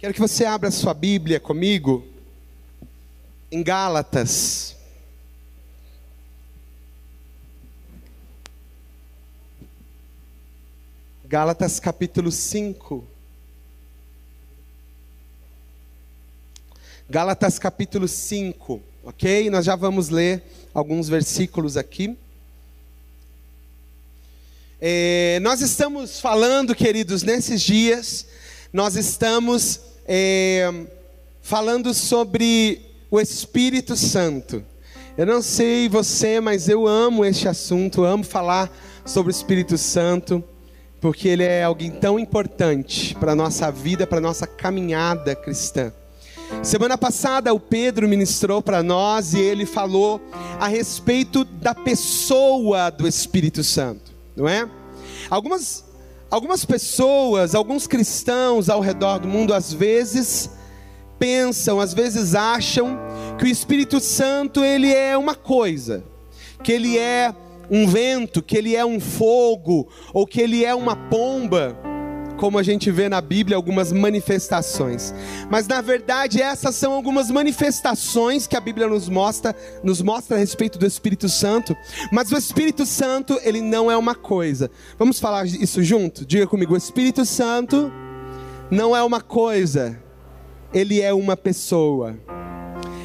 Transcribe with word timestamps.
Quero 0.00 0.14
que 0.14 0.20
você 0.20 0.46
abra 0.46 0.70
sua 0.70 0.94
Bíblia 0.94 1.38
comigo 1.38 2.02
em 3.52 3.62
Gálatas. 3.62 4.74
Gálatas 11.22 11.78
capítulo 11.78 12.32
5. 12.32 13.06
Gálatas 17.06 17.58
capítulo 17.58 18.08
5, 18.08 18.82
ok? 19.04 19.50
Nós 19.50 19.66
já 19.66 19.76
vamos 19.76 20.08
ler 20.08 20.42
alguns 20.72 21.10
versículos 21.10 21.76
aqui. 21.76 22.16
É, 24.80 25.38
nós 25.42 25.60
estamos 25.60 26.20
falando, 26.20 26.74
queridos, 26.74 27.22
nesses 27.22 27.60
dias, 27.60 28.26
nós 28.72 28.96
estamos 28.96 29.89
é, 30.12 30.68
falando 31.40 31.94
sobre 31.94 32.80
o 33.08 33.20
Espírito 33.20 33.94
Santo. 33.94 34.64
Eu 35.16 35.24
não 35.24 35.40
sei 35.40 35.88
você, 35.88 36.40
mas 36.40 36.68
eu 36.68 36.88
amo 36.88 37.24
este 37.24 37.46
assunto, 37.46 38.02
amo 38.02 38.24
falar 38.24 38.76
sobre 39.04 39.30
o 39.30 39.34
Espírito 39.34 39.78
Santo, 39.78 40.42
porque 41.00 41.28
ele 41.28 41.44
é 41.44 41.62
alguém 41.62 41.92
tão 41.92 42.18
importante 42.18 43.14
para 43.20 43.32
a 43.32 43.34
nossa 43.36 43.70
vida, 43.70 44.04
para 44.04 44.18
a 44.18 44.20
nossa 44.20 44.48
caminhada 44.48 45.36
cristã. 45.36 45.92
Semana 46.60 46.98
passada 46.98 47.54
o 47.54 47.60
Pedro 47.60 48.08
ministrou 48.08 48.60
para 48.60 48.82
nós 48.82 49.32
e 49.32 49.38
ele 49.38 49.64
falou 49.64 50.20
a 50.58 50.66
respeito 50.66 51.44
da 51.44 51.72
pessoa 51.72 52.90
do 52.90 53.06
Espírito 53.06 53.62
Santo, 53.62 54.10
não 54.34 54.48
é? 54.48 54.68
Algumas 55.30 55.84
Algumas 56.30 56.64
pessoas, 56.64 57.56
alguns 57.56 57.88
cristãos 57.88 58.68
ao 58.70 58.80
redor 58.80 59.18
do 59.18 59.26
mundo, 59.26 59.52
às 59.52 59.72
vezes 59.72 60.48
pensam, 61.18 61.80
às 61.80 61.92
vezes 61.92 62.36
acham 62.36 62.96
que 63.36 63.44
o 63.44 63.48
Espírito 63.48 63.98
Santo 63.98 64.64
ele 64.64 64.94
é 64.94 65.16
uma 65.16 65.34
coisa, 65.34 66.04
que 66.62 66.70
ele 66.70 66.96
é 66.96 67.34
um 67.68 67.86
vento, 67.86 68.42
que 68.42 68.56
ele 68.56 68.76
é 68.76 68.84
um 68.84 69.00
fogo, 69.00 69.88
ou 70.14 70.24
que 70.24 70.40
ele 70.40 70.64
é 70.64 70.72
uma 70.72 70.94
pomba 70.94 71.76
como 72.40 72.58
a 72.58 72.62
gente 72.62 72.90
vê 72.90 73.06
na 73.06 73.20
Bíblia 73.20 73.54
algumas 73.54 73.92
manifestações. 73.92 75.12
Mas 75.50 75.68
na 75.68 75.82
verdade, 75.82 76.40
essas 76.40 76.74
são 76.74 76.94
algumas 76.94 77.30
manifestações 77.30 78.46
que 78.46 78.56
a 78.56 78.60
Bíblia 78.60 78.88
nos 78.88 79.10
mostra, 79.10 79.54
nos 79.84 80.00
mostra 80.00 80.38
a 80.38 80.40
respeito 80.40 80.78
do 80.78 80.86
Espírito 80.86 81.28
Santo. 81.28 81.76
Mas 82.10 82.32
o 82.32 82.38
Espírito 82.38 82.86
Santo, 82.86 83.38
ele 83.42 83.60
não 83.60 83.90
é 83.90 83.96
uma 83.96 84.14
coisa. 84.14 84.70
Vamos 84.98 85.20
falar 85.20 85.44
isso 85.44 85.82
junto? 85.82 86.24
Diga 86.24 86.46
comigo, 86.46 86.72
o 86.72 86.78
Espírito 86.78 87.26
Santo 87.26 87.92
não 88.70 88.96
é 88.96 89.02
uma 89.02 89.20
coisa. 89.20 90.00
Ele 90.72 91.02
é 91.02 91.12
uma 91.12 91.36
pessoa. 91.36 92.16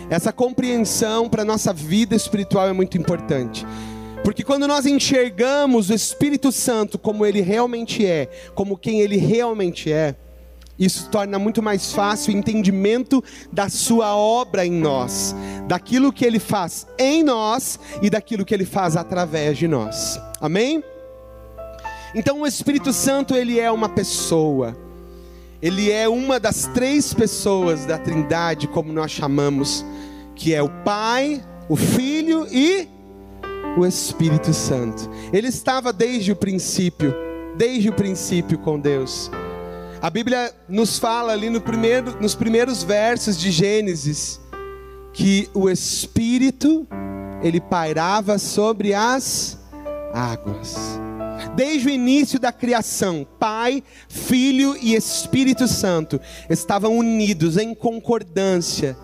Essa 0.09 0.31
compreensão 0.31 1.28
para 1.28 1.41
a 1.41 1.45
nossa 1.45 1.73
vida 1.73 2.16
espiritual 2.16 2.69
é 2.69 2.73
muito 2.73 2.97
importante. 2.97 3.66
Porque 4.26 4.44
quando 4.44 4.68
nós 4.68 4.88
enxergamos 4.88 5.92
o 5.92 5.94
Espírito 5.94 6.52
Santo 6.52 6.98
como 6.98 7.23
ele 7.23 7.42
realmente 7.42 8.04
é, 8.04 8.28
como 8.56 8.76
quem 8.76 9.00
ele 9.00 9.18
realmente 9.18 9.94
é, 9.94 10.16
isso 10.80 11.09
torna 11.12 11.38
muito 11.38 11.62
mais 11.62 11.94
fácil 11.94 12.34
o 12.34 12.38
entendimento 12.38 13.23
da 13.53 13.70
sua 13.70 14.16
obra 14.16 14.66
em 14.66 14.72
nós, 14.72 15.36
daquilo 15.68 16.12
que 16.12 16.26
ele 16.26 16.40
faz 16.40 16.88
em 16.98 17.23
nós 17.23 17.80
e 18.02 18.09
daquilo 18.09 18.44
que 18.44 18.52
ele 18.52 18.66
faz 18.66 18.98
através 18.98 19.59
de 19.59 19.68
nós. 19.68 20.20
Amém? 20.42 20.84
Então 22.16 22.42
o 22.42 22.48
Espírito 22.48 22.92
Santo 22.92 23.36
ele 23.36 23.59
é 23.59 23.70
uma 23.70 23.90
pessoa. 23.90 24.76
Ele 25.62 25.92
é 25.92 26.09
uma 26.09 26.40
das 26.40 26.66
três 26.73 27.14
pessoas 27.14 27.86
da 27.86 28.00
Trindade, 28.00 28.68
como 28.68 28.92
nós 28.92 29.12
chamamos, 29.12 29.86
que 30.36 30.52
é 30.52 30.64
o 30.64 30.70
Pai, 30.84 31.46
o 31.70 31.76
Filho 31.76 32.48
e 32.52 32.95
o 33.78 33.86
Espírito 33.86 34.53
Santo. 34.53 35.09
Ele 35.31 35.47
estava 35.47 35.91
desde 35.91 36.31
o 36.31 36.36
princípio, 36.36 37.13
desde 37.58 37.90
o 37.90 37.94
princípio 37.94 38.58
com 38.59 38.80
Deus. 38.80 39.30
A 40.02 40.09
Bíblia 40.09 40.53
nos 40.68 41.00
fala 41.00 41.34
ali 41.34 41.50
no 41.50 41.62
primeiro, 41.62 42.18
nos 42.22 42.36
primeiros 42.36 42.84
versos 42.84 43.38
de 43.38 43.52
Gênesis 43.52 44.40
que 45.13 45.50
o 45.53 45.69
Espírito 45.69 46.86
ele 47.41 47.62
pairava 47.62 48.38
sobre 48.38 48.94
as 48.94 49.58
águas. 50.13 51.00
Desde 51.56 51.88
o 51.88 51.92
início 51.92 52.40
da 52.40 52.52
criação, 52.52 53.25
Pai, 53.40 53.84
Filho 54.09 54.75
e 54.81 54.94
Espírito 54.94 55.68
Santo 55.68 56.19
estavam 56.50 56.97
unidos 56.97 57.57
em 57.57 57.74
concordância, 57.74 58.97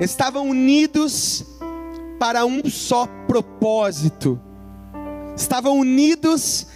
estavam 0.00 0.48
unidos 0.48 1.44
para 2.24 2.46
um 2.46 2.62
só 2.70 3.06
propósito. 3.28 4.40
Estavam 5.36 5.78
unidos 5.78 6.66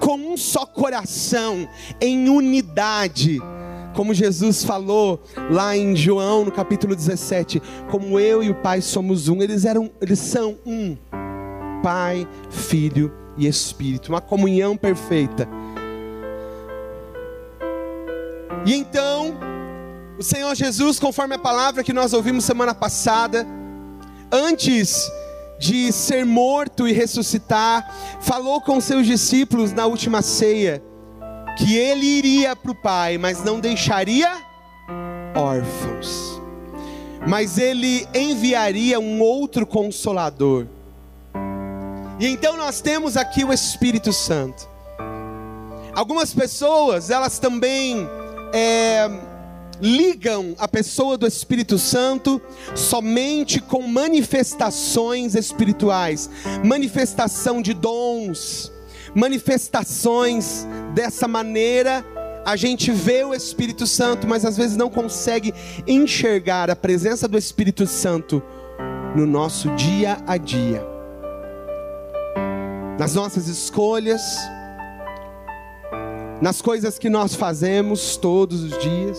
com 0.00 0.14
um 0.14 0.38
só 0.38 0.64
coração, 0.64 1.68
em 2.00 2.30
unidade. 2.30 3.38
Como 3.94 4.14
Jesus 4.14 4.64
falou 4.64 5.22
lá 5.50 5.76
em 5.76 5.94
João, 5.94 6.46
no 6.46 6.50
capítulo 6.50 6.96
17, 6.96 7.60
como 7.90 8.18
eu 8.18 8.42
e 8.42 8.48
o 8.48 8.54
Pai 8.54 8.80
somos 8.80 9.28
um, 9.28 9.42
eles 9.42 9.66
eram, 9.66 9.90
eles 10.00 10.18
são 10.18 10.56
um. 10.64 10.96
Pai, 11.82 12.26
Filho 12.48 13.12
e 13.36 13.46
Espírito, 13.46 14.08
uma 14.08 14.22
comunhão 14.22 14.78
perfeita. 14.78 15.46
E 18.64 18.74
então, 18.74 19.34
o 20.18 20.22
Senhor 20.22 20.54
Jesus, 20.54 20.98
conforme 20.98 21.34
a 21.34 21.38
palavra 21.38 21.84
que 21.84 21.92
nós 21.92 22.14
ouvimos 22.14 22.46
semana 22.46 22.74
passada, 22.74 23.46
antes 24.30 25.10
de 25.58 25.90
ser 25.92 26.24
morto 26.24 26.86
e 26.86 26.92
ressuscitar, 26.92 27.90
falou 28.20 28.60
com 28.60 28.80
seus 28.80 29.06
discípulos 29.06 29.72
na 29.72 29.86
última 29.86 30.22
ceia 30.22 30.82
que 31.56 31.76
ele 31.76 32.06
iria 32.06 32.54
para 32.54 32.70
o 32.70 32.74
Pai, 32.74 33.16
mas 33.16 33.42
não 33.42 33.58
deixaria 33.58 34.30
órfãos, 35.34 36.40
mas 37.26 37.56
ele 37.56 38.06
enviaria 38.14 39.00
um 39.00 39.20
outro 39.20 39.66
consolador. 39.66 40.66
E 42.20 42.26
então 42.26 42.56
nós 42.56 42.80
temos 42.80 43.16
aqui 43.16 43.44
o 43.44 43.52
Espírito 43.52 44.12
Santo. 44.12 44.68
Algumas 45.94 46.34
pessoas, 46.34 47.10
elas 47.10 47.38
também 47.38 48.06
é, 48.52 49.08
ligam 49.80 50.54
a 50.58 50.66
pessoa 50.66 51.18
do 51.18 51.26
Espírito 51.26 51.78
Santo 51.78 52.40
somente 52.74 53.60
com 53.60 53.82
manifestações 53.82 55.34
espirituais, 55.34 56.30
manifestação 56.64 57.60
de 57.60 57.74
dons, 57.74 58.72
manifestações 59.14 60.66
dessa 60.94 61.26
maneira. 61.28 62.04
A 62.44 62.54
gente 62.54 62.92
vê 62.92 63.24
o 63.24 63.34
Espírito 63.34 63.86
Santo, 63.86 64.26
mas 64.26 64.44
às 64.44 64.56
vezes 64.56 64.76
não 64.76 64.88
consegue 64.88 65.52
enxergar 65.86 66.70
a 66.70 66.76
presença 66.76 67.26
do 67.26 67.36
Espírito 67.36 67.86
Santo 67.86 68.42
no 69.16 69.26
nosso 69.26 69.70
dia 69.74 70.18
a 70.26 70.36
dia, 70.36 70.86
nas 72.98 73.14
nossas 73.14 73.48
escolhas, 73.48 74.22
nas 76.40 76.60
coisas 76.60 76.98
que 76.98 77.08
nós 77.08 77.34
fazemos 77.34 78.16
todos 78.16 78.62
os 78.62 78.78
dias. 78.78 79.18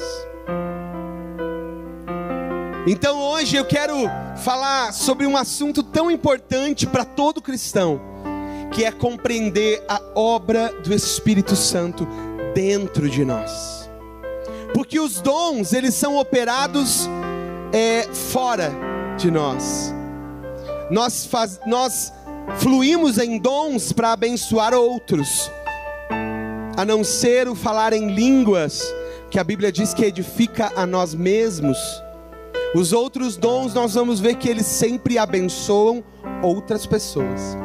Então 2.90 3.20
hoje 3.20 3.58
eu 3.58 3.66
quero 3.66 3.96
falar 4.38 4.94
sobre 4.94 5.28
um 5.28 5.36
assunto 5.36 5.84
tão 5.84 6.10
importante 6.10 6.88
para 6.88 7.04
todo 7.04 7.42
cristão, 7.42 8.00
que 8.72 8.86
é 8.86 8.92
compreender 8.94 9.84
a 9.90 10.00
obra 10.16 10.72
do 10.82 10.94
Espírito 10.94 11.54
Santo 11.54 12.08
dentro 12.56 13.10
de 13.10 13.26
nós. 13.26 13.90
Porque 14.74 15.02
os 15.02 15.20
dons, 15.20 15.74
eles 15.74 15.96
são 15.96 16.16
operados 16.16 17.10
é, 17.74 18.04
fora 18.14 18.72
de 19.18 19.30
nós. 19.30 19.94
Nós, 20.90 21.26
faz, 21.26 21.60
nós 21.68 22.14
fluímos 22.56 23.18
em 23.18 23.38
dons 23.38 23.92
para 23.92 24.14
abençoar 24.14 24.74
outros, 24.74 25.52
a 26.78 26.86
não 26.86 27.04
ser 27.04 27.50
o 27.50 27.56
falar 27.56 27.92
em 27.92 28.14
línguas, 28.14 28.82
que 29.30 29.38
a 29.38 29.44
Bíblia 29.44 29.74
diz 29.74 29.94
que 29.94 30.06
edifica 30.06 30.72
a 30.74 30.86
nós 30.86 31.14
mesmos. 31.14 31.78
Os 32.76 32.92
outros 32.92 33.38
dons 33.38 33.74
nós 33.74 33.94
vamos 33.94 34.20
ver 34.20 34.36
que 34.36 34.50
eles 34.50 34.66
sempre 34.66 35.18
abençoam 35.18 36.04
outras 36.44 36.86
pessoas. 36.86 37.58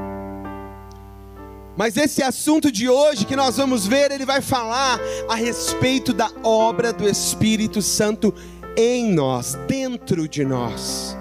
Mas 1.77 1.97
esse 1.97 2.23
assunto 2.23 2.71
de 2.71 2.89
hoje 2.89 3.25
que 3.25 3.35
nós 3.35 3.57
vamos 3.57 3.87
ver, 3.87 4.11
ele 4.11 4.27
vai 4.27 4.41
falar 4.41 5.01
a 5.29 5.35
respeito 5.35 6.13
da 6.13 6.31
obra 6.45 6.93
do 6.93 7.09
Espírito 7.09 7.81
Santo 7.81 8.33
em 8.77 9.13
nós, 9.13 9.55
dentro 9.67 10.29
de 10.29 10.45
nós, 10.45 11.17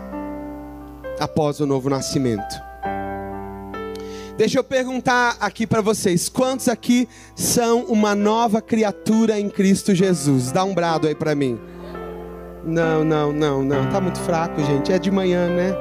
após 1.19 1.59
o 1.59 1.65
novo 1.65 1.89
nascimento. 1.89 2.71
Deixa 4.37 4.57
eu 4.59 4.63
perguntar 4.63 5.37
aqui 5.39 5.65
para 5.65 5.81
vocês: 5.81 6.27
quantos 6.27 6.67
aqui 6.67 7.07
são 7.35 7.83
uma 7.85 8.13
nova 8.13 8.61
criatura 8.61 9.39
em 9.39 9.49
Cristo 9.49 9.95
Jesus? 9.95 10.51
Dá 10.51 10.63
um 10.63 10.73
brado 10.73 11.07
aí 11.07 11.15
para 11.15 11.33
mim. 11.33 11.59
Não, 12.63 13.03
não, 13.03 13.31
não, 13.31 13.63
não. 13.63 13.89
Tá 13.89 13.99
muito 13.99 14.19
fraco, 14.19 14.63
gente. 14.63 14.91
É 14.91 14.99
de 14.99 15.09
manhã, 15.09 15.47
né? 15.47 15.75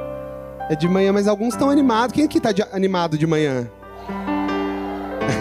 É 0.69 0.75
de 0.75 0.87
manhã, 0.87 1.11
mas 1.13 1.27
alguns 1.27 1.53
estão 1.53 1.69
animados. 1.69 2.13
Quem 2.13 2.25
aqui 2.25 2.37
está 2.37 2.49
animado 2.73 3.17
de 3.17 3.27
manhã? 3.27 3.69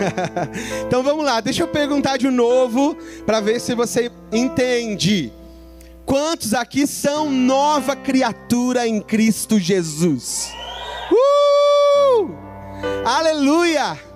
então 0.87 1.03
vamos 1.03 1.25
lá, 1.25 1.41
deixa 1.41 1.63
eu 1.63 1.69
perguntar 1.69 2.17
de 2.17 2.31
novo 2.31 2.97
para 3.27 3.41
ver 3.41 3.61
se 3.61 3.75
você 3.75 4.11
entende. 4.33 5.33
Quantos 6.05 6.55
aqui 6.55 6.87
são 6.87 7.31
nova 7.31 7.95
criatura 7.95 8.87
em 8.87 9.01
Cristo 9.01 9.59
Jesus? 9.59 10.53
Uh! 11.13 12.31
Aleluia! 13.05 14.10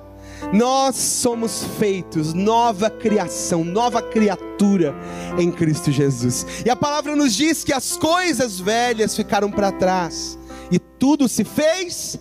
Nós 0.52 0.96
somos 0.96 1.64
feitos 1.78 2.32
nova 2.34 2.90
criação, 2.90 3.64
nova 3.64 4.02
criatura 4.02 4.94
em 5.38 5.50
Cristo 5.50 5.90
Jesus. 5.90 6.46
E 6.64 6.70
a 6.70 6.76
palavra 6.76 7.16
nos 7.16 7.34
diz 7.34 7.64
que 7.64 7.72
as 7.72 7.96
coisas 7.96 8.60
velhas 8.60 9.16
ficaram 9.16 9.50
para 9.50 9.72
trás 9.72 10.38
e 10.70 10.78
tudo 10.78 11.28
se 11.28 11.44
fez 11.44 12.18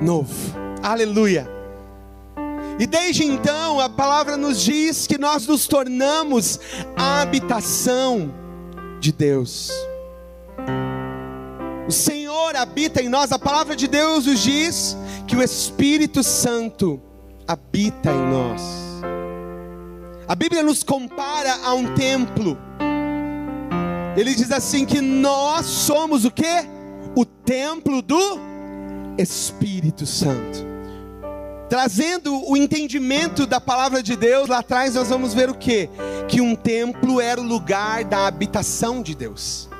novo. 0.00 0.34
Aleluia. 0.82 1.48
E 2.78 2.86
desde 2.86 3.24
então 3.24 3.78
a 3.80 3.88
palavra 3.88 4.36
nos 4.36 4.60
diz 4.60 5.06
que 5.06 5.18
nós 5.18 5.46
nos 5.46 5.66
tornamos 5.66 6.58
a 6.96 7.20
habitação 7.20 8.32
de 8.98 9.12
Deus. 9.12 9.70
O 11.86 11.92
Senhor 11.92 12.56
habita 12.56 13.02
em 13.02 13.08
nós, 13.08 13.32
a 13.32 13.38
palavra 13.38 13.76
de 13.76 13.86
Deus 13.86 14.26
nos 14.26 14.40
diz 14.40 14.96
que 15.26 15.36
o 15.36 15.42
Espírito 15.42 16.22
Santo 16.22 17.00
habita 17.46 18.10
em 18.10 18.30
nós. 18.30 18.62
A 20.26 20.34
Bíblia 20.34 20.62
nos 20.62 20.82
compara 20.82 21.54
a 21.64 21.74
um 21.74 21.94
templo. 21.94 22.56
Ele 24.16 24.34
diz 24.34 24.50
assim 24.52 24.84
que 24.84 25.00
nós 25.00 25.66
somos 25.66 26.24
o 26.24 26.30
que? 26.30 26.66
O 27.16 27.24
templo 27.24 28.02
do 28.02 28.38
Espírito 29.18 30.06
Santo 30.06 30.72
trazendo 31.72 32.46
o 32.50 32.54
entendimento 32.54 33.46
da 33.46 33.58
palavra 33.58 34.02
de 34.02 34.14
Deus, 34.14 34.46
lá 34.46 34.58
atrás 34.58 34.94
nós 34.94 35.08
vamos 35.08 35.32
ver 35.32 35.48
o 35.48 35.54
que? 35.54 35.88
Que 36.28 36.38
um 36.38 36.54
templo 36.54 37.18
era 37.18 37.40
o 37.40 37.42
lugar 37.42 38.04
da 38.04 38.26
habitação 38.26 39.00
de 39.00 39.14
Deus. 39.14 39.70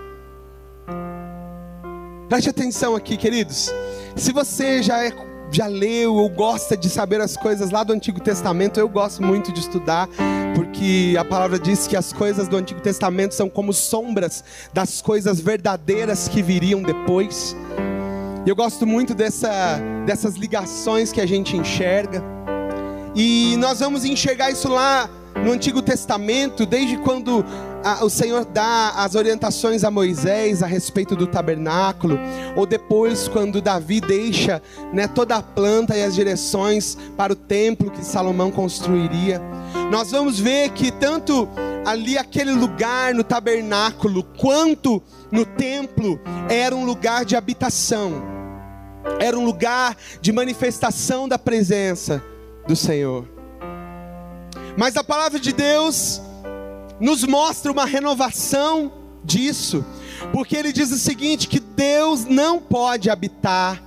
Preste 2.31 2.49
atenção 2.49 2.97
aqui, 2.97 3.19
queridos. 3.19 3.71
Se 4.17 4.33
você 4.33 4.83
já, 4.83 5.05
é, 5.05 5.11
já 5.53 5.67
leu 5.67 6.15
ou 6.15 6.29
gosta 6.31 6.77
de 6.77 6.89
saber 6.89 7.21
as 7.21 7.37
coisas 7.37 7.71
lá 7.71 7.85
do 7.85 7.93
Antigo 7.93 8.21
Testamento, 8.21 8.81
eu 8.81 8.89
gosto 8.89 9.23
muito 9.23 9.53
de 9.53 9.61
estudar, 9.61 10.09
porque 10.55 11.15
a 11.19 11.25
palavra 11.25 11.59
diz 11.59 11.87
que 11.87 11.97
as 11.97 12.13
coisas 12.13 12.49
do 12.49 12.57
Antigo 12.57 12.81
Testamento 12.81 13.35
são 13.35 13.51
como 13.51 13.73
sombras 13.73 14.43
das 14.73 15.03
coisas 15.03 15.41
verdadeiras 15.41 16.27
que 16.27 16.43
viriam 16.43 16.83
depois. 16.83 17.55
E 18.47 18.49
eu 18.49 18.57
gosto 18.57 18.87
muito 18.87 19.15
dessa, 19.15 19.79
dessas 20.07 20.35
ligações 20.37 21.13
que 21.13 21.21
a 21.21 21.27
gente 21.27 21.57
enxerga. 21.57 22.23
E 23.15 23.57
nós 23.59 23.81
vamos 23.81 24.05
enxergar 24.07 24.51
isso 24.51 24.69
lá 24.69 25.09
no 25.45 25.53
Antigo 25.53 25.83
Testamento, 25.83 26.65
desde 26.65 26.97
quando 26.97 27.45
o 28.03 28.09
Senhor 28.09 28.45
dá 28.45 28.91
as 28.97 29.15
orientações 29.15 29.85
a 29.85 29.91
Moisés 29.91 30.63
a 30.63 30.67
respeito 30.67 31.17
do 31.17 31.27
tabernáculo, 31.27 32.19
ou 32.57 32.67
depois 32.67 33.29
quando 33.29 33.61
Davi 33.61 34.01
deixa 34.01 34.63
né, 34.93 35.07
toda 35.09 35.37
a 35.37 35.43
planta 35.43 35.97
e 35.97 36.03
as 36.03 36.15
direções 36.15 36.97
para 37.17 37.33
o 37.33 37.37
templo 37.37 37.91
que 37.91 38.05
Salomão 38.05 38.51
construiria. 38.51 39.41
Nós 39.91 40.11
vamos 40.11 40.39
ver 40.39 40.71
que 40.71 40.91
tanto 40.91 41.49
ali 41.85 42.17
aquele 42.17 42.53
lugar 42.53 43.15
no 43.15 43.25
tabernáculo, 43.25 44.23
quanto 44.39 45.03
no 45.31 45.45
templo, 45.45 46.21
era 46.49 46.75
um 46.75 46.85
lugar 46.85 47.25
de 47.25 47.35
habitação 47.37 48.33
era 49.19 49.39
um 49.39 49.45
lugar 49.45 49.97
de 50.21 50.33
manifestação 50.33 51.29
da 51.29 51.39
presença 51.39 52.23
do 52.67 52.77
Senhor. 52.77 53.29
Mas 54.77 54.97
a 54.97 55.05
palavra 55.05 55.39
de 55.39 55.53
Deus 55.53 56.21
nos 57.03 57.25
mostra 57.25 57.73
uma 57.73 57.85
renovação 57.85 58.93
disso, 59.25 59.85
porque 60.33 60.57
ele 60.57 60.73
diz 60.73 60.93
o 60.93 60.99
seguinte: 60.99 61.49
que 61.49 61.59
Deus 61.59 62.25
não 62.25 62.61
pode 62.61 63.11
habitar 63.11 63.83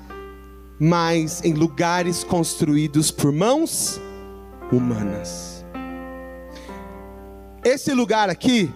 mais 0.77 1.41
em 1.41 1.53
lugares 1.53 2.25
construídos 2.25 3.11
por 3.11 3.31
mãos 3.31 4.01
humanas. 4.69 5.65
Esse 7.63 7.93
lugar 7.93 8.29
aqui, 8.29 8.69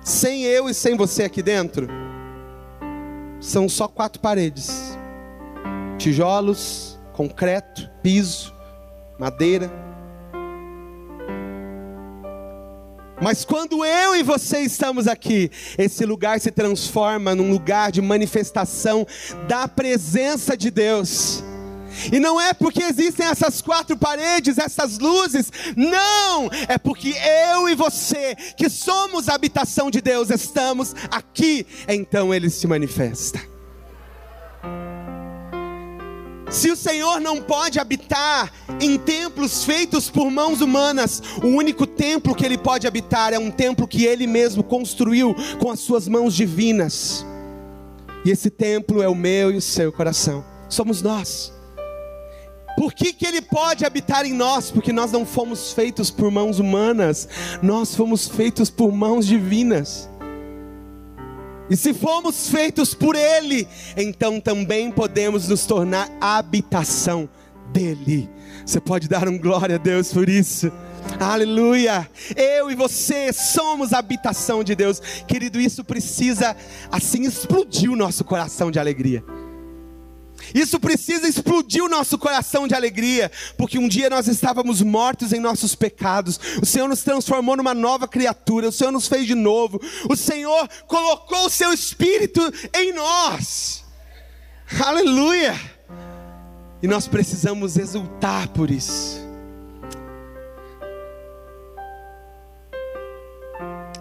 sem 0.00 0.44
eu 0.44 0.68
e 0.70 0.72
sem 0.72 0.96
você 0.96 1.24
aqui 1.24 1.42
dentro, 1.42 1.86
são 3.38 3.68
só 3.68 3.86
quatro 3.86 4.18
paredes: 4.18 4.96
tijolos, 5.98 6.98
concreto, 7.12 7.86
piso, 8.02 8.54
madeira. 9.18 9.70
Mas 13.20 13.44
quando 13.44 13.84
eu 13.84 14.14
e 14.14 14.22
você 14.22 14.60
estamos 14.60 15.08
aqui, 15.08 15.50
esse 15.76 16.04
lugar 16.04 16.40
se 16.40 16.50
transforma 16.50 17.34
num 17.34 17.50
lugar 17.50 17.90
de 17.90 18.00
manifestação 18.00 19.06
da 19.48 19.66
presença 19.66 20.56
de 20.56 20.70
Deus. 20.70 21.42
E 22.12 22.20
não 22.20 22.40
é 22.40 22.54
porque 22.54 22.82
existem 22.82 23.26
essas 23.26 23.60
quatro 23.60 23.96
paredes, 23.96 24.56
essas 24.56 24.98
luzes, 24.98 25.50
não, 25.76 26.48
é 26.68 26.78
porque 26.78 27.12
eu 27.52 27.68
e 27.68 27.74
você, 27.74 28.36
que 28.56 28.68
somos 28.68 29.28
a 29.28 29.34
habitação 29.34 29.90
de 29.90 30.00
Deus, 30.00 30.30
estamos 30.30 30.94
aqui, 31.10 31.66
então 31.88 32.32
ele 32.32 32.50
se 32.50 32.66
manifesta. 32.68 33.57
Se 36.50 36.70
o 36.70 36.76
Senhor 36.76 37.20
não 37.20 37.42
pode 37.42 37.78
habitar 37.78 38.50
em 38.80 38.96
templos 38.96 39.64
feitos 39.64 40.08
por 40.08 40.30
mãos 40.30 40.62
humanas, 40.62 41.22
o 41.42 41.48
único 41.48 41.86
templo 41.86 42.34
que 42.34 42.44
ele 42.44 42.56
pode 42.56 42.86
habitar 42.86 43.34
é 43.34 43.38
um 43.38 43.50
templo 43.50 43.86
que 43.86 44.04
ele 44.04 44.26
mesmo 44.26 44.62
construiu 44.62 45.34
com 45.58 45.70
as 45.70 45.80
suas 45.80 46.08
mãos 46.08 46.34
divinas. 46.34 47.24
E 48.24 48.30
esse 48.30 48.48
templo 48.48 49.02
é 49.02 49.08
o 49.08 49.14
meu 49.14 49.50
e 49.52 49.56
o 49.56 49.62
seu 49.62 49.92
coração. 49.92 50.44
Somos 50.68 51.02
nós. 51.02 51.52
Por 52.76 52.94
que, 52.94 53.12
que 53.12 53.26
Ele 53.26 53.42
pode 53.42 53.84
habitar 53.84 54.24
em 54.24 54.32
nós? 54.32 54.70
Porque 54.70 54.92
nós 54.92 55.10
não 55.10 55.26
fomos 55.26 55.72
feitos 55.72 56.12
por 56.12 56.30
mãos 56.30 56.60
humanas, 56.60 57.28
nós 57.60 57.94
fomos 57.94 58.28
feitos 58.28 58.70
por 58.70 58.92
mãos 58.92 59.26
divinas. 59.26 60.08
E 61.70 61.76
se 61.76 61.92
fomos 61.92 62.48
feitos 62.48 62.94
por 62.94 63.14
Ele, 63.14 63.68
então 63.96 64.40
também 64.40 64.90
podemos 64.90 65.48
nos 65.48 65.66
tornar 65.66 66.10
habitação 66.20 67.28
dEle. 67.72 68.28
Você 68.64 68.80
pode 68.80 69.08
dar 69.08 69.28
um 69.28 69.38
glória 69.38 69.76
a 69.76 69.78
Deus 69.78 70.12
por 70.12 70.28
isso. 70.28 70.72
Aleluia! 71.18 72.08
Eu 72.36 72.70
e 72.70 72.74
você 72.74 73.32
somos 73.32 73.92
a 73.92 73.98
habitação 73.98 74.62
de 74.62 74.74
Deus. 74.74 75.00
Querido, 75.26 75.60
isso 75.60 75.84
precisa 75.84 76.56
assim 76.90 77.22
explodir 77.22 77.90
o 77.90 77.96
nosso 77.96 78.24
coração 78.24 78.70
de 78.70 78.78
alegria. 78.78 79.24
Isso 80.54 80.78
precisa 80.80 81.28
explodir 81.28 81.82
o 81.82 81.88
nosso 81.88 82.18
coração 82.18 82.66
de 82.66 82.74
alegria, 82.74 83.30
porque 83.56 83.78
um 83.78 83.88
dia 83.88 84.08
nós 84.08 84.28
estávamos 84.28 84.80
mortos 84.82 85.32
em 85.32 85.40
nossos 85.40 85.74
pecados, 85.74 86.38
o 86.62 86.66
Senhor 86.66 86.88
nos 86.88 87.02
transformou 87.02 87.56
numa 87.56 87.74
nova 87.74 88.08
criatura, 88.08 88.68
o 88.68 88.72
Senhor 88.72 88.92
nos 88.92 89.06
fez 89.06 89.26
de 89.26 89.34
novo, 89.34 89.80
o 90.08 90.16
Senhor 90.16 90.68
colocou 90.86 91.46
o 91.46 91.50
seu 91.50 91.72
Espírito 91.72 92.40
em 92.74 92.92
nós, 92.92 93.84
aleluia, 94.84 95.58
e 96.82 96.86
nós 96.86 97.06
precisamos 97.08 97.76
exultar 97.76 98.48
por 98.48 98.70
isso. 98.70 99.26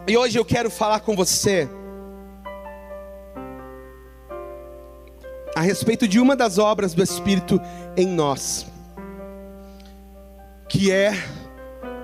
E 0.07 0.15
hoje 0.15 0.39
eu 0.39 0.45
quero 0.45 0.69
falar 0.69 1.01
com 1.01 1.17
você 1.17 1.67
a 5.57 5.61
respeito 5.61 6.07
de 6.07 6.19
uma 6.19 6.35
das 6.35 6.59
obras 6.59 6.93
do 6.93 7.01
Espírito 7.01 7.59
em 7.97 8.05
nós, 8.05 8.67
que 10.69 10.91
é 10.91 11.11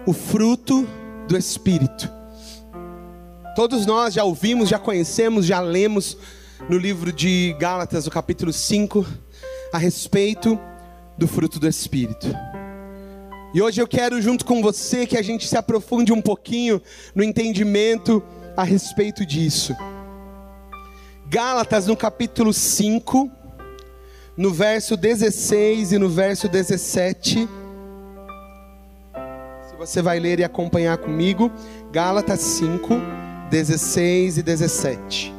o 0.07 0.11
fruto 0.11 0.87
do 1.27 1.37
Espírito. 1.37 2.11
Todos 3.55 3.85
nós 3.85 4.15
já 4.15 4.23
ouvimos, 4.23 4.69
já 4.69 4.79
conhecemos, 4.79 5.45
já 5.45 5.59
lemos 5.59 6.17
no 6.67 6.79
livro 6.79 7.13
de 7.13 7.55
Gálatas, 7.59 8.05
no 8.05 8.11
capítulo 8.11 8.51
5, 8.51 9.05
a 9.71 9.77
respeito 9.77 10.59
do 11.15 11.27
fruto 11.27 11.59
do 11.59 11.67
Espírito. 11.67 12.35
E 13.53 13.61
hoje 13.61 13.79
eu 13.79 13.87
quero, 13.87 14.19
junto 14.19 14.45
com 14.45 14.63
você, 14.63 15.05
que 15.05 15.15
a 15.15 15.21
gente 15.21 15.47
se 15.47 15.55
aprofunde 15.55 16.11
um 16.11 16.23
pouquinho 16.23 16.81
no 17.13 17.23
entendimento 17.23 18.23
a 18.57 18.63
respeito 18.63 19.23
disso. 19.23 19.75
Gálatas, 21.29 21.85
no 21.85 21.95
capítulo 21.95 22.51
5, 22.51 23.42
no 24.35 24.51
verso 24.51 24.97
16 24.97 25.93
e 25.93 25.97
no 25.97 26.09
verso 26.09 26.47
17. 26.47 27.47
Se 29.67 29.75
você 29.77 30.01
vai 30.01 30.19
ler 30.19 30.39
e 30.39 30.43
acompanhar 30.43 30.97
comigo, 30.97 31.51
Gálatas 31.91 32.39
5, 32.41 32.89
16 33.49 34.39
e 34.39 34.43
17. 34.43 35.33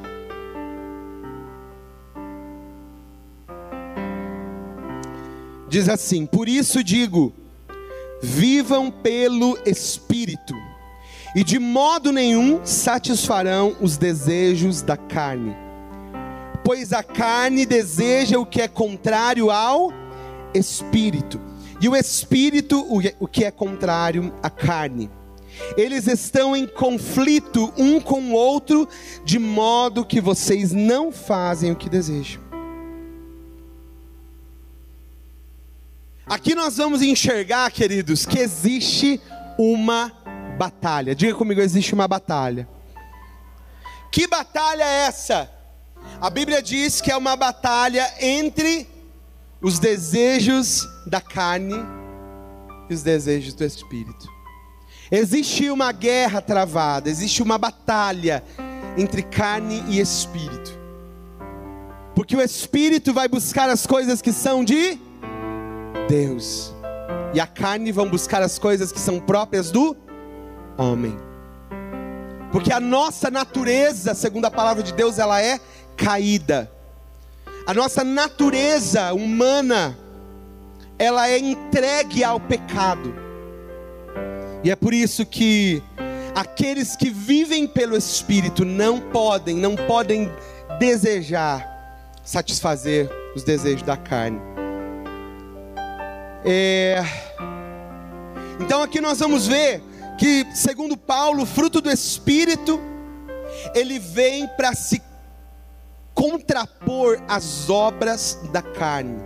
Diz 5.69 5.89
assim: 5.89 6.25
Por 6.25 6.49
isso 6.49 6.85
digo, 6.85 7.33
vivam 8.23 8.93
pelo 8.93 9.59
Espírito, 9.67 10.55
e 11.35 11.43
de 11.43 11.59
modo 11.59 12.13
nenhum 12.13 12.65
satisfarão 12.65 13.77
os 13.81 13.97
desejos 13.97 14.83
da 14.83 14.97
carne. 14.97 15.64
Pois 16.65 16.93
a 16.93 17.03
carne 17.03 17.67
deseja 17.67 18.39
o 18.39 18.47
que 18.47 18.63
é 18.63 18.67
contrário 18.67 19.51
ao 19.51 19.93
Espírito, 20.55 21.41
e 21.81 21.89
o 21.89 21.95
Espírito 21.95 22.87
o 23.21 23.29
que 23.29 23.45
é 23.45 23.51
contrário 23.51 24.33
à 24.43 24.49
carne. 24.49 25.11
Eles 25.77 26.07
estão 26.07 26.57
em 26.57 26.67
conflito 26.67 27.73
um 27.77 28.01
com 28.01 28.21
o 28.21 28.33
outro, 28.33 28.89
de 29.25 29.39
modo 29.39 30.05
que 30.05 30.21
vocês 30.21 30.73
não 30.73 31.13
fazem 31.13 31.71
o 31.71 31.77
que 31.77 31.89
desejam. 31.89 32.43
Aqui 36.27 36.55
nós 36.55 36.79
vamos 36.79 37.03
enxergar, 37.03 37.71
queridos, 37.71 38.25
que 38.25 38.39
existe 38.39 39.21
uma 39.59 40.11
batalha. 40.57 41.15
Diga 41.15 41.35
comigo, 41.35 41.61
existe 41.61 41.93
uma 41.93 42.09
batalha. 42.09 42.67
Que 44.11 44.27
batalha 44.27 44.83
é 44.83 45.07
essa? 45.07 45.54
A 46.21 46.31
Bíblia 46.31 46.63
diz 46.63 47.01
que 47.01 47.11
é 47.11 47.17
uma 47.17 47.37
batalha 47.37 48.09
entre 48.21 48.89
os 49.61 49.79
desejos 49.79 50.87
da 51.07 51.21
carne 51.21 51.75
e 52.89 52.95
os 52.95 53.03
desejos 53.03 53.55
do 53.55 53.65
espírito. 53.65 54.29
Existe 55.11 55.71
uma 55.71 55.93
guerra 55.93 56.41
travada, 56.41 57.11
existe 57.11 57.43
uma 57.43 57.59
batalha 57.59 58.43
entre 58.97 59.23
carne 59.23 59.83
e 59.89 60.01
espírito. 60.01 60.79
Porque 62.15 62.37
o 62.37 62.41
espírito 62.41 63.13
vai 63.13 63.29
buscar 63.29 63.69
as 63.69 63.87
coisas 63.87 64.23
que 64.23 64.33
são 64.33 64.65
de 64.65 64.99
Deus. 66.09 66.73
E 67.35 67.41
a 67.41 67.47
carne 67.47 67.91
vão 67.91 68.09
buscar 68.09 68.41
as 68.41 68.59
coisas 68.59 68.93
que 68.93 69.01
são 69.01 69.19
próprias 69.19 69.71
do 69.71 69.97
homem. 70.79 71.17
Porque 72.53 72.73
a 72.73 72.79
nossa 72.79 73.31
natureza, 73.31 74.15
segundo 74.15 74.45
a 74.45 74.51
palavra 74.51 74.83
de 74.83 74.93
Deus, 74.93 75.19
ela 75.19 75.43
é 75.43 75.59
caída. 75.97 76.71
A 77.67 77.73
nossa 77.73 78.05
natureza 78.05 79.13
humana, 79.13 79.97
ela 80.99 81.29
é 81.29 81.39
entregue 81.39 82.23
ao 82.23 82.39
pecado. 82.39 83.15
E 84.63 84.71
é 84.71 84.77
por 84.77 84.93
isso 84.93 85.25
que 85.25 85.83
aqueles 86.35 86.97
que 86.97 87.11
vivem 87.11 87.67
pelo 87.67 87.97
Espírito 87.97 88.65
não 88.65 89.01
podem, 89.01 89.57
não 89.57 89.77
podem 89.77 90.31
desejar 90.79 91.73
satisfazer 92.25 93.11
os 93.35 93.45
desejos 93.45 93.83
da 93.83 93.97
carne. 93.97 94.41
É... 96.45 97.03
Então 98.61 98.83
aqui 98.83 99.01
nós 99.01 99.19
vamos 99.19 99.47
ver 99.47 99.83
que, 100.19 100.47
segundo 100.55 100.97
Paulo, 100.97 101.43
o 101.43 101.47
fruto 101.47 101.81
do 101.81 101.91
Espírito, 101.91 102.81
ele 103.75 103.99
vem 103.99 104.47
para 104.57 104.75
se 104.75 105.03
contrapor 106.15 107.21
às 107.29 107.69
obras 107.69 108.39
da 108.53 108.63
carne. 108.63 109.19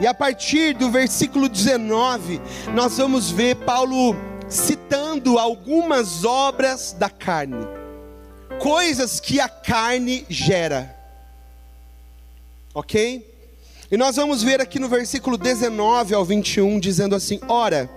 E 0.00 0.06
a 0.06 0.14
partir 0.14 0.74
do 0.74 0.90
versículo 0.90 1.48
19, 1.48 2.40
nós 2.74 2.96
vamos 2.96 3.30
ver 3.30 3.56
Paulo 3.56 4.16
citando 4.48 5.38
algumas 5.38 6.24
obras 6.24 6.94
da 6.98 7.10
carne, 7.10 7.66
coisas 8.58 9.20
que 9.20 9.40
a 9.40 9.48
carne 9.48 10.24
gera. 10.28 10.94
Ok? 12.72 13.32
E 13.90 13.96
nós 13.96 14.16
vamos 14.16 14.42
ver 14.42 14.60
aqui 14.60 14.78
no 14.78 14.88
versículo 14.88 15.36
19 15.36 16.14
ao 16.14 16.24
21, 16.24 16.80
dizendo 16.80 17.14
assim: 17.14 17.38
Ora, 17.48 17.88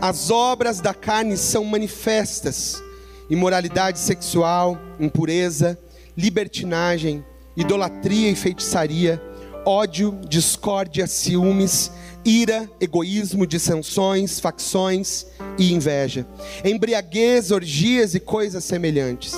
as 0.00 0.30
obras 0.30 0.80
da 0.80 0.94
carne 0.94 1.36
são 1.36 1.64
manifestas: 1.64 2.82
imoralidade 3.28 3.98
sexual, 3.98 4.78
impureza, 5.00 5.78
libertinagem, 6.16 7.24
idolatria 7.56 8.30
e 8.30 8.34
feitiçaria, 8.34 9.22
ódio, 9.64 10.18
discórdia, 10.28 11.06
ciúmes, 11.06 11.90
ira, 12.24 12.68
egoísmo, 12.80 13.46
dissensões, 13.46 14.40
facções 14.40 15.26
e 15.58 15.72
inveja, 15.72 16.26
embriaguez, 16.64 17.50
orgias 17.50 18.14
e 18.14 18.20
coisas 18.20 18.64
semelhantes. 18.64 19.34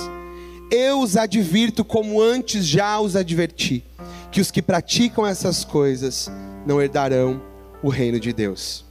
Eu 0.71 0.99
os 1.01 1.15
advirto 1.15 1.85
como 1.85 2.21
antes 2.21 2.65
já 2.65 2.99
os 2.99 3.15
adverti 3.15 3.83
que 4.31 4.41
os 4.41 4.51
que 4.51 4.61
praticam 4.61 5.25
essas 5.25 5.63
coisas 5.63 6.29
não 6.65 6.81
herdarão 6.81 7.41
o 7.81 7.89
reino 7.89 8.19
de 8.19 8.33
Deus. 8.33 8.85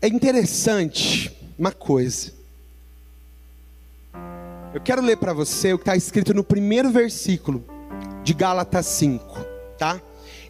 É 0.00 0.08
interessante 0.08 1.32
uma 1.58 1.72
coisa. 1.72 2.32
Eu 4.74 4.80
quero 4.80 5.02
ler 5.02 5.18
para 5.18 5.34
você 5.34 5.74
o 5.74 5.78
que 5.78 5.82
está 5.82 5.94
escrito 5.94 6.32
no 6.32 6.42
primeiro 6.42 6.90
versículo 6.90 7.62
de 8.24 8.32
Gálatas 8.32 8.86
5, 8.86 9.44
tá? 9.76 10.00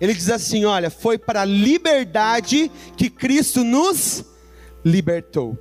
Ele 0.00 0.14
diz 0.14 0.30
assim: 0.30 0.64
Olha, 0.64 0.90
foi 0.90 1.18
para 1.18 1.42
a 1.42 1.44
liberdade 1.44 2.70
que 2.96 3.10
Cristo 3.10 3.64
nos 3.64 4.24
libertou. 4.84 5.58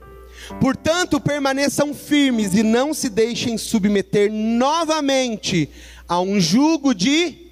Portanto, 0.60 1.20
permaneçam 1.20 1.92
firmes 1.94 2.54
e 2.54 2.62
não 2.62 2.94
se 2.94 3.10
deixem 3.10 3.58
submeter 3.58 4.32
novamente 4.32 5.68
a 6.08 6.22
um 6.22 6.40
jugo 6.40 6.94
de 6.94 7.48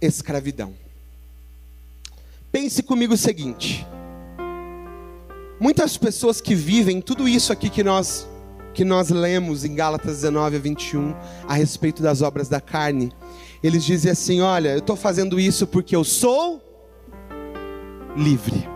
escravidão. 0.00 0.74
Pense 2.52 2.82
comigo 2.82 3.14
o 3.14 3.18
seguinte: 3.18 3.86
muitas 5.58 5.96
pessoas 5.96 6.38
que 6.38 6.54
vivem 6.54 7.00
tudo 7.00 7.26
isso 7.26 7.50
aqui 7.50 7.70
que 7.70 7.82
nós 7.82 8.28
que 8.74 8.84
nós 8.84 9.10
lemos 9.10 9.64
em 9.64 9.74
Gálatas 9.74 10.16
19 10.16 10.56
a 10.56 10.58
21 10.58 11.14
a 11.46 11.54
respeito 11.54 12.02
das 12.02 12.22
obras 12.22 12.48
da 12.48 12.60
carne, 12.60 13.12
eles 13.62 13.84
dizem 13.84 14.10
assim: 14.10 14.40
Olha, 14.40 14.70
eu 14.70 14.78
estou 14.78 14.96
fazendo 14.96 15.38
isso 15.38 15.66
porque 15.66 15.94
eu 15.96 16.04
sou 16.04 16.62
livre. 18.16 18.68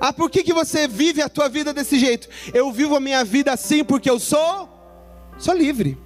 Ah, 0.00 0.12
por 0.12 0.28
que, 0.28 0.42
que 0.42 0.52
você 0.52 0.88
vive 0.88 1.22
a 1.22 1.28
tua 1.28 1.48
vida 1.48 1.72
desse 1.72 1.96
jeito? 1.96 2.28
Eu 2.52 2.72
vivo 2.72 2.96
a 2.96 3.00
minha 3.00 3.24
vida 3.24 3.52
assim 3.52 3.84
porque 3.84 4.10
eu 4.10 4.18
sou, 4.18 4.68
sou 5.38 5.54
livre. 5.54 5.96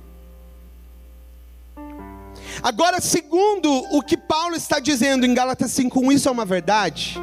Agora, 2.63 3.01
segundo 3.01 3.71
o 3.93 4.03
que 4.03 4.17
Paulo 4.17 4.55
está 4.55 4.79
dizendo 4.79 5.25
em 5.25 5.33
Gálatas 5.33 5.71
5:1, 5.73 6.13
isso 6.13 6.29
é 6.29 6.33
uma 6.33 6.45
verdade? 6.45 7.17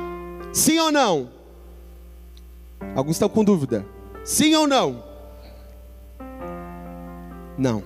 Sim 0.51 0.79
ou 0.79 0.91
não? 0.91 1.31
Alguns 2.95 3.15
estão 3.15 3.29
com 3.29 3.43
dúvida. 3.43 3.85
Sim 4.23 4.55
ou 4.55 4.67
não? 4.67 5.03
Não. 7.57 7.83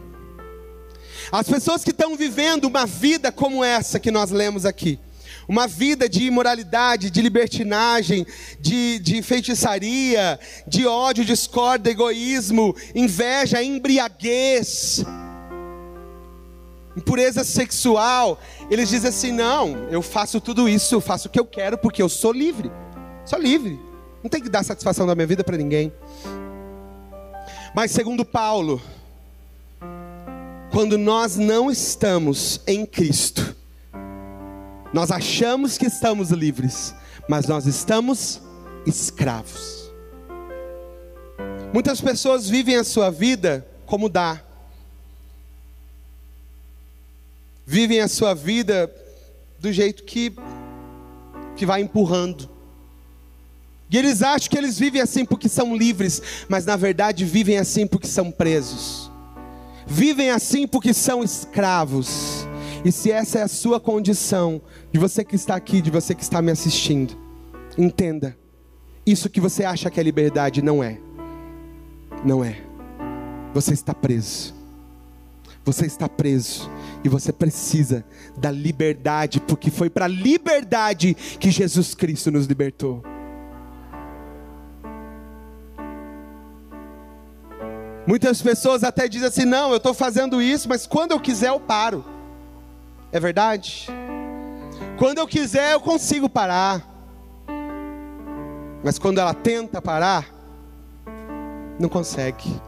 As 1.31 1.47
pessoas 1.47 1.83
que 1.83 1.91
estão 1.91 2.15
vivendo 2.15 2.65
uma 2.65 2.85
vida 2.85 3.31
como 3.31 3.63
essa 3.63 3.99
que 3.99 4.11
nós 4.11 4.31
lemos 4.31 4.65
aqui, 4.65 4.99
uma 5.47 5.67
vida 5.67 6.07
de 6.07 6.25
imoralidade, 6.25 7.09
de 7.09 7.21
libertinagem, 7.21 8.25
de, 8.59 8.99
de 8.99 9.21
feitiçaria, 9.21 10.39
de 10.65 10.85
ódio, 10.85 11.25
discórdia, 11.25 11.91
egoísmo, 11.91 12.75
inveja, 12.93 13.63
embriaguez, 13.63 15.03
impureza 16.95 17.43
sexual. 17.43 18.39
Eles 18.69 18.89
dizem 18.89 19.09
assim: 19.09 19.31
não, 19.31 19.87
eu 19.89 20.01
faço 20.01 20.39
tudo 20.39 20.69
isso, 20.69 20.95
eu 20.95 21.01
faço 21.01 21.27
o 21.27 21.31
que 21.31 21.39
eu 21.39 21.45
quero 21.45 21.77
porque 21.77 22.01
eu 22.01 22.09
sou 22.09 22.31
livre. 22.31 22.71
Sou 23.25 23.39
livre. 23.39 23.79
Não 24.23 24.29
tem 24.29 24.41
que 24.41 24.49
dar 24.49 24.63
satisfação 24.63 25.05
da 25.05 25.15
minha 25.15 25.27
vida 25.27 25.43
para 25.43 25.57
ninguém. 25.57 25.93
Mas 27.77 27.91
segundo 27.91 28.25
Paulo, 28.25 28.81
quando 30.71 30.97
nós 30.97 31.35
não 31.35 31.69
estamos 31.69 32.59
em 32.65 32.83
Cristo, 32.87 33.55
nós 34.91 35.11
achamos 35.11 35.77
que 35.77 35.85
estamos 35.85 36.31
livres, 36.31 36.95
mas 37.29 37.45
nós 37.45 37.67
estamos 37.67 38.41
escravos. 38.83 39.91
Muitas 41.71 42.01
pessoas 42.01 42.49
vivem 42.49 42.77
a 42.77 42.83
sua 42.83 43.11
vida 43.11 43.63
como 43.85 44.09
dá. 44.09 44.41
Vivem 47.63 48.01
a 48.01 48.07
sua 48.07 48.33
vida 48.33 48.91
do 49.59 49.71
jeito 49.71 50.03
que 50.03 50.33
que 51.55 51.63
vai 51.63 51.81
empurrando. 51.81 52.56
E 53.89 53.97
eles 53.97 54.21
acham 54.21 54.49
que 54.49 54.57
eles 54.57 54.77
vivem 54.77 55.01
assim 55.01 55.23
porque 55.23 55.47
são 55.47 55.75
livres, 55.75 56.21
mas 56.49 56.65
na 56.65 56.75
verdade 56.75 57.23
vivem 57.23 57.57
assim 57.57 57.87
porque 57.87 58.07
são 58.07 58.31
presos. 58.31 59.11
Vivem 59.85 60.29
assim 60.29 60.67
porque 60.67 60.93
são 60.93 61.23
escravos. 61.23 62.45
E 62.83 62.91
se 62.91 63.11
essa 63.11 63.39
é 63.39 63.43
a 63.43 63.47
sua 63.47 63.79
condição, 63.79 64.61
de 64.91 64.99
você 64.99 65.23
que 65.23 65.35
está 65.35 65.55
aqui, 65.55 65.81
de 65.81 65.89
você 65.89 66.13
que 66.13 66.21
está 66.21 66.41
me 66.41 66.51
assistindo, 66.51 67.17
entenda, 67.77 68.37
Isso 69.05 69.29
que 69.29 69.39
você 69.39 69.63
acha 69.63 69.89
que 69.89 70.01
é 70.01 70.03
liberdade 70.03 70.61
não 70.61 70.83
é. 70.83 70.99
Não 72.25 72.43
é. 72.43 72.61
Você 73.53 73.73
está 73.73 73.93
preso. 73.93 74.53
Você 75.63 75.85
está 75.85 76.09
preso 76.09 76.69
e 77.05 77.09
você 77.09 77.31
precisa 77.31 78.03
da 78.37 78.51
liberdade, 78.51 79.39
porque 79.39 79.71
foi 79.71 79.89
para 79.89 80.05
a 80.05 80.09
liberdade 80.09 81.13
que 81.39 81.49
Jesus 81.49 81.95
Cristo 81.95 82.31
nos 82.31 82.47
libertou. 82.47 83.01
Muitas 88.07 88.41
pessoas 88.41 88.85
até 88.85 89.07
dizem 89.09 89.27
assim: 89.27 89.43
não, 89.45 89.71
eu 89.71 89.77
estou 89.77 89.93
fazendo 89.93 90.41
isso, 90.41 90.69
mas 90.69 90.87
quando 90.87 91.11
eu 91.11 91.19
quiser 91.19 91.49
eu 91.49 91.59
paro. 91.59 92.05
É 93.11 93.19
verdade? 93.19 93.87
Quando 94.97 95.17
eu 95.17 95.27
quiser 95.27 95.73
eu 95.73 95.81
consigo 95.81 96.29
parar. 96.29 96.87
Mas 98.81 98.97
quando 98.97 99.19
ela 99.19 99.33
tenta 99.33 99.81
parar, 99.81 100.25
não 101.77 101.89
consegue. 101.89 102.61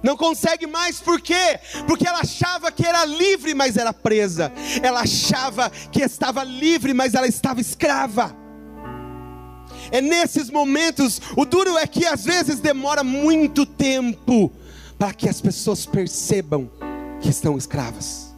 Não 0.00 0.16
consegue 0.16 0.66
mais 0.66 1.00
por 1.00 1.20
quê? 1.20 1.58
Porque 1.88 2.06
ela 2.06 2.20
achava 2.20 2.70
que 2.70 2.86
era 2.86 3.04
livre, 3.04 3.52
mas 3.54 3.76
era 3.76 3.92
presa. 3.92 4.52
Ela 4.80 5.00
achava 5.00 5.70
que 5.70 6.00
estava 6.00 6.44
livre, 6.44 6.94
mas 6.94 7.14
ela 7.14 7.26
estava 7.26 7.60
escrava. 7.60 8.34
É 9.90 10.00
nesses 10.00 10.50
momentos, 10.50 11.20
o 11.36 11.44
duro 11.44 11.76
é 11.78 11.86
que 11.86 12.04
às 12.06 12.24
vezes 12.24 12.60
demora 12.60 13.02
muito 13.02 13.64
tempo 13.64 14.52
para 14.98 15.14
que 15.14 15.28
as 15.28 15.40
pessoas 15.40 15.86
percebam 15.86 16.70
que 17.20 17.28
estão 17.28 17.56
escravas. 17.56 18.28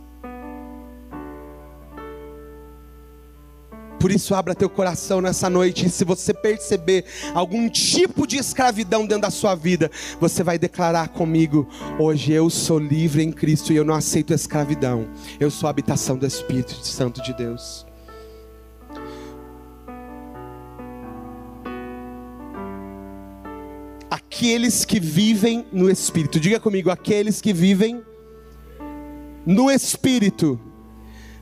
Por 4.01 4.11
isso, 4.11 4.35
abra 4.35 4.55
teu 4.55 4.71
coração 4.71 5.21
nessa 5.21 5.51
noite. 5.51 5.85
E 5.85 5.91
se 5.91 6.07
você 6.07 6.33
perceber 6.33 7.05
algum 7.35 7.69
tipo 7.69 8.27
de 8.27 8.39
escravidão 8.39 9.05
dentro 9.05 9.23
da 9.23 9.31
sua 9.31 9.55
vida, 9.55 9.91
você 10.19 10.43
vai 10.43 10.59
declarar 10.59 11.09
comigo: 11.09 11.69
hoje 11.99 12.33
eu 12.33 12.49
sou 12.49 12.79
livre 12.79 13.23
em 13.23 13.31
Cristo 13.31 13.75
e 13.75 13.77
eu 13.77 13.85
não 13.85 13.95
aceito 13.95 14.33
escravidão. 14.33 15.07
Eu 15.39 15.51
sou 15.51 15.67
a 15.67 15.71
habitação 15.71 16.17
do 16.17 16.27
Espírito 16.27 16.75
Santo 16.87 17.23
de 17.23 17.35
Deus. 17.35 17.90
Aqueles 24.11 24.85
que 24.85 24.99
vivem 24.99 25.65
no 25.73 25.89
Espírito, 25.89 26.41
diga 26.41 26.59
comigo: 26.59 26.91
aqueles 26.91 27.41
que 27.41 27.53
vivem 27.53 28.03
no 29.47 29.71
Espírito 29.71 30.61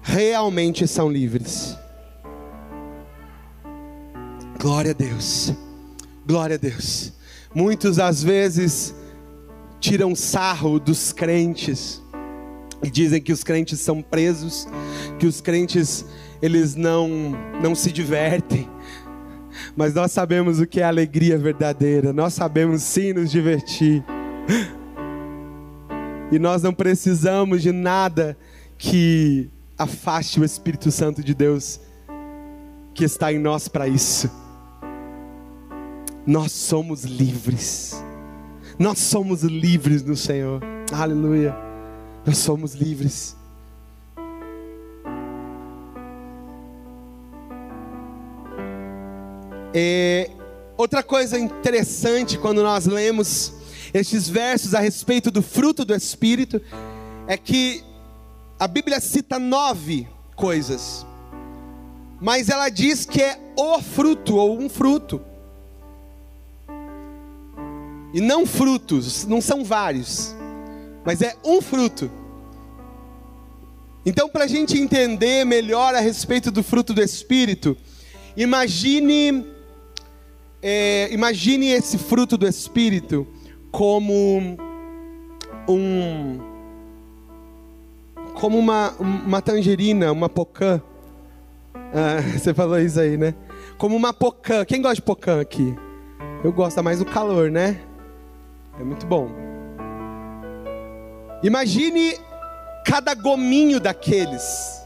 realmente 0.02 0.86
são 0.86 1.10
livres. 1.10 1.76
Glória 4.60 4.90
a 4.90 4.94
Deus. 4.94 5.52
Glória 6.26 6.56
a 6.56 6.58
Deus. 6.58 7.12
Muitos 7.54 7.98
às 7.98 8.22
vezes 8.22 8.94
tiram 9.80 10.14
sarro 10.14 10.78
dos 10.78 11.12
crentes 11.12 12.02
e 12.82 12.90
dizem 12.90 13.22
que 13.22 13.32
os 13.32 13.42
crentes 13.42 13.80
são 13.80 14.02
presos, 14.02 14.66
que 15.18 15.26
os 15.26 15.40
crentes 15.40 16.04
eles 16.42 16.74
não 16.74 17.08
não 17.62 17.74
se 17.74 17.90
divertem. 17.90 18.68
Mas 19.76 19.94
nós 19.94 20.12
sabemos 20.12 20.60
o 20.60 20.66
que 20.66 20.80
é 20.80 20.84
alegria 20.84 21.38
verdadeira. 21.38 22.12
Nós 22.12 22.34
sabemos 22.34 22.82
sim 22.82 23.12
nos 23.12 23.30
divertir. 23.30 24.04
E 26.30 26.38
nós 26.38 26.62
não 26.62 26.74
precisamos 26.74 27.62
de 27.62 27.72
nada 27.72 28.36
que 28.76 29.48
afaste 29.78 30.40
o 30.40 30.44
Espírito 30.44 30.90
Santo 30.90 31.22
de 31.22 31.34
Deus 31.34 31.80
que 32.92 33.04
está 33.04 33.32
em 33.32 33.38
nós 33.38 33.68
para 33.68 33.86
isso. 33.86 34.30
Nós 36.26 36.52
somos 36.52 37.04
livres. 37.04 38.04
Nós 38.78 38.98
somos 38.98 39.42
livres 39.42 40.02
no 40.02 40.16
Senhor. 40.16 40.60
Aleluia. 40.92 41.56
Nós 42.26 42.36
somos 42.38 42.74
livres. 42.74 43.37
É, 49.74 50.30
outra 50.76 51.02
coisa 51.02 51.38
interessante 51.38 52.38
quando 52.38 52.62
nós 52.62 52.86
lemos 52.86 53.52
estes 53.92 54.28
versos 54.28 54.74
a 54.74 54.80
respeito 54.80 55.30
do 55.30 55.42
fruto 55.42 55.84
do 55.84 55.94
Espírito 55.94 56.60
é 57.26 57.36
que 57.36 57.82
a 58.58 58.66
Bíblia 58.66 59.00
cita 59.00 59.38
nove 59.38 60.08
coisas, 60.34 61.06
mas 62.20 62.48
ela 62.48 62.68
diz 62.68 63.04
que 63.04 63.22
é 63.22 63.38
o 63.56 63.80
fruto 63.80 64.36
ou 64.36 64.58
um 64.58 64.68
fruto. 64.68 65.20
E 68.12 68.20
não 68.20 68.46
frutos, 68.46 69.26
não 69.26 69.40
são 69.40 69.64
vários, 69.64 70.34
mas 71.04 71.20
é 71.20 71.36
um 71.44 71.60
fruto. 71.60 72.10
Então, 74.04 74.28
para 74.28 74.44
a 74.44 74.48
gente 74.48 74.78
entender 74.78 75.44
melhor 75.44 75.94
a 75.94 76.00
respeito 76.00 76.50
do 76.50 76.62
fruto 76.62 76.94
do 76.94 77.02
Espírito, 77.02 77.76
imagine, 78.36 79.44
é, 80.62 81.08
imagine 81.12 81.68
esse 81.70 81.96
fruto 81.98 82.36
do 82.36 82.46
Espírito 82.46 83.26
como 83.70 84.56
um, 85.68 86.38
como 88.34 88.58
uma, 88.58 88.90
uma 88.98 89.42
tangerina, 89.42 90.10
uma 90.12 90.28
pocã. 90.28 90.80
Ah, 91.74 92.20
você 92.36 92.52
falou 92.52 92.78
isso 92.78 92.98
aí, 93.00 93.16
né? 93.16 93.34
Como 93.76 93.96
uma 93.96 94.12
pocã. 94.12 94.64
Quem 94.64 94.80
gosta 94.82 94.96
de 94.96 95.02
pocã 95.02 95.40
aqui? 95.40 95.74
Eu 96.42 96.52
gosto 96.52 96.82
mais 96.82 96.98
do 96.98 97.04
calor, 97.04 97.50
né? 97.50 97.80
É 98.80 98.84
muito 98.84 99.06
bom. 99.06 99.28
Imagine 101.42 102.16
cada 102.84 103.14
gominho 103.14 103.78
daqueles 103.78 104.78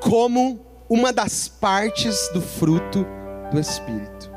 como 0.00 0.60
uma 0.88 1.12
das 1.12 1.48
partes 1.48 2.28
do 2.32 2.40
fruto 2.40 3.06
do 3.52 3.60
Espírito. 3.60 4.30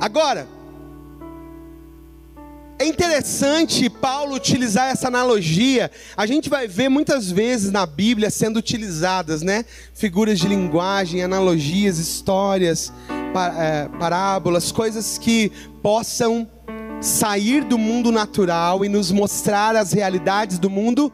Agora, 0.00 0.46
é 2.78 2.86
interessante 2.86 3.90
Paulo 3.90 4.34
utilizar 4.34 4.88
essa 4.88 5.08
analogia. 5.08 5.90
A 6.16 6.24
gente 6.24 6.48
vai 6.48 6.66
ver 6.66 6.88
muitas 6.88 7.30
vezes 7.30 7.70
na 7.70 7.84
Bíblia 7.84 8.30
sendo 8.30 8.58
utilizadas, 8.58 9.42
né? 9.42 9.66
Figuras 9.92 10.38
de 10.38 10.48
linguagem, 10.48 11.22
analogias, 11.22 11.98
histórias 11.98 12.90
é, 13.58 13.86
parábolas, 13.98 14.72
coisas 14.72 15.18
que 15.18 15.52
possam 15.82 16.48
sair 17.02 17.64
do 17.64 17.76
mundo 17.76 18.10
natural 18.10 18.82
e 18.82 18.88
nos 18.88 19.12
mostrar 19.12 19.76
as 19.76 19.92
realidades 19.92 20.58
do 20.58 20.70
mundo 20.70 21.12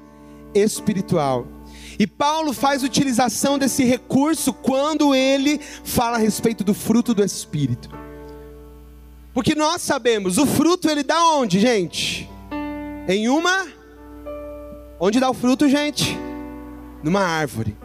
espiritual. 0.54 1.55
E 1.98 2.06
Paulo 2.06 2.52
faz 2.52 2.82
utilização 2.82 3.58
desse 3.58 3.84
recurso 3.84 4.52
quando 4.52 5.14
ele 5.14 5.58
fala 5.84 6.16
a 6.16 6.20
respeito 6.20 6.62
do 6.62 6.74
fruto 6.74 7.14
do 7.14 7.24
espírito. 7.24 7.88
Porque 9.32 9.54
nós 9.54 9.82
sabemos, 9.82 10.38
o 10.38 10.46
fruto 10.46 10.88
ele 10.88 11.02
dá 11.02 11.32
onde, 11.32 11.60
gente? 11.60 12.28
Em 13.08 13.28
uma 13.28 13.66
Onde 14.98 15.20
dá 15.20 15.28
o 15.28 15.34
fruto, 15.34 15.68
gente? 15.68 16.16
Numa 17.02 17.20
árvore. 17.20 17.76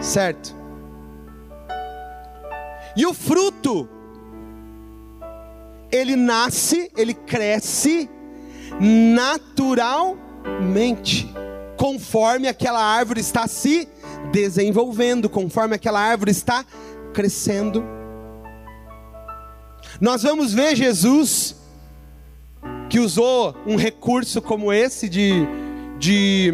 Certo? 0.00 0.56
E 2.96 3.06
o 3.06 3.14
fruto, 3.14 3.88
ele 5.92 6.16
nasce, 6.16 6.90
ele 6.96 7.14
cresce 7.14 8.10
naturalmente, 8.80 11.32
conforme 11.76 12.48
aquela 12.48 12.82
árvore 12.82 13.20
está 13.20 13.46
se 13.46 13.88
desenvolvendo, 14.32 15.28
conforme 15.28 15.74
aquela 15.74 16.00
árvore 16.00 16.30
está 16.30 16.64
crescendo. 17.12 17.84
Nós 20.00 20.22
vamos 20.22 20.52
ver 20.52 20.76
Jesus 20.76 21.56
que 22.88 23.00
usou 23.00 23.54
um 23.66 23.76
recurso 23.76 24.40
como 24.40 24.72
esse 24.72 25.08
de, 25.08 25.46
de 25.98 26.52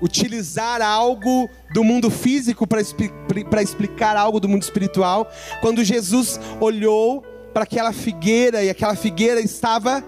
utilizar 0.00 0.82
algo 0.82 1.48
do 1.72 1.84
mundo 1.84 2.10
físico 2.10 2.66
para 2.66 3.62
explicar 3.62 4.16
algo 4.16 4.40
do 4.40 4.48
mundo 4.48 4.62
espiritual. 4.62 5.30
Quando 5.60 5.84
Jesus 5.84 6.40
olhou 6.60 7.22
para 7.52 7.64
aquela 7.64 7.92
figueira 7.92 8.64
e 8.64 8.70
aquela 8.70 8.96
figueira 8.96 9.40
estava 9.40 10.02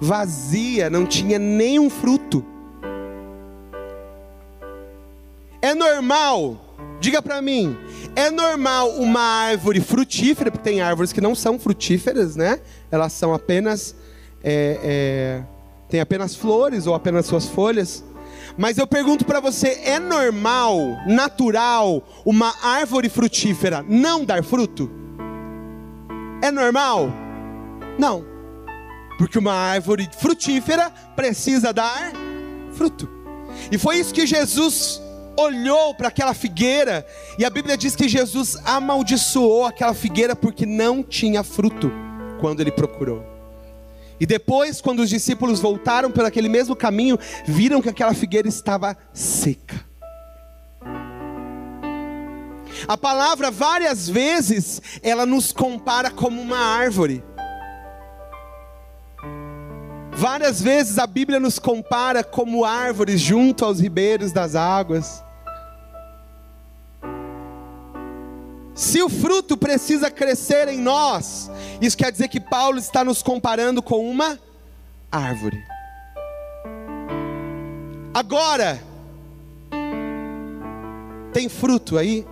vazia, 0.00 0.90
não 0.90 1.06
tinha 1.06 1.38
nenhum 1.38 1.88
fruto. 1.88 2.44
É 5.62 5.74
normal, 5.74 6.76
diga 7.00 7.20
para 7.20 7.42
mim, 7.42 7.76
é 8.16 8.30
normal 8.30 8.90
uma 8.92 9.20
árvore 9.20 9.80
frutífera, 9.80 10.50
porque 10.50 10.64
tem 10.64 10.80
árvores 10.80 11.12
que 11.12 11.20
não 11.20 11.34
são 11.34 11.58
frutíferas, 11.58 12.34
né? 12.34 12.60
Elas 12.90 13.12
são 13.12 13.34
apenas, 13.34 13.94
é, 14.42 14.80
é, 14.82 15.42
tem 15.88 16.00
apenas 16.00 16.34
flores 16.34 16.86
ou 16.86 16.94
apenas 16.94 17.26
suas 17.26 17.46
folhas. 17.46 18.02
Mas 18.56 18.78
eu 18.78 18.86
pergunto 18.86 19.24
para 19.24 19.40
você: 19.40 19.80
é 19.84 19.98
normal, 19.98 20.78
natural, 21.06 22.02
uma 22.24 22.54
árvore 22.62 23.08
frutífera 23.08 23.84
não 23.88 24.24
dar 24.24 24.42
fruto? 24.42 24.90
É 26.42 26.50
normal? 26.50 27.10
Não. 27.98 28.24
Porque 29.18 29.38
uma 29.38 29.52
árvore 29.52 30.08
frutífera 30.18 30.90
precisa 31.14 31.72
dar 31.72 32.12
fruto. 32.72 33.08
E 33.70 33.76
foi 33.76 33.98
isso 33.98 34.14
que 34.14 34.26
Jesus 34.26 35.02
olhou 35.40 35.94
para 35.94 36.08
aquela 36.08 36.34
figueira, 36.34 37.06
e 37.38 37.44
a 37.44 37.50
Bíblia 37.50 37.76
diz 37.76 37.96
que 37.96 38.08
Jesus 38.08 38.56
amaldiçoou 38.64 39.64
aquela 39.64 39.94
figueira 39.94 40.36
porque 40.36 40.66
não 40.66 41.02
tinha 41.02 41.42
fruto 41.42 41.90
quando 42.40 42.60
ele 42.60 42.70
procurou. 42.70 43.24
E 44.20 44.26
depois, 44.26 44.80
quando 44.80 45.00
os 45.00 45.08
discípulos 45.08 45.60
voltaram 45.60 46.10
por 46.10 46.24
aquele 46.24 46.48
mesmo 46.48 46.76
caminho, 46.76 47.18
viram 47.46 47.80
que 47.80 47.88
aquela 47.88 48.12
figueira 48.12 48.48
estava 48.48 48.96
seca. 49.14 49.88
A 52.86 52.96
palavra 52.96 53.50
várias 53.50 54.08
vezes 54.08 54.80
ela 55.02 55.24
nos 55.24 55.52
compara 55.52 56.10
como 56.10 56.40
uma 56.40 56.58
árvore. 56.58 57.24
Várias 60.12 60.60
vezes 60.60 60.98
a 60.98 61.06
Bíblia 61.06 61.40
nos 61.40 61.58
compara 61.58 62.22
como 62.22 62.64
árvores 62.64 63.20
junto 63.20 63.64
aos 63.64 63.80
ribeiros 63.80 64.32
das 64.32 64.54
águas. 64.54 65.24
Se 68.80 69.02
o 69.02 69.10
fruto 69.10 69.58
precisa 69.58 70.10
crescer 70.10 70.66
em 70.68 70.78
nós, 70.78 71.50
isso 71.82 71.94
quer 71.94 72.10
dizer 72.10 72.28
que 72.28 72.40
Paulo 72.40 72.78
está 72.78 73.04
nos 73.04 73.22
comparando 73.22 73.82
com 73.82 74.08
uma 74.08 74.40
árvore. 75.12 75.62
Agora, 78.14 78.82
tem 81.30 81.46
fruto 81.46 81.98
aí? 81.98 82.26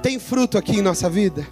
Tem 0.00 0.16
fruto 0.20 0.56
aqui 0.56 0.76
em 0.76 0.82
nossa 0.82 1.10
vida? 1.10 1.44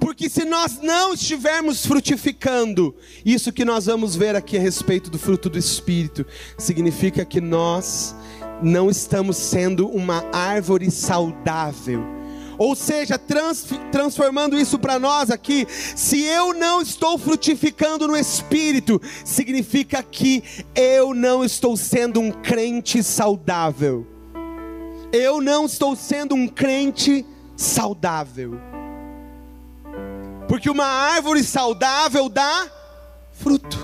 Porque 0.00 0.30
se 0.30 0.46
nós 0.46 0.80
não 0.80 1.12
estivermos 1.12 1.84
frutificando, 1.84 2.96
isso 3.22 3.52
que 3.52 3.66
nós 3.66 3.84
vamos 3.84 4.16
ver 4.16 4.34
aqui 4.34 4.56
a 4.56 4.60
respeito 4.60 5.10
do 5.10 5.18
fruto 5.18 5.50
do 5.50 5.58
Espírito, 5.58 6.24
significa 6.56 7.22
que 7.22 7.38
nós 7.38 8.16
não 8.62 8.90
estamos 8.90 9.36
sendo 9.36 9.88
uma 9.88 10.24
árvore 10.32 10.90
saudável. 10.90 12.18
Ou 12.58 12.74
seja, 12.74 13.16
trans, 13.16 13.66
transformando 13.92 14.58
isso 14.58 14.80
para 14.80 14.98
nós 14.98 15.30
aqui, 15.30 15.64
se 15.70 16.24
eu 16.24 16.52
não 16.52 16.82
estou 16.82 17.16
frutificando 17.16 18.08
no 18.08 18.16
Espírito, 18.16 19.00
significa 19.24 20.02
que 20.02 20.42
eu 20.74 21.14
não 21.14 21.44
estou 21.44 21.76
sendo 21.76 22.18
um 22.18 22.32
crente 22.32 23.00
saudável. 23.00 24.04
Eu 25.12 25.40
não 25.40 25.66
estou 25.66 25.94
sendo 25.94 26.34
um 26.34 26.48
crente 26.48 27.24
saudável. 27.56 28.60
Porque 30.48 30.68
uma 30.68 30.84
árvore 30.84 31.44
saudável 31.44 32.28
dá 32.28 32.66
fruto. 33.30 33.78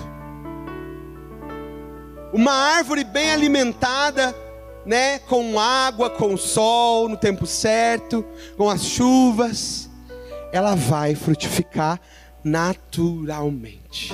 Uma 2.33 2.51
árvore 2.51 3.05
bem 3.05 3.31
alimentada 3.31 4.35
né, 4.85 5.19
com 5.19 5.59
água, 5.59 6.09
com 6.09 6.37
sol 6.37 7.09
no 7.09 7.17
tempo 7.17 7.45
certo, 7.45 8.23
com 8.55 8.69
as 8.69 8.83
chuvas, 8.83 9.89
ela 10.51 10.75
vai 10.75 11.15
frutificar 11.15 11.99
naturalmente. 12.43 14.13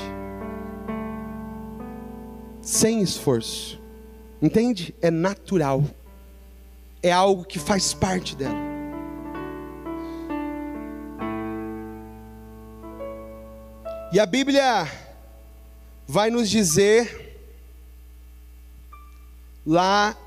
Sem 2.62 3.02
esforço. 3.02 3.82
Entende? 4.42 4.96
É 5.02 5.12
natural. 5.12 5.84
É 7.04 7.12
algo 7.12 7.44
que 7.44 7.60
faz 7.60 7.94
parte 7.94 8.36
dela. 8.36 8.72
E 14.14 14.20
a 14.20 14.26
Bíblia 14.26 14.88
vai 16.08 16.30
nos 16.30 16.50
dizer 16.50 17.40
lá 19.66 20.18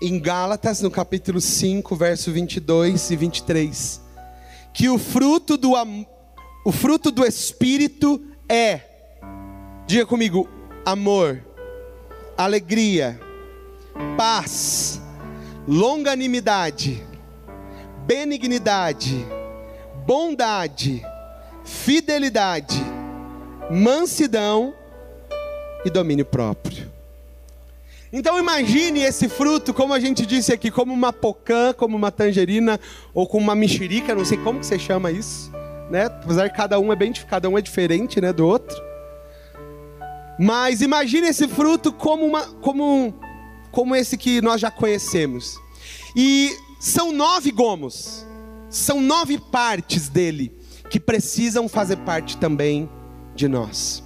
em 0.00 0.18
Gálatas, 0.18 0.80
no 0.80 0.90
capítulo 0.90 1.40
5, 1.40 1.94
verso 1.94 2.32
22 2.32 3.10
e 3.10 3.16
23, 3.16 4.00
que 4.72 4.88
o 4.88 4.98
fruto 4.98 5.56
do, 5.56 5.72
o 6.64 6.72
fruto 6.72 7.10
do 7.10 7.24
Espírito 7.24 8.22
é, 8.48 8.80
diga 9.86 10.06
comigo, 10.06 10.48
amor, 10.86 11.44
alegria, 12.36 13.20
paz, 14.16 15.00
longanimidade, 15.68 17.06
benignidade, 18.06 19.24
bondade, 20.06 21.02
fidelidade, 21.64 22.82
mansidão 23.70 24.74
e 25.84 25.90
domínio 25.90 26.24
próprio. 26.24 26.89
Então 28.12 28.38
imagine 28.38 29.00
esse 29.00 29.28
fruto, 29.28 29.72
como 29.72 29.94
a 29.94 30.00
gente 30.00 30.26
disse 30.26 30.52
aqui, 30.52 30.70
como 30.70 30.92
uma 30.92 31.12
pocã, 31.12 31.72
como 31.72 31.96
uma 31.96 32.10
tangerina 32.10 32.80
ou 33.14 33.26
como 33.26 33.44
uma 33.44 33.54
mexerica, 33.54 34.14
não 34.14 34.24
sei 34.24 34.36
como 34.38 34.58
que 34.58 34.66
você 34.66 34.78
chama 34.78 35.12
isso, 35.12 35.50
né? 35.90 36.06
Apesar 36.06 36.48
que 36.48 36.56
cada 36.56 36.78
um 36.80 36.92
é 36.92 36.96
bem, 36.96 37.12
cada 37.12 37.48
um 37.48 37.56
é 37.56 37.62
diferente, 37.62 38.20
né, 38.20 38.32
do 38.32 38.44
outro. 38.44 38.76
Mas 40.38 40.80
imagine 40.80 41.28
esse 41.28 41.46
fruto 41.46 41.92
como 41.92 42.26
uma, 42.26 42.46
como, 42.54 43.14
como 43.70 43.94
esse 43.94 44.16
que 44.16 44.40
nós 44.40 44.60
já 44.60 44.72
conhecemos. 44.72 45.56
E 46.16 46.50
são 46.80 47.12
nove 47.12 47.52
gomos, 47.52 48.26
são 48.68 49.00
nove 49.00 49.38
partes 49.38 50.08
dele 50.08 50.52
que 50.88 50.98
precisam 50.98 51.68
fazer 51.68 51.98
parte 51.98 52.36
também 52.38 52.90
de 53.36 53.46
nós. 53.46 54.02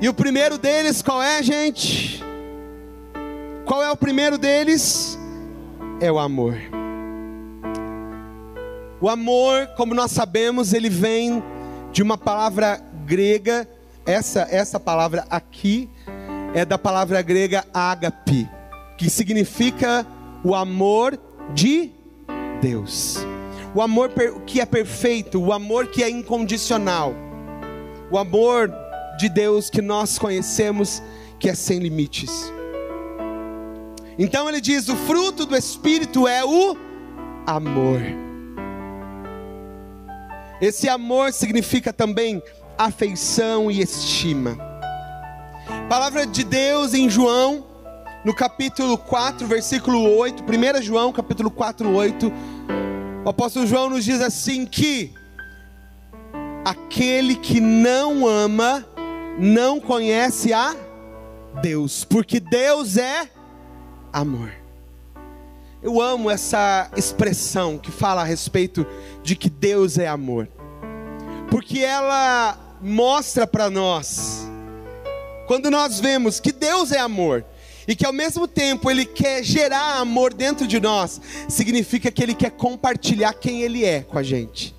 E 0.00 0.08
o 0.08 0.14
primeiro 0.14 0.56
deles 0.56 1.02
qual 1.02 1.20
é, 1.20 1.42
gente? 1.42 2.27
Qual 3.68 3.82
é 3.82 3.90
o 3.90 3.96
primeiro 3.96 4.38
deles? 4.38 5.18
É 6.00 6.10
o 6.10 6.18
amor. 6.18 6.56
O 8.98 9.10
amor, 9.10 9.66
como 9.76 9.94
nós 9.94 10.10
sabemos, 10.10 10.72
ele 10.72 10.88
vem 10.88 11.42
de 11.92 12.02
uma 12.02 12.16
palavra 12.16 12.82
grega. 13.04 13.68
Essa 14.06 14.48
essa 14.50 14.80
palavra 14.80 15.26
aqui 15.28 15.90
é 16.54 16.64
da 16.64 16.78
palavra 16.78 17.20
grega 17.20 17.62
ágape, 17.74 18.48
que 18.96 19.10
significa 19.10 20.06
o 20.42 20.54
amor 20.54 21.20
de 21.52 21.92
Deus. 22.62 23.18
O 23.74 23.82
amor 23.82 24.10
que 24.46 24.62
é 24.62 24.64
perfeito, 24.64 25.38
o 25.38 25.52
amor 25.52 25.88
que 25.88 26.02
é 26.02 26.08
incondicional. 26.08 27.12
O 28.10 28.16
amor 28.16 28.72
de 29.18 29.28
Deus 29.28 29.68
que 29.68 29.82
nós 29.82 30.18
conhecemos, 30.18 31.02
que 31.38 31.50
é 31.50 31.54
sem 31.54 31.80
limites. 31.80 32.50
Então 34.18 34.48
ele 34.48 34.60
diz: 34.60 34.88
o 34.88 34.96
fruto 34.96 35.46
do 35.46 35.56
Espírito 35.56 36.26
é 36.26 36.44
o 36.44 36.76
amor. 37.46 38.00
Esse 40.60 40.88
amor 40.88 41.32
significa 41.32 41.92
também 41.92 42.42
afeição 42.76 43.70
e 43.70 43.80
estima. 43.80 44.58
Palavra 45.88 46.26
de 46.26 46.42
Deus 46.42 46.94
em 46.94 47.08
João, 47.08 47.64
no 48.24 48.34
capítulo 48.34 48.98
4, 48.98 49.46
versículo 49.46 50.16
8, 50.16 50.42
1 50.42 50.82
João, 50.82 51.12
capítulo 51.12 51.50
4, 51.50 51.88
8. 51.88 52.32
O 53.24 53.28
apóstolo 53.28 53.68
João 53.68 53.88
nos 53.90 54.04
diz 54.04 54.20
assim: 54.20 54.66
que 54.66 55.14
aquele 56.64 57.36
que 57.36 57.60
não 57.60 58.26
ama, 58.26 58.84
não 59.38 59.78
conhece 59.78 60.52
a 60.52 60.74
Deus, 61.62 62.04
porque 62.04 62.40
Deus 62.40 62.96
é 62.96 63.37
amor. 64.12 64.52
Eu 65.82 66.00
amo 66.00 66.30
essa 66.30 66.90
expressão 66.96 67.78
que 67.78 67.90
fala 67.90 68.22
a 68.22 68.24
respeito 68.24 68.86
de 69.22 69.36
que 69.36 69.48
Deus 69.48 69.96
é 69.96 70.08
amor, 70.08 70.48
porque 71.50 71.78
ela 71.78 72.58
mostra 72.80 73.46
para 73.46 73.70
nós, 73.70 74.48
quando 75.46 75.70
nós 75.70 76.00
vemos 76.00 76.40
que 76.40 76.52
Deus 76.52 76.92
é 76.92 76.98
amor, 76.98 77.44
e 77.86 77.96
que 77.96 78.04
ao 78.04 78.12
mesmo 78.12 78.46
tempo 78.46 78.90
Ele 78.90 79.06
quer 79.06 79.42
gerar 79.42 79.98
amor 79.98 80.34
dentro 80.34 80.66
de 80.66 80.78
nós, 80.78 81.20
significa 81.48 82.10
que 82.10 82.22
Ele 82.22 82.34
quer 82.34 82.50
compartilhar 82.50 83.32
quem 83.32 83.62
Ele 83.62 83.82
é 83.84 84.02
com 84.02 84.18
a 84.18 84.22
gente. 84.22 84.76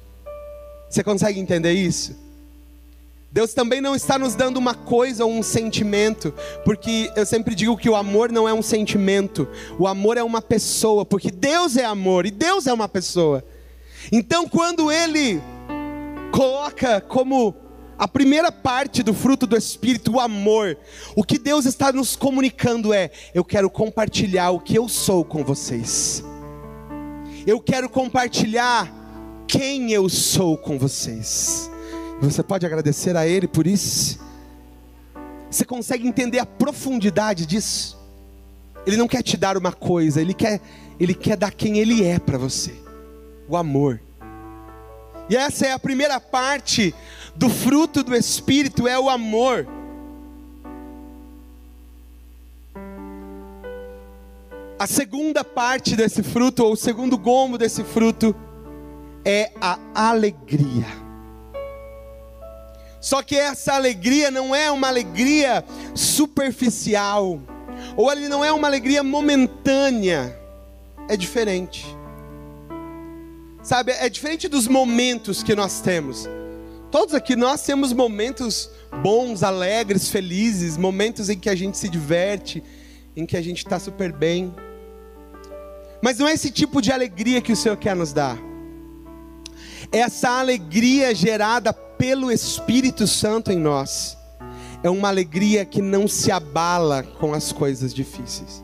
Você 0.88 1.04
consegue 1.04 1.40
entender 1.40 1.74
isso? 1.74 2.29
Deus 3.32 3.54
também 3.54 3.80
não 3.80 3.96
está 3.96 4.18
nos 4.18 4.34
dando 4.34 4.58
uma 4.58 4.74
coisa 4.74 5.24
ou 5.24 5.32
um 5.32 5.44
sentimento, 5.44 6.34
porque 6.66 7.12
eu 7.16 7.26
sempre 7.26 7.54
digo 7.54 7.78
que 7.78 7.90
o 7.90 7.96
amor 7.96 8.32
não 8.32 8.50
é 8.50 8.54
um 8.54 8.62
sentimento, 8.62 9.48
o 9.78 9.88
amor 9.88 10.18
é 10.18 10.24
uma 10.24 10.42
pessoa, 10.42 11.06
porque 11.06 11.30
Deus 11.30 11.78
é 11.78 11.86
amor 11.86 12.26
e 12.26 12.32
Deus 12.32 12.66
é 12.66 12.74
uma 12.74 12.90
pessoa. 12.90 13.44
Então, 14.12 14.48
quando 14.48 14.92
Ele 14.92 15.40
coloca 16.32 17.00
como 17.02 17.56
a 18.00 18.08
primeira 18.08 18.52
parte 18.52 19.04
do 19.04 19.14
fruto 19.14 19.46
do 19.46 19.56
Espírito, 19.56 20.14
o 20.14 20.20
amor, 20.20 20.76
o 21.16 21.24
que 21.24 21.38
Deus 21.38 21.66
está 21.66 21.92
nos 21.92 22.16
comunicando 22.16 22.92
é: 22.92 23.12
eu 23.36 23.46
quero 23.46 23.70
compartilhar 23.70 24.50
o 24.50 24.60
que 24.60 24.76
eu 24.76 24.90
sou 24.90 25.24
com 25.24 25.44
vocês, 25.44 26.24
eu 27.46 27.60
quero 27.60 27.88
compartilhar 27.90 28.92
quem 29.48 29.92
eu 29.92 30.10
sou 30.10 30.58
com 30.58 30.80
vocês. 30.80 31.70
Você 32.22 32.44
pode 32.44 32.66
agradecer 32.66 33.16
a 33.16 33.26
Ele 33.26 33.48
por 33.48 33.66
isso? 33.66 34.20
Você 35.50 35.64
consegue 35.64 36.08
entender 36.08 36.40
a 36.40 36.46
profundidade 36.46 37.46
disso? 37.46 37.98
Ele 38.86 38.98
não 38.98 39.08
quer 39.08 39.24
te 39.24 39.38
dar 39.38 39.58
uma 39.58 39.72
coisa, 39.72 40.22
Ele 40.22 40.34
quer, 40.34 40.62
ele 41.00 41.14
quer 41.14 41.38
dar 41.38 41.52
quem 41.52 41.80
Ele 41.80 42.04
é 42.04 42.20
para 42.20 42.38
você: 42.38 42.76
o 43.48 43.56
amor. 43.56 44.02
E 45.30 45.36
essa 45.36 45.68
é 45.68 45.72
a 45.72 45.80
primeira 45.80 46.20
parte 46.20 46.94
do 47.36 47.50
fruto 47.50 48.04
do 48.04 48.16
Espírito, 48.16 48.88
é 48.88 49.00
o 49.00 49.10
amor. 49.10 49.68
A 54.78 54.88
segunda 54.88 55.44
parte 55.44 55.96
desse 55.96 56.24
fruto, 56.24 56.64
ou 56.64 56.74
o 56.74 56.78
segundo 56.78 57.18
gomo 57.18 57.58
desse 57.58 57.84
fruto, 57.84 58.36
é 59.26 59.52
a 59.62 59.78
alegria. 59.94 61.09
Só 63.02 63.24
que 63.24 63.36
essa 63.36 63.74
alegria 63.74 64.30
não 64.30 64.54
é 64.54 64.70
uma 64.70 64.88
alegria 64.88 65.64
superficial, 65.96 67.40
ou 67.96 68.12
ele 68.12 68.28
não 68.28 68.44
é 68.44 68.52
uma 68.52 68.68
alegria 68.68 69.02
momentânea, 69.02 70.38
é 71.08 71.16
diferente. 71.16 71.86
Sabe, 73.64 73.92
é 73.92 74.10
diferente 74.10 74.48
dos 74.48 74.68
momentos 74.68 75.44
que 75.44 75.56
nós 75.56 75.80
temos. 75.80 76.28
Todos 76.92 77.14
aqui 77.14 77.36
nós 77.36 77.62
temos 77.62 77.94
momentos 77.94 78.70
bons, 79.04 79.44
alegres, 79.44 80.10
felizes, 80.10 80.76
momentos 80.76 81.30
em 81.30 81.38
que 81.38 81.50
a 81.50 81.56
gente 81.56 81.78
se 81.78 81.88
diverte, 81.88 82.64
em 83.16 83.26
que 83.26 83.38
a 83.38 83.42
gente 83.42 83.60
está 83.60 83.80
super 83.80 84.12
bem. 84.12 84.54
Mas 86.02 86.18
não 86.18 86.28
é 86.28 86.34
esse 86.34 86.50
tipo 86.50 86.82
de 86.82 86.92
alegria 86.92 87.42
que 87.42 87.52
o 87.52 87.56
Senhor 87.56 87.78
quer 87.78 87.96
nos 87.96 88.12
dar. 88.12 88.38
Essa 89.92 90.40
alegria 90.40 91.14
gerada 91.14 91.74
pelo 92.00 92.32
Espírito 92.32 93.06
Santo 93.06 93.52
em 93.52 93.58
nós 93.58 94.18
é 94.82 94.90
uma 94.90 95.10
alegria 95.10 95.66
que 95.66 95.82
não 95.82 96.08
se 96.08 96.32
abala 96.32 97.04
com 97.04 97.34
as 97.34 97.52
coisas 97.52 97.94
difíceis. 97.94 98.64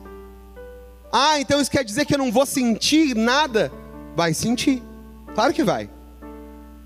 Ah, 1.12 1.38
então 1.38 1.60
isso 1.60 1.70
quer 1.70 1.84
dizer 1.84 2.06
que 2.06 2.14
eu 2.14 2.18
não 2.18 2.32
vou 2.32 2.46
sentir 2.46 3.14
nada? 3.14 3.70
Vai 4.16 4.32
sentir. 4.32 4.82
Claro 5.34 5.52
que 5.52 5.62
vai. 5.62 5.90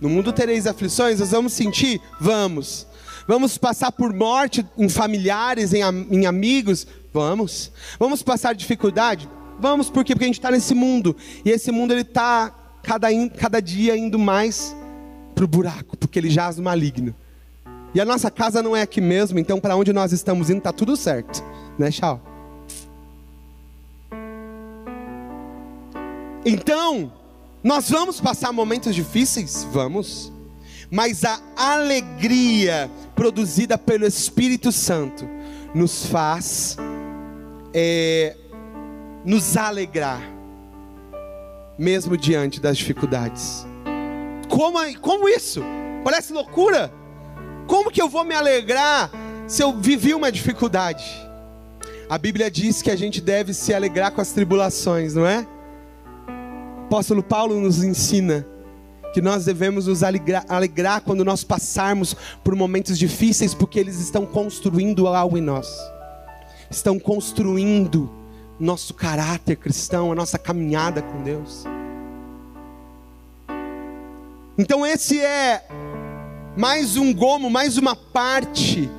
No 0.01 0.09
mundo 0.09 0.33
tereis 0.33 0.67
aflições, 0.67 1.21
nós 1.21 1.31
vamos 1.31 1.53
sentir? 1.53 2.01
Vamos. 2.21 2.85
Vamos 3.29 3.57
passar 3.57 3.93
por 3.93 4.13
morte 4.13 4.67
em 4.77 4.89
familiares, 4.89 5.73
em, 5.73 5.83
em 6.11 6.27
amigos? 6.27 6.85
Vamos. 7.13 7.71
Vamos 7.97 8.25
passar 8.25 8.57
dificuldade? 8.57 9.31
Vamos, 9.61 9.89
por 9.89 10.05
quê? 10.05 10.15
Porque 10.15 10.25
a 10.25 10.27
gente 10.27 10.41
está 10.41 10.51
nesse 10.51 10.75
mundo. 10.75 11.17
E 11.45 11.51
esse 11.51 11.71
mundo 11.71 11.93
ele 11.93 12.01
está 12.01 12.53
cada, 12.83 13.09
cada 13.39 13.63
dia 13.63 13.97
indo 13.97 14.19
mais 14.19 14.75
para 15.40 15.44
o 15.46 15.48
buraco, 15.48 15.96
porque 15.96 16.18
ele 16.18 16.29
jaz 16.29 16.59
no 16.59 16.62
maligno. 16.62 17.14
E 17.94 18.00
a 18.00 18.05
nossa 18.05 18.31
casa 18.31 18.62
não 18.62 18.76
é 18.76 18.83
aqui 18.83 19.00
mesmo, 19.00 19.38
então 19.38 19.59
para 19.59 19.74
onde 19.74 19.90
nós 19.90 20.12
estamos 20.12 20.50
indo 20.50 20.59
está 20.59 20.70
tudo 20.70 20.96
certo. 20.96 21.42
Né, 21.79 21.90
tchau. 21.90 22.20
Então, 26.44 27.11
nós 27.64 27.88
vamos 27.88 28.20
passar 28.20 28.53
momentos 28.53 28.94
difíceis? 28.94 29.66
Vamos. 29.72 30.31
Mas 30.90 31.24
a 31.24 31.40
alegria 31.57 32.90
produzida 33.14 33.79
pelo 33.79 34.07
Espírito 34.07 34.70
Santo 34.70 35.26
nos 35.74 36.05
faz 36.07 36.76
é, 37.72 38.37
nos 39.24 39.57
alegrar, 39.57 40.20
mesmo 41.79 42.16
diante 42.16 42.61
das 42.61 42.76
dificuldades. 42.76 43.69
Como, 44.51 44.79
como 45.01 45.29
isso? 45.29 45.63
Parece 46.05 46.33
loucura. 46.35 46.93
Como 47.67 47.91
que 47.91 48.03
eu 48.03 48.09
vou 48.09 48.25
me 48.25 48.35
alegrar 48.35 49.11
se 49.47 49.63
eu 49.63 49.73
vivi 49.73 50.13
uma 50.13 50.31
dificuldade? 50.31 51.05
A 52.11 52.19
Bíblia 52.19 52.51
diz 52.51 52.83
que 52.83 52.91
a 52.91 52.97
gente 52.97 53.21
deve 53.21 53.55
se 53.55 53.73
alegrar 53.73 54.11
com 54.11 54.21
as 54.21 54.33
tribulações, 54.33 55.15
não 55.15 55.25
é? 55.25 55.47
apóstolo 56.91 57.23
Paulo 57.23 57.61
nos 57.61 57.85
ensina 57.85 58.45
que 59.15 59.23
nós 59.23 59.45
devemos 59.45 59.87
nos 59.87 60.03
alegrar, 60.03 60.45
alegrar, 60.49 61.01
quando 61.01 61.25
nós 61.25 61.45
passarmos 61.45 62.17
por 62.43 62.57
momentos 62.57 62.99
difíceis, 62.99 63.55
porque 63.55 63.79
eles 63.79 64.01
estão 64.01 64.27
construindo 64.27 65.07
algo 65.07 65.39
em 65.39 65.41
nós, 65.41 65.69
estão 66.69 66.99
construindo 66.99 68.11
nosso 68.59 68.93
caráter 68.93 69.55
cristão, 69.55 70.11
a 70.11 70.17
nossa 70.17 70.37
caminhada 70.37 71.01
com 71.01 71.23
Deus. 71.23 71.65
Então, 74.61 74.85
esse 74.85 75.18
é 75.18 75.64
mais 76.55 76.99
um 76.99 77.14
gomo, 77.14 77.49
mais 77.49 77.79
uma 77.79 77.96
parte 77.96 78.90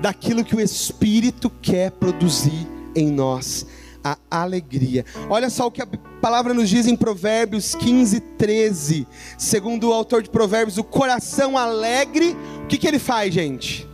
daquilo 0.00 0.44
que 0.44 0.56
o 0.56 0.60
Espírito 0.60 1.48
quer 1.48 1.92
produzir 1.92 2.66
em 2.92 3.08
nós 3.08 3.64
a 4.02 4.18
alegria. 4.28 5.06
Olha 5.30 5.48
só 5.50 5.68
o 5.68 5.70
que 5.70 5.80
a 5.80 5.86
palavra 6.20 6.52
nos 6.52 6.68
diz 6.68 6.88
em 6.88 6.96
Provérbios 6.96 7.76
15, 7.76 8.18
13. 8.18 9.06
Segundo 9.38 9.88
o 9.88 9.92
autor 9.92 10.20
de 10.20 10.30
Provérbios, 10.30 10.78
o 10.78 10.82
coração 10.82 11.56
alegre, 11.56 12.36
o 12.64 12.66
que, 12.66 12.76
que 12.76 12.88
ele 12.88 12.98
faz, 12.98 13.32
gente? 13.32 13.88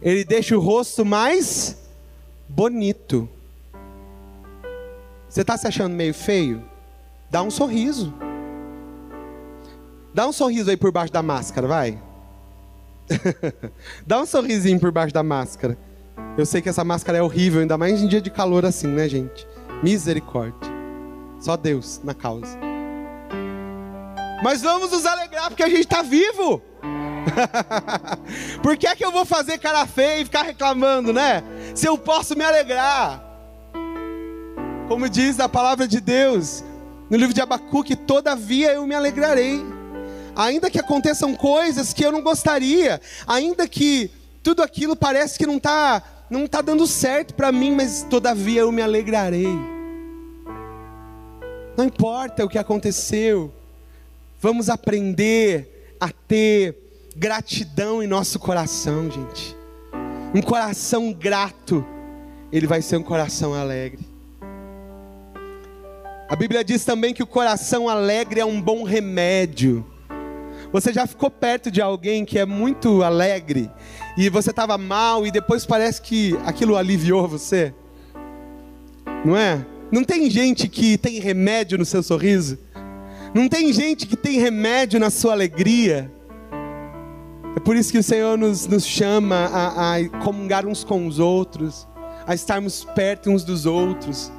Ele 0.00 0.22
deixa 0.22 0.56
o 0.56 0.60
rosto 0.60 1.04
mais 1.04 1.76
bonito. 2.48 3.28
Você 5.28 5.40
está 5.40 5.56
se 5.56 5.66
achando 5.66 5.96
meio 5.96 6.14
feio? 6.14 6.62
Dá 7.28 7.42
um 7.42 7.50
sorriso. 7.50 8.14
Dá 10.14 10.26
um 10.26 10.32
sorriso 10.32 10.70
aí 10.70 10.76
por 10.76 10.90
baixo 10.90 11.12
da 11.12 11.22
máscara, 11.22 11.66
vai. 11.66 11.98
Dá 14.06 14.20
um 14.20 14.26
sorrisinho 14.26 14.80
por 14.80 14.90
baixo 14.90 15.14
da 15.14 15.22
máscara. 15.22 15.78
Eu 16.36 16.46
sei 16.46 16.60
que 16.60 16.68
essa 16.68 16.84
máscara 16.84 17.18
é 17.18 17.22
horrível, 17.22 17.60
ainda 17.60 17.78
mais 17.78 18.00
em 18.00 18.08
dia 18.08 18.20
de 18.20 18.30
calor 18.30 18.64
assim, 18.64 18.88
né, 18.88 19.08
gente? 19.08 19.46
Misericórdia. 19.82 20.70
Só 21.40 21.56
Deus 21.56 22.00
na 22.02 22.14
causa. 22.14 22.58
Mas 24.42 24.62
vamos 24.62 24.90
nos 24.90 25.04
alegrar 25.04 25.48
porque 25.48 25.62
a 25.62 25.68
gente 25.68 25.80
está 25.80 26.02
vivo. 26.02 26.62
Por 28.62 28.76
que 28.76 28.86
é 28.86 28.96
que 28.96 29.04
eu 29.04 29.12
vou 29.12 29.24
fazer 29.24 29.58
cara 29.58 29.86
feia 29.86 30.20
e 30.20 30.24
ficar 30.24 30.42
reclamando, 30.42 31.12
né? 31.12 31.42
Se 31.74 31.86
eu 31.86 31.98
posso 31.98 32.36
me 32.36 32.44
alegrar. 32.44 33.24
Como 34.88 35.08
diz 35.08 35.38
a 35.38 35.48
palavra 35.48 35.86
de 35.86 36.00
Deus 36.00 36.64
no 37.10 37.16
livro 37.16 37.34
de 37.34 37.40
Abacuque, 37.40 37.94
todavia 37.94 38.72
eu 38.72 38.86
me 38.86 38.94
alegrarei. 38.94 39.64
Ainda 40.38 40.70
que 40.70 40.78
aconteçam 40.78 41.34
coisas 41.34 41.92
que 41.92 42.06
eu 42.06 42.12
não 42.12 42.22
gostaria, 42.22 43.00
ainda 43.26 43.66
que 43.66 44.08
tudo 44.40 44.62
aquilo 44.62 44.94
parece 44.94 45.36
que 45.36 45.44
não 45.44 45.56
está 45.56 46.00
não 46.30 46.44
está 46.44 46.60
dando 46.60 46.86
certo 46.86 47.34
para 47.34 47.50
mim, 47.50 47.74
mas 47.74 48.06
todavia 48.08 48.60
eu 48.60 48.70
me 48.70 48.80
alegrarei. 48.80 49.48
Não 51.76 51.86
importa 51.86 52.44
o 52.44 52.48
que 52.48 52.58
aconteceu, 52.58 53.52
vamos 54.40 54.68
aprender 54.68 55.96
a 55.98 56.10
ter 56.10 57.10
gratidão 57.16 58.00
em 58.00 58.06
nosso 58.06 58.38
coração, 58.38 59.10
gente. 59.10 59.56
Um 60.32 60.40
coração 60.40 61.12
grato, 61.12 61.84
ele 62.52 62.66
vai 62.68 62.80
ser 62.80 62.96
um 62.96 63.02
coração 63.02 63.54
alegre. 63.54 64.06
A 66.28 66.36
Bíblia 66.36 66.62
diz 66.62 66.84
também 66.84 67.12
que 67.12 67.24
o 67.24 67.26
coração 67.26 67.88
alegre 67.88 68.38
é 68.38 68.44
um 68.44 68.60
bom 68.60 68.84
remédio. 68.84 69.84
Você 70.72 70.92
já 70.92 71.06
ficou 71.06 71.30
perto 71.30 71.70
de 71.70 71.80
alguém 71.80 72.24
que 72.24 72.38
é 72.38 72.44
muito 72.44 73.02
alegre 73.02 73.70
e 74.16 74.28
você 74.28 74.50
estava 74.50 74.76
mal 74.76 75.26
e 75.26 75.30
depois 75.30 75.64
parece 75.64 76.02
que 76.02 76.36
aquilo 76.44 76.76
aliviou 76.76 77.26
você? 77.26 77.72
Não 79.24 79.36
é? 79.36 79.64
Não 79.90 80.04
tem 80.04 80.28
gente 80.30 80.68
que 80.68 80.98
tem 80.98 81.18
remédio 81.18 81.78
no 81.78 81.84
seu 81.84 82.02
sorriso? 82.02 82.58
Não 83.34 83.48
tem 83.48 83.72
gente 83.72 84.06
que 84.06 84.16
tem 84.16 84.38
remédio 84.38 85.00
na 85.00 85.08
sua 85.08 85.32
alegria? 85.32 86.10
É 87.56 87.60
por 87.60 87.74
isso 87.74 87.90
que 87.90 87.98
o 87.98 88.02
Senhor 88.02 88.36
nos, 88.36 88.66
nos 88.66 88.86
chama 88.86 89.36
a, 89.46 89.96
a 89.96 90.08
comungar 90.22 90.66
uns 90.66 90.84
com 90.84 91.06
os 91.06 91.18
outros, 91.18 91.88
a 92.26 92.34
estarmos 92.34 92.84
perto 92.94 93.30
uns 93.30 93.42
dos 93.42 93.64
outros. 93.64 94.30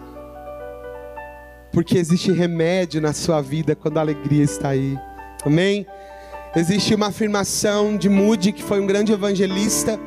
Porque 1.71 1.97
existe 1.97 2.31
remédio 2.31 3.01
na 3.01 3.13
sua 3.13 3.41
vida 3.41 3.75
quando 3.75 3.97
a 3.97 4.01
alegria 4.01 4.43
está 4.43 4.69
aí. 4.69 4.97
Amém? 5.43 5.85
Existe 6.55 6.95
uma 6.95 7.07
afirmação 7.07 7.95
de 7.95 8.09
Moody, 8.09 8.51
que 8.51 8.63
foi 8.63 8.79
um 8.79 8.87
grande 8.87 9.11
evangelista, 9.11 9.99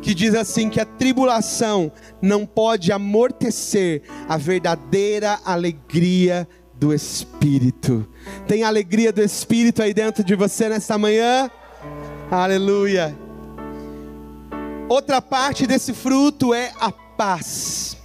que 0.00 0.14
diz 0.14 0.34
assim: 0.34 0.70
que 0.70 0.80
a 0.80 0.84
tribulação 0.84 1.90
não 2.22 2.46
pode 2.46 2.92
amortecer 2.92 4.02
a 4.28 4.36
verdadeira 4.36 5.40
alegria 5.44 6.48
do 6.74 6.94
Espírito. 6.94 8.08
Tem 8.46 8.62
alegria 8.62 9.12
do 9.12 9.20
Espírito 9.20 9.82
aí 9.82 9.92
dentro 9.92 10.22
de 10.22 10.36
você 10.36 10.68
nesta 10.68 10.96
manhã? 10.96 11.50
Aleluia. 12.30 13.16
Outra 14.88 15.20
parte 15.20 15.66
desse 15.66 15.92
fruto 15.92 16.54
é 16.54 16.72
a 16.80 16.92
paz. 16.92 17.96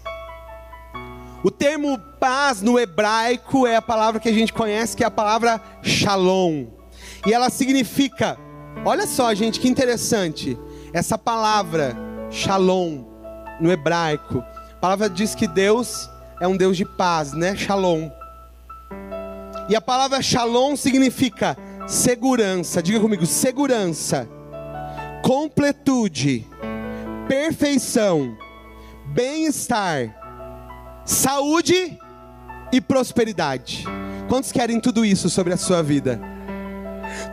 O 1.43 1.51
termo 1.51 1.99
paz 2.19 2.61
no 2.61 2.79
hebraico 2.79 3.67
é 3.67 3.75
a 3.75 3.81
palavra 3.81 4.19
que 4.19 4.29
a 4.29 4.33
gente 4.33 4.51
conhece, 4.51 4.97
que 4.97 5.03
é 5.03 5.07
a 5.07 5.11
palavra 5.11 5.61
shalom. 5.83 6.82
E 7.25 7.33
ela 7.33 7.49
significa, 7.49 8.37
olha 8.83 9.07
só, 9.07 9.33
gente, 9.33 9.59
que 9.59 9.69
interessante. 9.69 10.57
Essa 10.91 11.17
palavra 11.17 11.95
shalom 12.29 13.03
no 13.59 13.71
hebraico, 13.71 14.39
a 14.39 14.79
palavra 14.81 15.09
diz 15.09 15.33
que 15.33 15.47
Deus 15.47 16.09
é 16.41 16.47
um 16.47 16.57
Deus 16.57 16.75
de 16.75 16.85
paz, 16.85 17.31
né? 17.33 17.55
Shalom. 17.55 18.09
E 19.69 19.75
a 19.75 19.81
palavra 19.81 20.21
shalom 20.21 20.75
significa 20.75 21.57
segurança. 21.87 22.83
Diga 22.83 22.99
comigo, 22.99 23.25
segurança, 23.25 24.27
completude, 25.23 26.45
perfeição, 27.29 28.37
bem-estar, 29.13 30.13
saúde 31.05 31.97
e 32.73 32.81
prosperidade. 32.81 33.85
Quantos 34.27 34.51
querem 34.51 34.79
tudo 34.79 35.05
isso 35.05 35.29
sobre 35.29 35.53
a 35.53 35.57
sua 35.57 35.81
vida? 35.81 36.32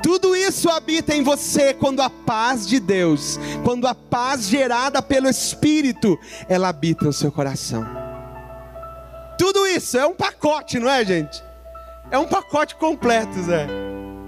Tudo 0.03 0.35
isso 0.35 0.69
habita 0.69 1.15
em 1.15 1.23
você 1.23 1.75
quando 1.75 2.01
a 2.01 2.11
paz 2.11 2.67
de 2.67 2.81
Deus, 2.81 3.39
quando 3.65 3.87
a 3.87 3.95
paz 3.95 4.49
gerada 4.49 5.03
pelo 5.03 5.29
Espírito, 5.29 6.19
ela 6.49 6.69
habita 6.69 7.05
no 7.05 7.13
seu 7.13 7.31
coração. 7.31 7.87
Tudo 9.39 9.67
isso 9.67 9.97
é 9.97 10.07
um 10.07 10.15
pacote, 10.15 10.79
não 10.79 10.91
é, 10.91 11.05
gente? 11.05 11.43
É 12.11 12.19
um 12.19 12.27
pacote 12.27 12.75
completo, 12.75 13.43
Zé. 13.43 13.67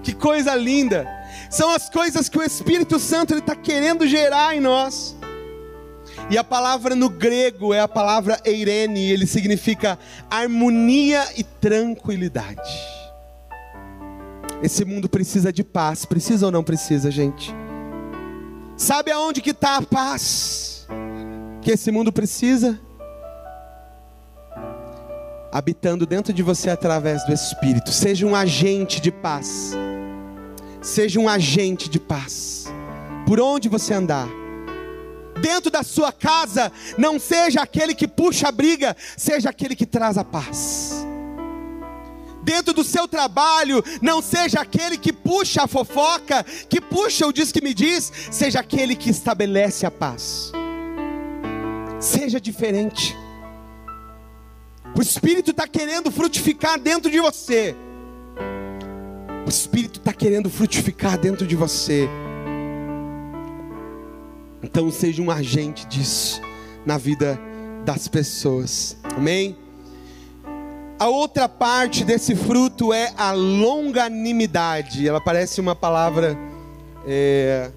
Que 0.01 0.13
coisa 0.13 0.55
linda! 0.55 1.07
São 1.49 1.69
as 1.69 1.89
coisas 1.89 2.29
que 2.29 2.37
o 2.37 2.43
Espírito 2.43 2.99
Santo 2.99 3.35
está 3.35 3.55
querendo 3.55 4.07
gerar 4.07 4.55
em 4.55 4.59
nós. 4.59 5.15
E 6.29 6.37
a 6.37 6.43
palavra 6.43 6.95
no 6.95 7.09
grego 7.09 7.73
é 7.73 7.79
a 7.79 7.87
palavra 7.87 8.39
eirene, 8.45 9.11
ele 9.11 9.27
significa 9.27 9.99
harmonia 10.29 11.25
e 11.35 11.43
tranquilidade. 11.43 13.02
Esse 14.63 14.85
mundo 14.85 15.09
precisa 15.09 15.51
de 15.51 15.61
paz, 15.61 16.05
precisa 16.05 16.45
ou 16.45 16.51
não 16.51 16.63
precisa, 16.63 17.11
gente? 17.11 17.53
Sabe 18.77 19.11
aonde 19.11 19.41
que 19.41 19.49
está 19.49 19.75
a 19.75 19.81
paz 19.81 20.87
que 21.61 21.71
esse 21.71 21.91
mundo 21.91 22.13
precisa? 22.13 22.79
Habitando 25.51 26.05
dentro 26.05 26.31
de 26.31 26.41
você 26.41 26.69
através 26.69 27.25
do 27.25 27.33
Espírito. 27.33 27.91
Seja 27.91 28.25
um 28.25 28.33
agente 28.33 29.01
de 29.01 29.11
paz. 29.11 29.73
Seja 30.81 31.19
um 31.19 31.27
agente 31.27 31.89
de 31.89 31.99
paz. 31.99 32.65
Por 33.27 33.41
onde 33.41 33.67
você 33.67 33.93
andar 33.93 34.29
dentro 35.41 35.69
da 35.69 35.83
sua 35.83 36.13
casa, 36.13 36.71
não 36.97 37.19
seja 37.19 37.61
aquele 37.61 37.93
que 37.93 38.07
puxa 38.07 38.47
a 38.47 38.51
briga, 38.51 38.95
seja 39.17 39.49
aquele 39.49 39.75
que 39.75 39.85
traz 39.85 40.17
a 40.17 40.23
paz. 40.23 41.02
Dentro 42.43 42.73
do 42.73 42.83
seu 42.83 43.07
trabalho, 43.07 43.81
não 44.01 44.21
seja 44.21 44.59
aquele 44.59 44.97
que 44.97 45.13
puxa 45.13 45.63
a 45.63 45.67
fofoca, 45.67 46.43
que 46.69 46.81
puxa 46.81 47.25
o 47.25 47.31
diz 47.31 47.51
que 47.51 47.61
me 47.61 47.73
diz, 47.73 48.11
seja 48.31 48.59
aquele 48.59 48.95
que 48.95 49.09
estabelece 49.09 49.85
a 49.85 49.91
paz. 49.91 50.51
Seja 51.99 52.41
diferente. 52.41 53.15
O 54.95 55.01
Espírito 55.01 55.51
está 55.51 55.65
querendo 55.67 56.11
frutificar 56.11 56.77
dentro 56.77 57.09
de 57.09 57.19
você. 57.19 57.75
O 59.45 59.49
Espírito 59.49 59.99
está 59.99 60.13
querendo 60.13 60.49
frutificar 60.49 61.17
dentro 61.17 61.47
de 61.47 61.55
você. 61.55 62.09
Então 64.61 64.91
seja 64.91 65.21
um 65.21 65.31
agente 65.31 65.87
disso 65.87 66.41
na 66.85 66.97
vida 66.97 67.39
das 67.85 68.07
pessoas. 68.07 68.97
Amém? 69.15 69.62
A 71.03 71.09
outra 71.09 71.49
parte 71.49 72.05
desse 72.05 72.33
fruto 72.33 72.93
é 72.93 73.11
a 73.17 73.33
longanimidade. 73.33 75.05
Ela 75.05 75.19
parece 75.19 75.59
uma 75.59 75.75
palavra 75.75 76.39
é, 77.05 77.69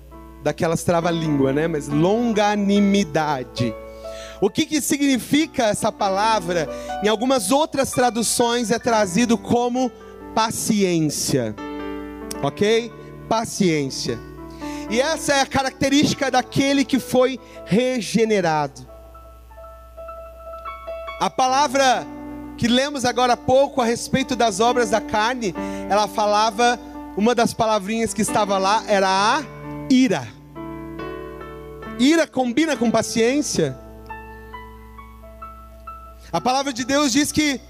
daquelas 0.44 0.84
trava-língua, 0.84 1.52
né? 1.52 1.66
Mas 1.66 1.88
longanimidade. 1.88 3.74
O 4.40 4.48
que, 4.48 4.64
que 4.64 4.80
significa 4.80 5.64
essa 5.64 5.90
palavra? 5.90 6.68
Em 7.02 7.08
algumas 7.08 7.50
outras 7.50 7.90
traduções 7.90 8.70
é 8.70 8.78
trazido 8.78 9.36
como 9.36 9.90
paciência. 10.32 11.52
Ok? 12.44 12.92
Paciência. 13.28 14.20
E 14.88 15.00
essa 15.00 15.32
é 15.34 15.40
a 15.40 15.46
característica 15.46 16.30
daquele 16.30 16.84
que 16.84 17.00
foi 17.00 17.40
regenerado. 17.64 18.86
A 21.18 21.28
palavra 21.28 22.06
que 22.56 22.66
lemos 22.66 23.04
agora 23.04 23.34
há 23.34 23.36
pouco 23.36 23.80
a 23.80 23.84
respeito 23.84 24.34
das 24.34 24.60
obras 24.60 24.90
da 24.90 25.00
carne, 25.00 25.54
ela 25.88 26.08
falava, 26.08 26.78
uma 27.16 27.34
das 27.34 27.52
palavrinhas 27.52 28.14
que 28.14 28.22
estava 28.22 28.58
lá 28.58 28.82
era 28.86 29.08
a 29.08 29.42
ira. 29.90 30.26
Ira 31.98 32.26
combina 32.26 32.76
com 32.76 32.90
paciência. 32.90 33.76
A 36.32 36.40
palavra 36.40 36.72
de 36.72 36.84
Deus 36.84 37.12
diz 37.12 37.32
que 37.32 37.60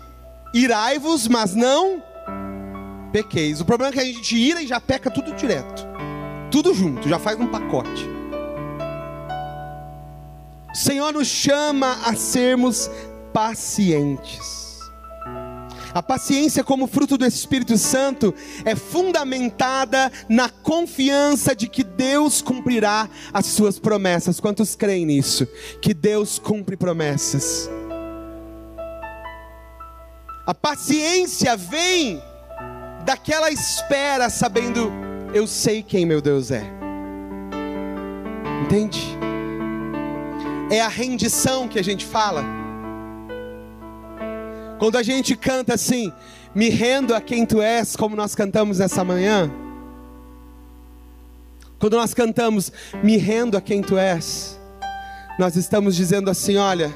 irai-vos, 0.53 1.29
mas 1.29 1.55
não 1.55 2.03
pequeis. 3.12 3.61
O 3.61 3.64
problema 3.64 3.92
é 3.92 3.94
que 3.94 4.01
a 4.01 4.05
gente 4.05 4.37
ira 4.37 4.62
e 4.62 4.66
já 4.66 4.81
peca 4.81 5.11
tudo 5.11 5.33
direto. 5.35 5.87
Tudo 6.51 6.75
junto, 6.75 7.09
já 7.09 7.18
faz 7.18 7.38
um 7.38 7.46
pacote. 7.46 8.09
O 10.72 10.77
Senhor 10.77 11.12
nos 11.12 11.29
chama 11.29 11.99
a 12.05 12.14
sermos 12.14 12.90
pacientes. 13.33 14.55
A 15.96 16.02
paciência, 16.02 16.62
como 16.62 16.87
fruto 16.87 17.16
do 17.16 17.24
Espírito 17.24 17.78
Santo, 17.78 18.35
é 18.66 18.76
fundamentada 18.76 20.12
na 20.28 20.46
confiança 20.50 21.56
de 21.56 21.66
que 21.68 21.82
Deus 21.82 22.42
cumprirá 22.42 23.09
as 23.32 23.46
suas 23.46 23.78
promessas. 23.78 24.38
Quantos 24.38 24.74
creem 24.74 25.06
nisso? 25.06 25.48
Que 25.80 25.94
Deus 25.94 26.38
cumpre 26.38 26.76
promessas. 26.76 27.70
A 30.46 30.52
paciência 30.52 31.56
vem 31.56 32.22
daquela 33.06 33.50
espera, 33.50 34.28
sabendo 34.28 34.92
eu 35.32 35.46
sei 35.46 35.82
quem 35.82 36.04
meu 36.04 36.20
Deus 36.20 36.50
é. 36.50 36.62
Entende? 38.66 39.00
É 40.70 40.78
a 40.78 40.88
rendição 40.88 41.66
que 41.66 41.78
a 41.78 41.82
gente 41.82 42.04
fala. 42.04 42.65
Quando 44.78 44.96
a 44.96 45.02
gente 45.02 45.34
canta 45.36 45.74
assim, 45.74 46.12
me 46.54 46.68
rendo 46.68 47.14
a 47.14 47.20
quem 47.20 47.46
tu 47.46 47.62
és, 47.62 47.96
como 47.96 48.14
nós 48.14 48.34
cantamos 48.34 48.78
nessa 48.78 49.02
manhã. 49.02 49.50
Quando 51.78 51.96
nós 51.96 52.12
cantamos, 52.14 52.72
me 53.02 53.16
rendo 53.16 53.56
a 53.56 53.60
quem 53.60 53.82
tu 53.82 53.96
és, 53.96 54.58
nós 55.38 55.56
estamos 55.56 55.96
dizendo 55.96 56.30
assim: 56.30 56.56
olha, 56.56 56.94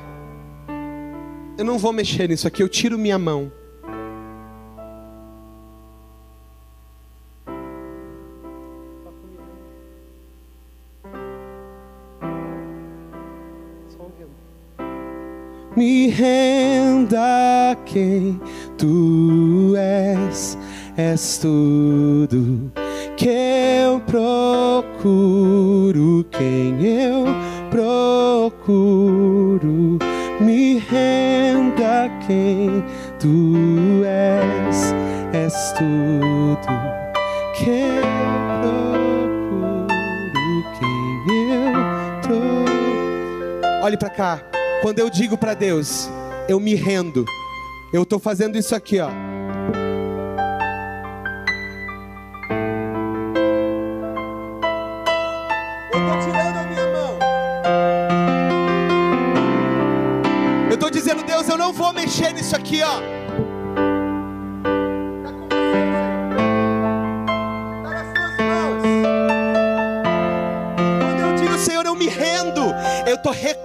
eu 1.59 1.65
não 1.65 1.79
vou 1.79 1.93
mexer 1.93 2.29
nisso 2.29 2.47
aqui, 2.47 2.63
eu 2.63 2.69
tiro 2.69 2.99
minha 2.99 3.19
mão. 3.19 3.53
Quem 17.75 18.41
tu 18.77 19.75
és, 19.77 20.57
és 20.97 21.39
tudo 21.39 22.73
que 23.17 23.29
eu 23.29 24.01
procuro, 24.01 25.05
quem 26.31 26.85
eu 26.85 27.25
procuro, 27.71 28.79
me 30.41 30.79
renda 30.79 32.11
quem 32.27 32.83
tu 33.19 34.03
és, 34.05 34.95
és 35.33 35.73
tudo 35.73 36.67
que 37.57 37.71
eu 37.71 38.03
procuro, 38.61 39.89
quem 40.79 41.53
eu 41.53 41.73
procuro. 42.23 43.83
Olhe 43.83 43.97
para 43.97 44.11
cá. 44.11 44.41
Quando 44.83 44.99
eu 44.99 45.11
digo 45.11 45.37
para 45.37 45.53
Deus, 45.53 46.09
eu 46.49 46.59
me 46.59 46.75
rendo, 46.75 47.27
eu 47.93 48.03
estou 48.03 48.19
fazendo 48.19 48.57
isso 48.57 48.75
aqui, 48.75 49.01
ó. 49.01 49.11
Eu 55.93 56.01
estou 56.01 56.19
tirando 56.21 56.57
a 56.57 56.63
minha 56.65 56.87
mão. 56.93 57.19
Eu 60.69 60.75
estou 60.75 60.91
dizendo, 60.91 61.23
Deus, 61.25 61.49
eu 61.49 61.59
não 61.59 61.73
vou 61.73 61.93
mexer 61.93 62.33
nisso 62.33 62.55
aqui, 62.55 62.81
ó. 62.83 63.01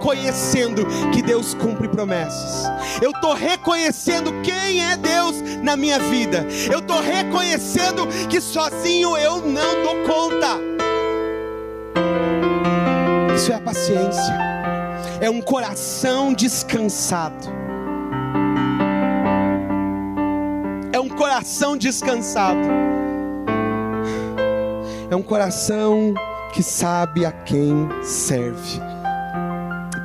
Reconhecendo 0.06 0.86
que 1.12 1.20
Deus 1.20 1.52
cumpre 1.54 1.88
promessas. 1.88 2.70
Eu 3.02 3.10
estou 3.10 3.34
reconhecendo 3.34 4.32
quem 4.42 4.80
é 4.80 4.96
Deus 4.96 5.34
na 5.62 5.76
minha 5.76 5.98
vida. 5.98 6.46
Eu 6.72 6.78
estou 6.78 7.00
reconhecendo 7.00 8.06
que 8.28 8.40
sozinho 8.40 9.16
eu 9.16 9.40
não 9.42 9.82
dou 9.82 9.96
conta. 10.04 10.60
Isso 13.34 13.50
é 13.50 13.56
a 13.56 13.60
paciência. 13.60 14.32
É 15.20 15.28
um 15.28 15.40
coração 15.40 16.32
descansado. 16.32 17.48
É 20.92 21.00
um 21.00 21.08
coração 21.08 21.76
descansado. 21.76 22.60
É 25.10 25.16
um 25.16 25.22
coração 25.22 26.14
que 26.52 26.62
sabe 26.62 27.26
a 27.26 27.32
quem 27.32 27.88
serve, 28.02 28.80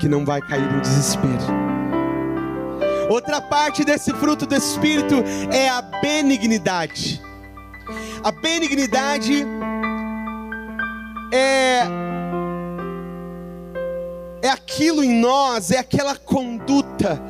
que 0.01 0.09
não 0.09 0.25
vai 0.25 0.41
cair 0.41 0.63
em 0.63 0.79
desespero. 0.79 1.37
Outra 3.07 3.39
parte 3.39 3.85
desse 3.85 4.11
fruto 4.13 4.47
do 4.47 4.55
Espírito 4.55 5.13
é 5.51 5.69
a 5.69 5.79
benignidade. 5.79 7.21
A 8.23 8.31
benignidade 8.31 9.45
é 11.31 11.83
é 14.41 14.49
aquilo 14.49 15.03
em 15.03 15.21
nós, 15.21 15.69
é 15.69 15.77
aquela 15.77 16.15
conduta 16.15 17.21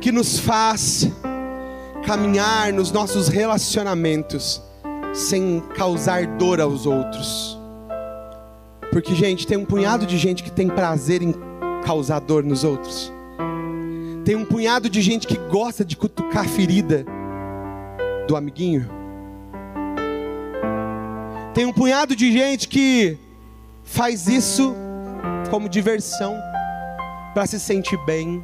que 0.00 0.12
nos 0.12 0.38
faz 0.38 1.10
caminhar 2.06 2.72
nos 2.72 2.92
nossos 2.92 3.26
relacionamentos 3.26 4.62
sem 5.12 5.60
causar 5.74 6.24
dor 6.38 6.60
aos 6.60 6.86
outros. 6.86 7.58
Porque, 8.92 9.12
gente, 9.12 9.44
tem 9.44 9.58
um 9.58 9.64
punhado 9.64 10.06
de 10.06 10.16
gente 10.16 10.44
que 10.44 10.52
tem 10.52 10.68
prazer 10.68 11.20
em 11.20 11.34
causar 11.84 12.20
dor 12.20 12.44
nos 12.44 12.64
outros. 12.64 13.12
Tem 14.24 14.36
um 14.36 14.44
punhado 14.44 14.88
de 14.88 15.00
gente 15.00 15.26
que 15.26 15.36
gosta 15.36 15.84
de 15.84 15.96
cutucar 15.96 16.44
a 16.44 16.48
ferida 16.48 17.04
do 18.28 18.36
amiguinho. 18.36 18.88
Tem 21.54 21.64
um 21.64 21.72
punhado 21.72 22.14
de 22.14 22.30
gente 22.32 22.68
que 22.68 23.18
faz 23.82 24.28
isso 24.28 24.74
como 25.50 25.68
diversão, 25.68 26.38
para 27.34 27.46
se 27.46 27.58
sentir 27.58 27.98
bem. 28.06 28.42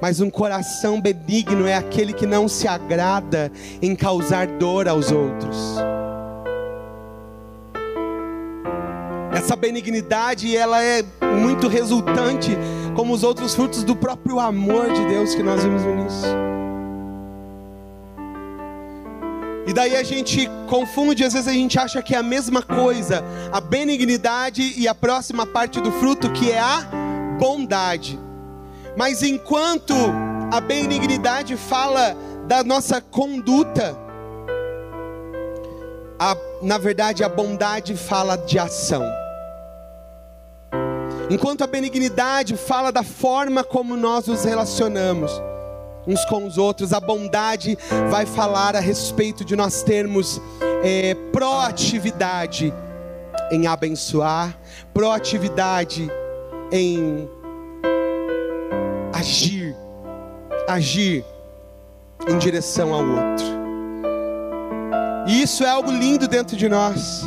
Mas 0.00 0.20
um 0.20 0.30
coração 0.30 1.00
benigno 1.00 1.66
é 1.66 1.74
aquele 1.74 2.12
que 2.12 2.26
não 2.26 2.46
se 2.46 2.68
agrada 2.68 3.50
em 3.80 3.94
causar 3.96 4.46
dor 4.46 4.86
aos 4.86 5.10
outros. 5.10 5.76
Essa 9.40 9.56
benignidade, 9.56 10.54
ela 10.54 10.84
é 10.84 11.02
muito 11.40 11.66
resultante, 11.66 12.50
como 12.94 13.14
os 13.14 13.22
outros 13.22 13.54
frutos 13.54 13.82
do 13.82 13.96
próprio 13.96 14.38
amor 14.38 14.92
de 14.92 15.02
Deus 15.06 15.34
que 15.34 15.42
nós 15.42 15.64
vimos 15.64 15.82
no 15.82 15.92
início. 15.92 16.28
E 19.66 19.72
daí 19.72 19.96
a 19.96 20.02
gente 20.02 20.46
confunde, 20.68 21.24
às 21.24 21.32
vezes 21.32 21.48
a 21.48 21.54
gente 21.54 21.78
acha 21.78 22.02
que 22.02 22.14
é 22.14 22.18
a 22.18 22.22
mesma 22.22 22.62
coisa, 22.62 23.24
a 23.50 23.62
benignidade 23.62 24.74
e 24.76 24.86
a 24.86 24.94
próxima 24.94 25.46
parte 25.46 25.80
do 25.80 25.90
fruto 25.90 26.30
que 26.32 26.52
é 26.52 26.60
a 26.60 26.86
bondade. 27.38 28.20
Mas 28.94 29.22
enquanto 29.22 29.94
a 30.52 30.60
benignidade 30.60 31.56
fala 31.56 32.14
da 32.46 32.62
nossa 32.62 33.00
conduta, 33.00 33.96
a, 36.18 36.36
na 36.60 36.76
verdade 36.76 37.24
a 37.24 37.28
bondade 37.30 37.96
fala 37.96 38.36
de 38.36 38.58
ação. 38.58 39.19
Enquanto 41.30 41.62
a 41.62 41.66
benignidade 41.66 42.56
fala 42.56 42.90
da 42.90 43.04
forma 43.04 43.62
como 43.62 43.96
nós 43.96 44.26
nos 44.26 44.44
relacionamos 44.44 45.30
uns 46.06 46.24
com 46.24 46.44
os 46.44 46.58
outros, 46.58 46.92
a 46.92 46.98
bondade 46.98 47.78
vai 48.10 48.26
falar 48.26 48.74
a 48.74 48.80
respeito 48.80 49.44
de 49.44 49.54
nós 49.54 49.82
termos 49.84 50.40
é, 50.82 51.14
proatividade 51.30 52.74
em 53.52 53.66
abençoar, 53.66 54.58
proatividade 54.92 56.10
em 56.72 57.28
agir, 59.12 59.76
agir 60.68 61.24
em 62.28 62.38
direção 62.38 62.92
ao 62.92 63.04
outro. 63.04 63.46
E 65.28 65.42
isso 65.42 65.62
é 65.62 65.68
algo 65.68 65.92
lindo 65.92 66.26
dentro 66.26 66.56
de 66.56 66.68
nós. 66.68 67.22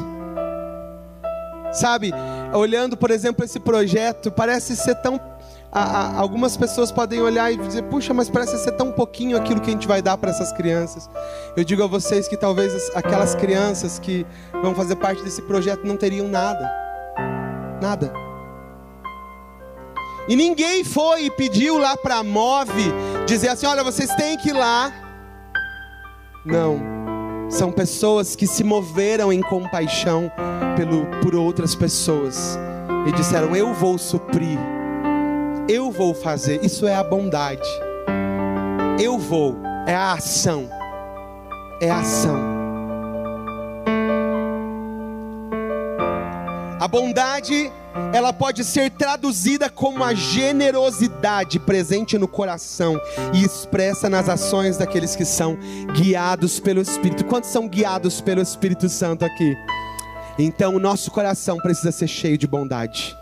Sabe, 1.72 2.12
olhando, 2.54 2.96
por 2.96 3.12
exemplo, 3.12 3.44
esse 3.44 3.60
projeto, 3.60 4.32
parece 4.32 4.76
ser 4.76 4.96
tão. 4.96 5.20
Algumas 5.72 6.56
pessoas 6.56 6.92
podem 6.92 7.20
olhar 7.20 7.52
e 7.52 7.58
dizer, 7.58 7.82
puxa, 7.84 8.14
mas 8.14 8.30
parece 8.30 8.58
ser 8.60 8.74
tão 8.74 8.92
pouquinho 8.92 9.36
aquilo 9.36 9.60
que 9.60 9.72
a 9.72 9.74
gente 9.74 9.88
vai 9.88 10.04
dar 10.04 10.18
para 10.18 10.30
essas 10.30 10.52
crianças. 10.52 11.10
Eu 11.58 11.64
digo 11.64 11.84
a 11.84 11.88
vocês 11.88 12.28
que 12.28 12.38
talvez 12.38 12.92
aquelas 12.94 13.34
crianças 13.34 13.98
que 13.98 14.24
vão 14.62 14.76
fazer 14.76 14.96
parte 14.98 15.24
desse 15.24 15.42
projeto 15.42 15.84
não 15.84 15.98
teriam 15.98 16.28
nada. 16.28 16.72
Nada. 17.82 18.14
E 20.28 20.36
ninguém 20.36 20.84
foi 20.84 21.26
e 21.26 21.32
pediu 21.32 21.78
lá 21.80 21.98
para 21.98 22.18
a 22.18 22.24
Move 22.24 22.94
dizer 23.26 23.50
assim: 23.50 23.66
olha, 23.66 23.84
vocês 23.84 24.14
têm 24.16 24.38
que 24.38 24.50
ir 24.50 24.54
lá. 24.54 24.94
Não. 26.46 26.93
São 27.54 27.72
pessoas 27.72 28.36
que 28.36 28.48
se 28.48 28.64
moveram 28.64 29.32
em 29.32 29.40
compaixão 29.40 30.32
pelo, 30.76 31.06
por 31.22 31.36
outras 31.36 31.76
pessoas 31.76 32.58
e 33.08 33.12
disseram: 33.12 33.56
Eu 33.56 33.76
vou 33.76 34.00
suprir, 34.00 34.58
eu 35.70 35.92
vou 35.92 36.16
fazer. 36.16 36.66
Isso 36.66 36.88
é 36.88 36.96
a 36.96 37.04
bondade. 37.04 37.62
Eu 39.00 39.20
vou, 39.20 39.56
é 39.86 39.94
a 39.94 40.14
ação, 40.14 40.68
é 41.80 41.92
a 41.92 42.00
ação. 42.00 42.53
A 46.84 46.88
bondade, 46.90 47.72
ela 48.14 48.34
pode 48.34 48.62
ser 48.66 48.92
traduzida 48.92 49.70
como 49.70 50.04
a 50.04 50.14
generosidade 50.14 51.58
presente 51.58 52.18
no 52.18 52.28
coração 52.28 53.00
e 53.34 53.42
expressa 53.42 54.10
nas 54.10 54.28
ações 54.28 54.76
daqueles 54.76 55.16
que 55.16 55.24
são 55.24 55.58
guiados 55.94 56.60
pelo 56.60 56.82
Espírito. 56.82 57.24
Quantos 57.24 57.52
são 57.52 57.70
guiados 57.70 58.20
pelo 58.20 58.42
Espírito 58.42 58.90
Santo 58.90 59.24
aqui? 59.24 59.56
Então, 60.38 60.76
o 60.76 60.80
nosso 60.80 61.10
coração 61.10 61.56
precisa 61.60 61.90
ser 61.90 62.10
cheio 62.10 62.38
de 62.38 62.48
bondade. 62.48 63.16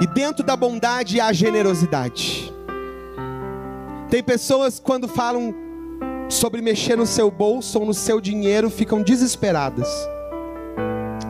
E 0.00 0.06
dentro 0.06 0.42
da 0.42 0.56
bondade 0.56 1.20
há 1.20 1.34
generosidade. 1.34 2.50
Tem 4.08 4.22
pessoas 4.22 4.80
quando 4.80 5.06
falam 5.06 5.54
sobre 6.30 6.62
mexer 6.62 6.96
no 6.96 7.04
seu 7.04 7.30
bolso 7.30 7.78
ou 7.78 7.84
no 7.84 7.92
seu 7.92 8.22
dinheiro 8.22 8.70
ficam 8.70 9.02
desesperadas 9.02 9.86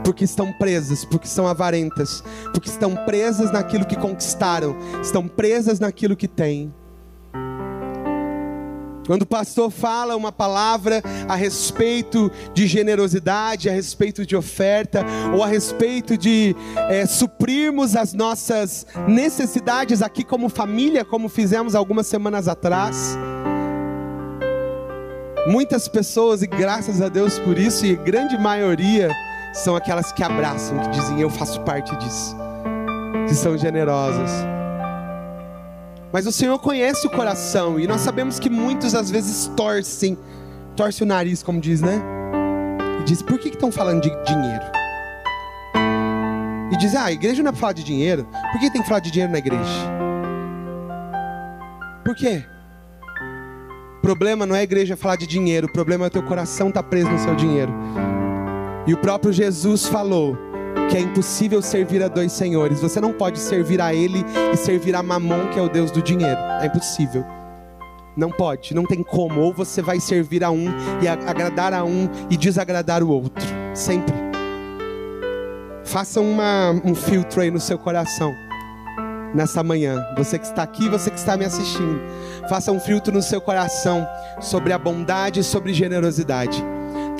porque 0.04 0.24
estão 0.24 0.52
presas, 0.52 1.04
porque 1.04 1.26
são 1.26 1.46
avarentas, 1.46 2.22
porque 2.52 2.68
estão 2.68 2.94
presas 3.04 3.52
naquilo 3.52 3.86
que 3.86 3.96
conquistaram, 3.96 4.76
estão 5.02 5.26
presas 5.28 5.78
naquilo 5.78 6.16
que 6.16 6.28
têm. 6.28 6.72
Quando 9.06 9.22
o 9.22 9.26
pastor 9.26 9.72
fala 9.72 10.14
uma 10.14 10.30
palavra 10.30 11.02
a 11.28 11.34
respeito 11.34 12.30
de 12.54 12.68
generosidade, 12.68 13.68
a 13.68 13.72
respeito 13.72 14.24
de 14.24 14.36
oferta, 14.36 15.04
ou 15.34 15.42
a 15.42 15.48
respeito 15.48 16.16
de 16.16 16.54
é, 16.88 17.04
suprirmos 17.06 17.96
as 17.96 18.12
nossas 18.12 18.86
necessidades 19.08 20.00
aqui 20.00 20.22
como 20.22 20.48
família, 20.48 21.04
como 21.04 21.28
fizemos 21.28 21.74
algumas 21.74 22.06
semanas 22.06 22.46
atrás, 22.46 23.18
muitas 25.48 25.88
pessoas, 25.88 26.42
e 26.42 26.46
graças 26.46 27.02
a 27.02 27.08
Deus 27.08 27.36
por 27.38 27.58
isso, 27.58 27.84
e 27.84 27.96
grande 27.96 28.38
maioria, 28.38 29.10
são 29.52 29.74
aquelas 29.74 30.12
que 30.12 30.22
abraçam, 30.22 30.78
que 30.78 30.88
dizem: 30.90 31.20
Eu 31.20 31.30
faço 31.30 31.60
parte 31.62 31.94
disso, 31.96 32.36
que 33.28 33.34
são 33.34 33.56
generosas. 33.56 34.30
Mas 36.12 36.26
o 36.26 36.32
Senhor 36.32 36.58
conhece 36.58 37.06
o 37.06 37.10
coração 37.10 37.78
e 37.78 37.86
nós 37.86 38.00
sabemos 38.00 38.38
que 38.38 38.50
muitos 38.50 38.94
às 38.94 39.10
vezes 39.10 39.46
torcem, 39.56 40.18
torcem 40.74 41.04
o 41.04 41.08
nariz, 41.08 41.42
como 41.42 41.60
diz, 41.60 41.80
né? 41.80 42.00
E 43.00 43.04
diz: 43.04 43.22
Por 43.22 43.38
que 43.38 43.48
estão 43.48 43.70
falando 43.70 44.02
de 44.02 44.10
dinheiro? 44.24 44.64
E 46.72 46.76
diz: 46.76 46.94
Ah, 46.94 47.04
a 47.04 47.12
igreja 47.12 47.42
não 47.42 47.50
é 47.50 47.52
para 47.52 47.60
falar 47.60 47.72
de 47.72 47.84
dinheiro. 47.84 48.26
Por 48.52 48.60
que 48.60 48.70
tem 48.70 48.82
que 48.82 48.88
falar 48.88 49.00
de 49.00 49.10
dinheiro 49.10 49.32
na 49.32 49.38
igreja? 49.38 50.00
Por 52.04 52.14
quê? 52.14 52.44
O 53.98 54.00
problema 54.00 54.46
não 54.46 54.56
é 54.56 54.60
a 54.60 54.62
igreja 54.64 54.96
falar 54.96 55.16
de 55.16 55.26
dinheiro, 55.26 55.66
o 55.66 55.72
problema 55.72 56.06
é 56.06 56.08
o 56.08 56.10
teu 56.10 56.22
coração 56.22 56.68
estar 56.68 56.82
tá 56.82 56.88
preso 56.88 57.10
no 57.10 57.18
seu 57.18 57.36
dinheiro. 57.36 57.72
E 58.90 58.92
o 58.92 58.96
próprio 58.96 59.32
Jesus 59.32 59.86
falou 59.86 60.36
que 60.90 60.96
é 60.96 61.00
impossível 61.00 61.62
servir 61.62 62.02
a 62.02 62.08
dois 62.08 62.32
senhores. 62.32 62.80
Você 62.80 63.00
não 63.00 63.12
pode 63.12 63.38
servir 63.38 63.80
a 63.80 63.94
Ele 63.94 64.24
e 64.52 64.56
servir 64.56 64.96
a 64.96 65.00
Mamon, 65.00 65.46
que 65.52 65.60
é 65.60 65.62
o 65.62 65.68
Deus 65.68 65.92
do 65.92 66.02
dinheiro. 66.02 66.40
É 66.60 66.66
impossível. 66.66 67.24
Não 68.16 68.32
pode, 68.32 68.74
não 68.74 68.84
tem 68.84 69.04
como. 69.04 69.42
Ou 69.42 69.54
você 69.54 69.80
vai 69.80 70.00
servir 70.00 70.42
a 70.42 70.50
um 70.50 70.66
e 71.00 71.06
agradar 71.06 71.72
a 71.72 71.84
um 71.84 72.08
e 72.28 72.36
desagradar 72.36 73.00
o 73.00 73.10
outro. 73.10 73.46
Sempre. 73.74 74.12
faça 75.84 76.20
uma, 76.20 76.72
um 76.84 76.92
filtro 76.92 77.42
aí 77.42 77.50
no 77.52 77.60
seu 77.60 77.78
coração 77.78 78.34
nessa 79.32 79.62
manhã. 79.62 80.04
Você 80.16 80.36
que 80.36 80.46
está 80.46 80.64
aqui, 80.64 80.88
você 80.88 81.12
que 81.12 81.18
está 81.18 81.36
me 81.36 81.44
assistindo, 81.44 82.00
faça 82.48 82.72
um 82.72 82.80
filtro 82.80 83.14
no 83.14 83.22
seu 83.22 83.40
coração 83.40 84.04
sobre 84.40 84.72
a 84.72 84.78
bondade 84.78 85.38
e 85.38 85.44
sobre 85.44 85.72
generosidade. 85.72 86.60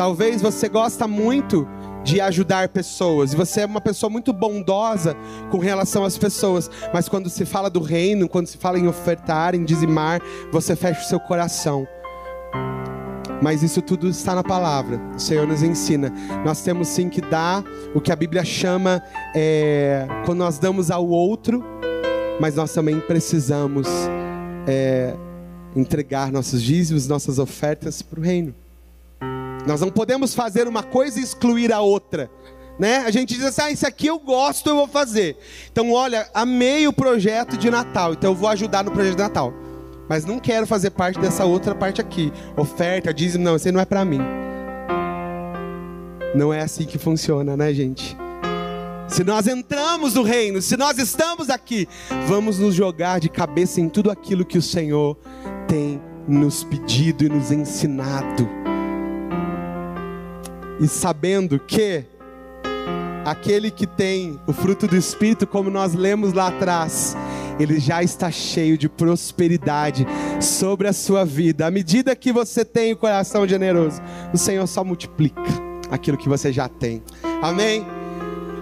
Talvez 0.00 0.40
você 0.40 0.66
gosta 0.66 1.06
muito 1.06 1.68
de 2.02 2.22
ajudar 2.22 2.70
pessoas, 2.70 3.34
e 3.34 3.36
você 3.36 3.60
é 3.60 3.66
uma 3.66 3.82
pessoa 3.82 4.08
muito 4.08 4.32
bondosa 4.32 5.14
com 5.50 5.58
relação 5.58 6.04
às 6.06 6.16
pessoas, 6.16 6.70
mas 6.90 7.06
quando 7.06 7.28
se 7.28 7.44
fala 7.44 7.68
do 7.68 7.82
reino, 7.82 8.26
quando 8.26 8.46
se 8.46 8.56
fala 8.56 8.78
em 8.78 8.88
ofertar, 8.88 9.54
em 9.54 9.62
dizimar, 9.62 10.22
você 10.50 10.74
fecha 10.74 11.02
o 11.02 11.04
seu 11.04 11.20
coração. 11.20 11.86
Mas 13.42 13.62
isso 13.62 13.82
tudo 13.82 14.08
está 14.08 14.34
na 14.34 14.42
palavra. 14.42 14.98
O 15.14 15.18
Senhor 15.18 15.46
nos 15.46 15.62
ensina. 15.62 16.10
Nós 16.46 16.62
temos 16.62 16.88
sim 16.88 17.10
que 17.10 17.20
dar 17.20 17.62
o 17.94 18.00
que 18.00 18.10
a 18.10 18.16
Bíblia 18.16 18.42
chama, 18.42 19.02
é, 19.34 20.08
quando 20.24 20.38
nós 20.38 20.58
damos 20.58 20.90
ao 20.90 21.06
outro, 21.06 21.62
mas 22.40 22.54
nós 22.54 22.72
também 22.72 22.98
precisamos 23.00 23.86
é, 24.66 25.14
entregar 25.76 26.32
nossos 26.32 26.62
dízimos, 26.62 27.06
nossas 27.06 27.38
ofertas 27.38 28.00
para 28.00 28.18
o 28.18 28.22
reino. 28.22 28.54
Nós 29.66 29.80
não 29.80 29.90
podemos 29.90 30.34
fazer 30.34 30.66
uma 30.66 30.82
coisa 30.82 31.20
e 31.20 31.22
excluir 31.22 31.72
a 31.72 31.80
outra. 31.80 32.30
Né? 32.78 32.98
A 32.98 33.10
gente 33.10 33.34
diz 33.34 33.44
assim: 33.44 33.60
ah, 33.62 33.70
isso 33.70 33.86
aqui 33.86 34.06
eu 34.06 34.18
gosto, 34.18 34.70
eu 34.70 34.76
vou 34.76 34.88
fazer. 34.88 35.36
Então, 35.70 35.92
olha, 35.92 36.28
amei 36.32 36.86
o 36.88 36.92
projeto 36.92 37.56
de 37.56 37.70
Natal, 37.70 38.12
então 38.12 38.30
eu 38.30 38.34
vou 38.34 38.48
ajudar 38.48 38.82
no 38.84 38.90
projeto 38.90 39.16
de 39.16 39.22
Natal 39.22 39.52
mas 40.10 40.24
não 40.24 40.40
quero 40.40 40.66
fazer 40.66 40.90
parte 40.90 41.20
dessa 41.20 41.44
outra 41.44 41.72
parte 41.72 42.00
aqui. 42.00 42.32
Oferta, 42.56 43.14
dízimo, 43.14 43.44
não, 43.44 43.54
isso 43.54 43.68
aí 43.68 43.72
não 43.72 43.80
é 43.80 43.84
para 43.84 44.04
mim. 44.04 44.18
Não 46.34 46.52
é 46.52 46.62
assim 46.62 46.84
que 46.84 46.98
funciona, 46.98 47.56
né, 47.56 47.72
gente? 47.72 48.16
Se 49.06 49.22
nós 49.22 49.46
entramos 49.46 50.14
no 50.14 50.24
reino, 50.24 50.60
se 50.60 50.76
nós 50.76 50.98
estamos 50.98 51.48
aqui, 51.48 51.88
vamos 52.26 52.58
nos 52.58 52.74
jogar 52.74 53.20
de 53.20 53.28
cabeça 53.28 53.80
em 53.80 53.88
tudo 53.88 54.10
aquilo 54.10 54.44
que 54.44 54.58
o 54.58 54.62
Senhor 54.62 55.16
tem 55.68 56.02
nos 56.26 56.64
pedido 56.64 57.24
e 57.24 57.28
nos 57.28 57.52
ensinado. 57.52 58.59
E 60.80 60.88
sabendo 60.88 61.58
que 61.58 62.04
aquele 63.24 63.70
que 63.70 63.86
tem 63.86 64.40
o 64.46 64.52
fruto 64.52 64.86
do 64.86 64.96
Espírito, 64.96 65.46
como 65.46 65.70
nós 65.70 65.94
lemos 65.94 66.32
lá 66.32 66.48
atrás, 66.48 67.14
ele 67.58 67.78
já 67.78 68.02
está 68.02 68.30
cheio 68.30 68.78
de 68.78 68.88
prosperidade 68.88 70.06
sobre 70.40 70.88
a 70.88 70.92
sua 70.92 71.24
vida. 71.24 71.66
À 71.66 71.70
medida 71.70 72.16
que 72.16 72.32
você 72.32 72.64
tem 72.64 72.92
o 72.92 72.96
coração 72.96 73.46
generoso, 73.46 74.00
o 74.32 74.38
Senhor 74.38 74.66
só 74.66 74.82
multiplica 74.82 75.42
aquilo 75.90 76.16
que 76.16 76.28
você 76.28 76.52
já 76.52 76.68
tem. 76.68 77.02
Amém? 77.42 77.84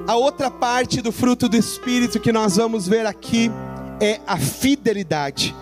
A 0.06 0.16
outra 0.16 0.50
parte 0.50 1.00
do 1.00 1.12
fruto 1.12 1.48
do 1.48 1.56
Espírito 1.56 2.18
que 2.18 2.32
nós 2.32 2.56
vamos 2.56 2.88
ver 2.88 3.06
aqui 3.06 3.50
é 4.00 4.20
a 4.26 4.36
fidelidade. 4.36 5.54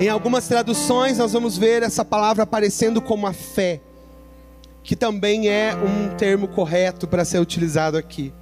Em 0.00 0.08
algumas 0.08 0.48
traduções, 0.48 1.18
nós 1.18 1.34
vamos 1.34 1.58
ver 1.58 1.82
essa 1.82 2.04
palavra 2.04 2.44
aparecendo 2.44 3.02
como 3.02 3.26
a 3.26 3.34
fé, 3.34 3.82
que 4.82 4.96
também 4.96 5.48
é 5.48 5.74
um 5.74 6.14
termo 6.16 6.48
correto 6.48 7.06
para 7.06 7.24
ser 7.24 7.38
utilizado 7.38 7.96
aqui. 7.96 8.32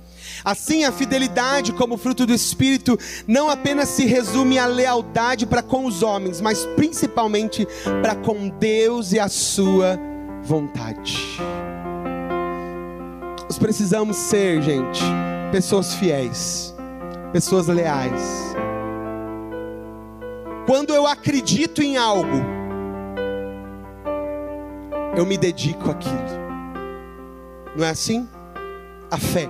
Assim, 0.45 0.85
a 0.85 0.93
fidelidade 0.93 1.73
como 1.73 1.97
fruto 1.97 2.27
do 2.27 2.35
Espírito 2.35 2.99
não 3.27 3.51
apenas 3.51 3.89
se 3.89 4.05
resume 4.05 4.59
à 4.59 4.67
lealdade 4.67 5.47
para 5.47 5.63
com 5.63 5.87
os 5.87 6.03
homens, 6.03 6.41
mas 6.41 6.65
principalmente 6.77 7.67
para 8.03 8.15
com 8.15 8.49
Deus 8.49 9.13
e 9.13 9.19
a 9.19 9.29
sua 9.29 9.99
vontade. 10.43 11.19
Nós 13.45 13.59
precisamos 13.59 14.17
ser, 14.17 14.63
gente, 14.63 15.03
pessoas 15.51 15.95
fiéis, 15.95 16.75
pessoas 17.33 17.67
leais. 17.67 18.55
Quando 20.67 20.95
eu 20.95 21.07
acredito 21.07 21.83
em 21.83 21.97
algo, 21.97 22.58
eu 25.17 25.27
me 25.27 25.37
dedico 25.37 25.91
àquilo. 25.91 26.39
Não 27.77 27.85
é 27.85 27.91
assim? 27.91 28.29
A 29.11 29.17
fé 29.17 29.49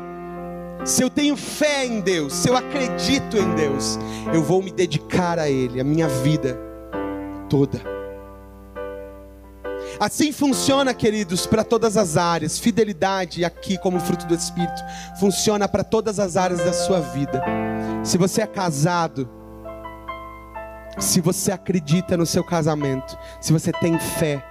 se 0.85 1.03
eu 1.03 1.11
tenho 1.11 1.37
fé 1.37 1.85
em 1.85 2.01
Deus, 2.01 2.33
se 2.33 2.49
eu 2.49 2.57
acredito 2.57 3.37
em 3.37 3.55
Deus, 3.55 3.99
eu 4.33 4.43
vou 4.43 4.63
me 4.63 4.71
dedicar 4.71 5.39
a 5.39 5.49
Ele, 5.49 5.81
a 5.81 5.85
minha 5.85 6.09
vida 6.09 6.59
toda. 7.49 7.81
Assim 9.99 10.31
funciona, 10.31 10.95
queridos, 10.95 11.47
para 11.47 11.65
todas 11.65 11.97
as 11.97 12.17
áreas. 12.17 12.59
Fidelidade, 12.59 13.45
aqui 13.45 13.77
como 13.79 13.99
fruto 13.99 14.27
do 14.27 14.35
Espírito, 14.35 14.81
funciona 15.19 15.67
para 15.67 15.83
todas 15.83 16.21
as 16.21 16.37
áreas 16.37 16.65
da 16.65 16.73
sua 16.73 17.01
vida. 17.01 17.43
Se 18.05 18.17
você 18.17 18.43
é 18.43 18.47
casado, 18.47 19.29
se 20.99 21.21
você 21.21 21.51
acredita 21.51 22.17
no 22.17 22.25
seu 22.25 22.45
casamento, 22.45 23.19
se 23.41 23.53
você 23.53 23.73
tem 23.73 23.99
fé, 23.99 24.43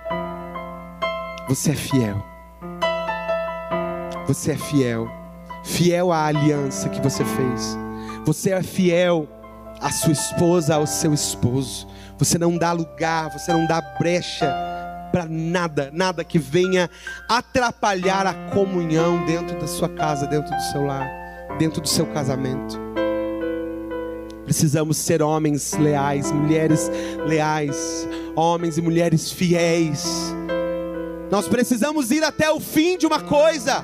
você 1.47 1.71
é 1.71 1.75
fiel. 1.75 2.23
Você 4.27 4.51
é 4.51 4.57
fiel 4.57 5.09
fiel 5.67 6.11
à 6.11 6.25
aliança 6.25 6.89
que 6.89 7.01
você 7.01 7.23
fez. 7.23 7.77
Você 8.25 8.51
é 8.51 8.63
fiel 8.63 9.27
à 9.79 9.91
sua 9.91 10.13
esposa, 10.13 10.75
ao 10.75 10.87
seu 10.87 11.13
esposo. 11.13 11.87
Você 12.17 12.37
não 12.37 12.57
dá 12.57 12.71
lugar, 12.71 13.31
você 13.31 13.51
não 13.53 13.67
dá 13.67 13.81
brecha 13.99 14.51
para 15.11 15.25
nada, 15.29 15.89
nada 15.93 16.23
que 16.23 16.39
venha 16.39 16.89
atrapalhar 17.29 18.25
a 18.25 18.33
comunhão 18.51 19.23
dentro 19.25 19.59
da 19.59 19.67
sua 19.67 19.89
casa, 19.89 20.25
dentro 20.25 20.53
do 20.53 20.61
seu 20.71 20.85
lar, 20.85 21.07
dentro 21.59 21.81
do 21.81 21.87
seu 21.87 22.05
casamento. 22.07 22.79
Precisamos 24.45 24.97
ser 24.97 25.21
homens 25.21 25.73
leais, 25.73 26.31
mulheres 26.31 26.89
leais, 27.25 28.07
homens 28.35 28.77
e 28.77 28.81
mulheres 28.81 29.31
fiéis. 29.31 30.33
Nós 31.29 31.47
precisamos 31.47 32.09
ir 32.11 32.23
até 32.23 32.49
o 32.51 32.59
fim 32.59 32.97
de 32.97 33.05
uma 33.05 33.19
coisa. 33.19 33.83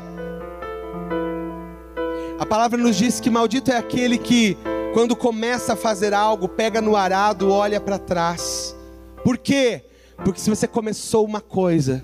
A 2.39 2.45
palavra 2.45 2.77
nos 2.77 2.95
diz 2.95 3.19
que 3.19 3.29
maldito 3.29 3.71
é 3.71 3.77
aquele 3.77 4.17
que, 4.17 4.57
quando 4.93 5.15
começa 5.15 5.73
a 5.73 5.75
fazer 5.75 6.13
algo, 6.13 6.47
pega 6.47 6.81
no 6.81 6.95
arado, 6.95 7.51
olha 7.51 7.79
para 7.79 7.99
trás. 7.99 8.75
Por 9.23 9.37
quê? 9.37 9.85
Porque 10.23 10.39
se 10.39 10.49
você 10.49 10.67
começou 10.67 11.25
uma 11.25 11.41
coisa, 11.41 12.01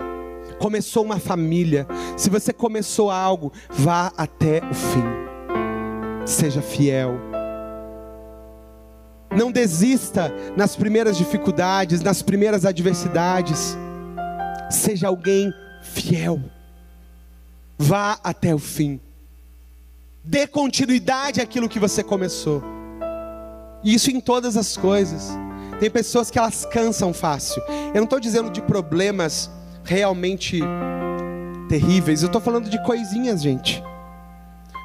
começou 0.58 1.04
uma 1.04 1.18
família, 1.18 1.86
se 2.16 2.28
você 2.28 2.52
começou 2.52 3.10
algo, 3.10 3.52
vá 3.70 4.12
até 4.16 4.58
o 4.70 4.74
fim. 4.74 5.04
Seja 6.26 6.60
fiel. 6.60 7.18
Não 9.34 9.50
desista 9.50 10.32
nas 10.56 10.76
primeiras 10.76 11.16
dificuldades, 11.16 12.02
nas 12.02 12.20
primeiras 12.20 12.64
adversidades. 12.66 13.76
Seja 14.70 15.08
alguém 15.08 15.52
fiel. 15.82 16.40
Vá 17.78 18.18
até 18.22 18.54
o 18.54 18.58
fim. 18.58 19.00
Dê 20.22 20.46
continuidade 20.46 21.40
àquilo 21.40 21.68
que 21.68 21.78
você 21.78 22.02
começou. 22.02 22.62
E 23.82 23.94
isso 23.94 24.10
em 24.10 24.20
todas 24.20 24.56
as 24.56 24.76
coisas. 24.76 25.30
Tem 25.78 25.90
pessoas 25.90 26.30
que 26.30 26.38
elas 26.38 26.66
cansam 26.66 27.12
fácil. 27.12 27.62
Eu 27.88 27.96
não 27.96 28.04
estou 28.04 28.20
dizendo 28.20 28.50
de 28.50 28.60
problemas 28.60 29.50
realmente 29.82 30.60
terríveis. 31.68 32.22
Eu 32.22 32.26
estou 32.26 32.40
falando 32.40 32.68
de 32.68 32.82
coisinhas, 32.84 33.42
gente. 33.42 33.82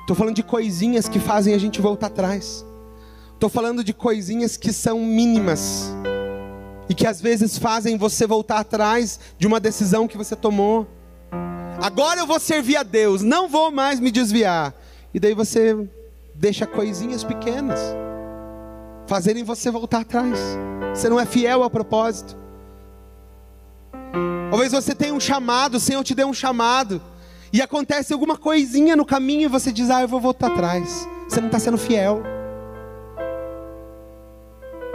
Estou 0.02 0.16
falando 0.16 0.36
de 0.36 0.44
coisinhas 0.44 1.10
que 1.10 1.20
fazem 1.20 1.54
a 1.54 1.58
gente 1.58 1.82
voltar 1.82 2.08
atrás. 2.08 2.66
Estou 3.34 3.50
falando 3.50 3.84
de 3.84 3.94
coisinhas 3.94 4.56
que 4.56 4.72
são 4.72 5.00
mínimas 5.00 5.92
e 6.90 6.94
que 6.94 7.08
às 7.08 7.20
vezes 7.20 7.58
fazem 7.58 7.98
você 7.98 8.28
voltar 8.28 8.60
atrás 8.60 9.20
de 9.38 9.48
uma 9.48 9.60
decisão 9.60 10.08
que 10.08 10.18
você 10.18 10.36
tomou. 10.36 10.88
Agora 11.82 12.22
eu 12.22 12.28
vou 12.28 12.40
servir 12.40 12.78
a 12.78 12.84
Deus, 12.84 13.22
não 13.22 13.50
vou 13.50 13.72
mais 13.72 14.00
me 14.00 14.12
desviar. 14.12 14.74
E 15.14 15.20
daí 15.20 15.34
você 15.34 15.76
deixa 16.34 16.66
coisinhas 16.66 17.24
pequenas 17.24 17.80
fazerem 19.08 19.44
você 19.44 19.70
voltar 19.72 20.02
atrás. 20.02 20.40
Você 20.94 21.10
não 21.10 21.20
é 21.20 21.26
fiel 21.26 21.64
ao 21.64 21.70
propósito. 21.70 22.38
Talvez 24.50 24.72
você 24.72 24.96
tenha 24.96 25.14
um 25.14 25.20
chamado, 25.20 25.76
o 25.76 25.80
Senhor 25.80 26.04
te 26.04 26.16
dê 26.16 26.24
um 26.24 26.34
chamado, 26.34 27.02
e 27.52 27.62
acontece 27.62 28.14
alguma 28.14 28.38
coisinha 28.38 28.96
no 28.96 29.06
caminho 29.06 29.44
e 29.44 29.48
você 29.48 29.72
diz: 29.72 29.90
Ah, 29.90 30.02
eu 30.02 30.08
vou 30.08 30.20
voltar 30.20 30.48
atrás. 30.48 31.08
Você 31.28 31.40
não 31.40 31.48
está 31.48 31.60
sendo 31.60 31.78
fiel. 31.78 32.24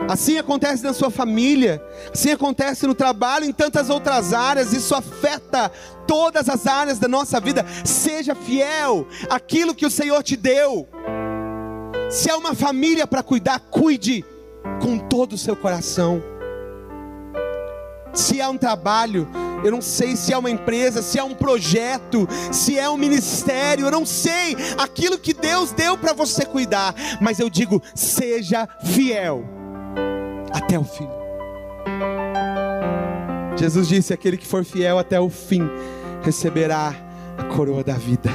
Assim 0.08 0.38
acontece 0.38 0.82
na 0.82 0.92
sua 0.92 1.10
família, 1.10 1.82
assim 2.12 2.30
acontece 2.30 2.86
no 2.86 2.94
trabalho, 2.94 3.44
em 3.44 3.52
tantas 3.52 3.90
outras 3.90 4.32
áreas, 4.32 4.72
isso 4.72 4.94
afeta 4.94 5.70
todas 6.06 6.48
as 6.48 6.66
áreas 6.66 6.98
da 6.98 7.06
nossa 7.06 7.38
vida. 7.38 7.64
Seja 7.84 8.34
fiel 8.34 9.06
àquilo 9.28 9.74
que 9.74 9.86
o 9.86 9.90
Senhor 9.90 10.22
te 10.22 10.36
deu. 10.36 10.88
Se 12.10 12.28
é 12.28 12.34
uma 12.34 12.54
família 12.54 13.06
para 13.06 13.22
cuidar, 13.22 13.60
cuide 13.70 14.24
com 14.82 14.98
todo 14.98 15.34
o 15.34 15.38
seu 15.38 15.54
coração. 15.54 16.22
Se 18.12 18.40
é 18.40 18.48
um 18.48 18.58
trabalho, 18.58 19.28
eu 19.62 19.70
não 19.70 19.80
sei 19.80 20.16
se 20.16 20.32
é 20.32 20.38
uma 20.38 20.50
empresa, 20.50 21.02
se 21.02 21.18
é 21.18 21.22
um 21.22 21.34
projeto, 21.34 22.26
se 22.50 22.76
é 22.76 22.90
um 22.90 22.96
ministério, 22.96 23.86
eu 23.86 23.90
não 23.92 24.04
sei 24.04 24.56
aquilo 24.76 25.18
que 25.18 25.32
Deus 25.32 25.70
deu 25.70 25.96
para 25.96 26.12
você 26.12 26.44
cuidar, 26.44 26.92
mas 27.20 27.38
eu 27.38 27.48
digo, 27.48 27.80
seja 27.94 28.68
fiel 28.82 29.59
até 30.62 30.78
o 30.78 30.84
fim. 30.84 31.08
Jesus 33.56 33.88
disse: 33.88 34.12
aquele 34.12 34.36
que 34.36 34.46
for 34.46 34.64
fiel 34.64 34.98
até 34.98 35.20
o 35.20 35.28
fim 35.28 35.62
receberá 36.22 36.94
a 37.36 37.44
coroa 37.44 37.82
da 37.82 37.94
vida. 37.94 38.30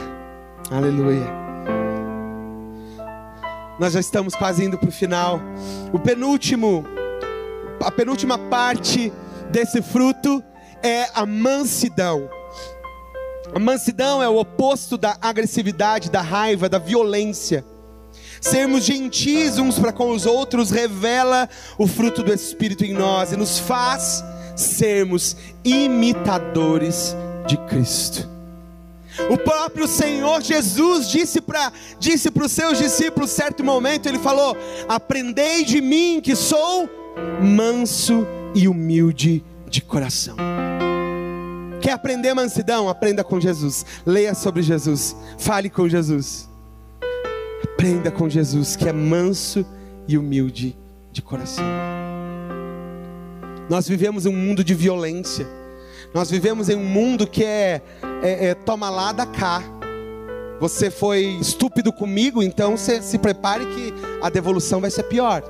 Aleluia. 0.72 1.46
Nós 3.80 3.94
já 3.94 4.00
estamos 4.00 4.34
quase 4.36 4.64
indo 4.64 4.78
para 4.78 4.90
o 4.90 4.92
final. 4.92 5.40
O 5.92 6.00
penúltimo, 6.00 6.86
a 7.84 7.92
penúltima 7.92 8.38
parte 8.38 9.12
desse 9.52 9.82
fruto 9.82 10.44
é 10.82 11.08
a 11.14 11.26
mansidão. 11.26 12.30
A 13.54 13.60
mansidão 13.60 14.24
é 14.24 14.30
o 14.30 14.38
oposto 14.38 14.98
da 14.98 15.18
agressividade, 15.22 16.10
da 16.10 16.22
raiva, 16.22 16.68
da 16.68 16.80
violência. 16.80 17.66
Sermos 18.46 18.86
gentis 18.86 19.58
uns 19.58 19.80
para 19.80 19.92
com 19.92 20.12
os 20.12 20.28
outros 20.28 20.70
revela 20.70 21.50
o 21.80 21.88
fruto 21.88 22.22
do 22.22 22.32
Espírito 22.32 22.86
em 22.86 22.94
nós 22.94 23.32
e 23.32 23.36
nos 23.36 23.58
faz 23.58 24.24
sermos 24.56 25.36
imitadores 25.64 27.16
de 27.48 27.58
Cristo. 27.66 28.30
O 29.32 29.38
próprio 29.40 29.88
Senhor 29.88 30.44
Jesus 30.44 31.10
disse 31.10 31.42
para 31.42 31.74
disse 32.00 32.30
os 32.32 32.52
seus 32.52 32.78
discípulos, 32.78 33.32
certo 33.32 33.64
momento, 33.64 34.08
ele 34.08 34.20
falou: 34.20 34.56
Aprendei 34.88 35.66
de 35.66 35.82
mim 35.82 36.22
que 36.22 36.36
sou 36.36 36.88
manso 37.42 38.28
e 38.54 38.68
humilde 38.68 39.44
de 39.68 39.82
coração. 39.82 40.36
Quer 41.82 41.94
aprender 41.94 42.32
mansidão? 42.36 42.88
Aprenda 42.90 43.24
com 43.24 43.40
Jesus. 43.40 43.84
Leia 44.06 44.36
sobre 44.36 44.62
Jesus. 44.62 45.16
Fale 45.40 45.68
com 45.68 45.90
Jesus. 45.90 46.48
Aprenda 47.76 48.10
com 48.10 48.30
Jesus, 48.30 48.78
que 48.78 48.88
é 48.88 48.94
manso 48.94 49.66
e 50.08 50.18
humilde 50.18 50.78
de 51.12 51.22
coração. 51.22 51.66
Nós 53.70 53.86
vivemos 53.86 54.26
um 54.26 54.32
mundo 54.32 54.64
de 54.64 54.74
violência. 54.74 55.46
Nós 56.14 56.32
vivemos 56.32 56.70
em 56.70 56.76
um 56.76 56.86
mundo 56.86 57.28
que 57.28 57.44
é, 57.44 57.82
é, 58.24 58.48
é 58.48 58.54
toma 58.56 58.90
lá 58.90 59.12
da 59.12 59.26
cá. 59.26 59.62
Você 60.62 60.90
foi 60.90 61.26
estúpido 61.42 61.92
comigo, 61.92 62.42
então 62.42 62.78
se 62.78 63.20
prepare 63.20 63.66
que 63.66 63.94
a 64.22 64.30
devolução 64.30 64.80
vai 64.80 64.90
ser 64.90 65.04
pior. 65.04 65.44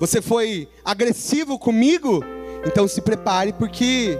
Você 0.00 0.20
foi 0.20 0.68
agressivo 0.84 1.56
comigo, 1.56 2.24
então 2.66 2.88
se 2.88 3.00
prepare 3.00 3.52
porque 3.52 4.18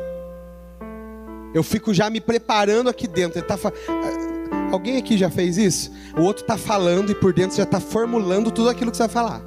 eu 1.52 1.64
fico 1.64 1.92
já 1.92 2.08
me 2.08 2.20
preparando 2.20 2.88
aqui 2.88 3.08
dentro. 3.08 3.42
Tá 3.42 3.56
fa... 3.56 3.72
Alguém 4.70 4.98
aqui 4.98 5.16
já 5.16 5.30
fez 5.30 5.56
isso? 5.56 5.90
O 6.16 6.22
outro 6.22 6.42
está 6.42 6.56
falando 6.56 7.10
e 7.10 7.14
por 7.14 7.32
dentro 7.32 7.56
já 7.56 7.62
está 7.62 7.80
formulando 7.80 8.50
tudo 8.50 8.68
aquilo 8.68 8.90
que 8.90 8.96
você 8.96 9.04
vai 9.04 9.12
falar. 9.12 9.42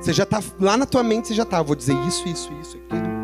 Você 0.00 0.12
já 0.12 0.24
está 0.24 0.42
lá 0.60 0.76
na 0.76 0.84
tua 0.84 1.02
mente, 1.02 1.28
você 1.28 1.34
já 1.34 1.44
está. 1.44 1.62
Vou 1.62 1.74
dizer 1.74 1.96
isso, 2.06 2.28
isso, 2.28 2.52
isso, 2.60 2.76
aquilo. 2.76 3.14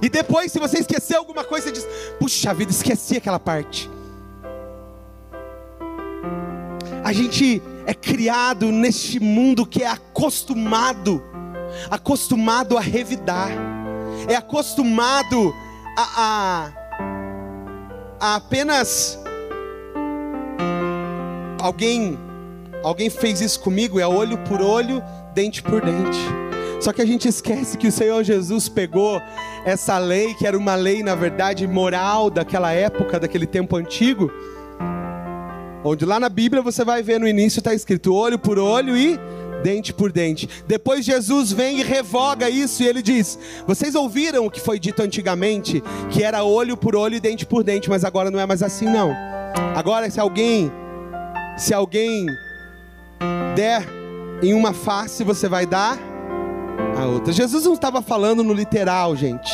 E 0.00 0.08
depois, 0.08 0.52
se 0.52 0.58
você 0.58 0.78
esquecer 0.78 1.16
alguma 1.16 1.42
coisa, 1.42 1.66
você 1.66 1.72
diz: 1.72 1.88
Puxa 2.18 2.54
vida, 2.54 2.70
esqueci 2.70 3.16
aquela 3.16 3.40
parte. 3.40 3.90
A 7.02 7.12
gente 7.12 7.60
é 7.86 7.94
criado 7.94 8.70
neste 8.70 9.18
mundo 9.18 9.66
que 9.66 9.82
é 9.82 9.88
acostumado, 9.88 11.20
acostumado 11.90 12.78
a 12.78 12.80
revidar, 12.80 13.50
é 14.28 14.36
acostumado 14.36 15.52
a, 15.98 16.02
a, 16.16 16.72
a 18.20 18.34
apenas 18.34 19.18
alguém, 21.60 22.18
alguém 22.84 23.08
fez 23.08 23.40
isso 23.40 23.58
comigo, 23.60 23.98
é 23.98 24.06
olho 24.06 24.36
por 24.38 24.60
olho 24.60 25.02
dente 25.34 25.62
por 25.62 25.80
dente. 25.80 26.18
Só 26.80 26.92
que 26.92 27.02
a 27.02 27.06
gente 27.06 27.28
esquece 27.28 27.76
que 27.76 27.88
o 27.88 27.92
Senhor 27.92 28.22
Jesus 28.22 28.68
pegou 28.68 29.20
essa 29.64 29.98
lei, 29.98 30.34
que 30.34 30.46
era 30.46 30.56
uma 30.56 30.74
lei, 30.74 31.02
na 31.02 31.14
verdade, 31.14 31.66
moral 31.66 32.30
daquela 32.30 32.72
época, 32.72 33.20
daquele 33.20 33.46
tempo 33.46 33.76
antigo, 33.76 34.30
onde 35.84 36.04
lá 36.04 36.18
na 36.20 36.28
Bíblia 36.28 36.62
você 36.62 36.84
vai 36.84 37.02
ver 37.02 37.20
no 37.20 37.28
início 37.28 37.60
está 37.60 37.74
escrito 37.74 38.14
olho 38.14 38.38
por 38.38 38.58
olho 38.58 38.96
e 38.96 39.18
dente 39.62 39.92
por 39.92 40.10
dente. 40.10 40.48
Depois 40.66 41.04
Jesus 41.04 41.52
vem 41.52 41.80
e 41.80 41.82
revoga 41.82 42.48
isso 42.50 42.82
e 42.82 42.86
ele 42.86 43.02
diz: 43.02 43.38
Vocês 43.66 43.94
ouviram 43.94 44.46
o 44.46 44.50
que 44.50 44.60
foi 44.60 44.78
dito 44.78 45.02
antigamente, 45.02 45.82
que 46.10 46.22
era 46.22 46.44
olho 46.44 46.76
por 46.76 46.96
olho 46.96 47.14
e 47.14 47.20
dente 47.20 47.46
por 47.46 47.62
dente, 47.62 47.88
mas 47.88 48.04
agora 48.04 48.30
não 48.30 48.40
é 48.40 48.46
mais 48.46 48.62
assim 48.62 48.86
não. 48.86 49.14
Agora 49.74 50.10
se 50.10 50.20
alguém 50.20 50.70
se 51.56 51.74
alguém 51.74 52.26
der 53.54 53.86
em 54.42 54.54
uma 54.54 54.72
face 54.72 55.22
você 55.22 55.48
vai 55.48 55.66
dar 55.66 55.98
a 56.96 57.06
outra. 57.06 57.32
Jesus 57.32 57.64
não 57.64 57.74
estava 57.74 58.00
falando 58.02 58.42
no 58.42 58.52
literal, 58.52 59.14
gente. 59.14 59.52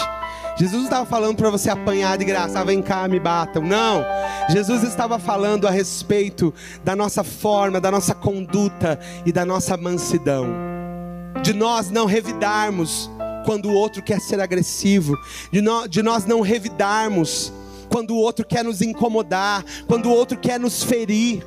Jesus 0.58 0.78
não 0.78 0.84
estava 0.84 1.04
falando 1.04 1.36
para 1.36 1.50
você 1.50 1.68
apanhar 1.68 2.16
de 2.16 2.24
graça, 2.24 2.58
ah, 2.58 2.64
vem 2.64 2.80
cá, 2.80 3.06
me 3.06 3.20
batam. 3.20 3.62
Não. 3.62 4.02
Jesus 4.48 4.82
estava 4.82 5.18
falando 5.18 5.68
a 5.68 5.70
respeito 5.70 6.52
da 6.82 6.96
nossa 6.96 7.22
forma, 7.22 7.78
da 7.78 7.90
nossa 7.90 8.14
conduta 8.14 8.98
e 9.26 9.32
da 9.32 9.44
nossa 9.44 9.76
mansidão. 9.76 10.46
De 11.42 11.52
nós 11.52 11.90
não 11.90 12.06
revidarmos 12.06 13.10
quando 13.44 13.68
o 13.68 13.74
outro 13.74 14.02
quer 14.02 14.18
ser 14.18 14.40
agressivo, 14.40 15.14
de, 15.52 15.60
no, 15.60 15.86
de 15.86 16.02
nós 16.02 16.24
não 16.24 16.40
revidarmos 16.40 17.52
quando 17.90 18.12
o 18.12 18.18
outro 18.18 18.44
quer 18.44 18.64
nos 18.64 18.80
incomodar, 18.80 19.64
quando 19.86 20.06
o 20.06 20.12
outro 20.12 20.38
quer 20.38 20.58
nos 20.58 20.82
ferir. 20.82 21.44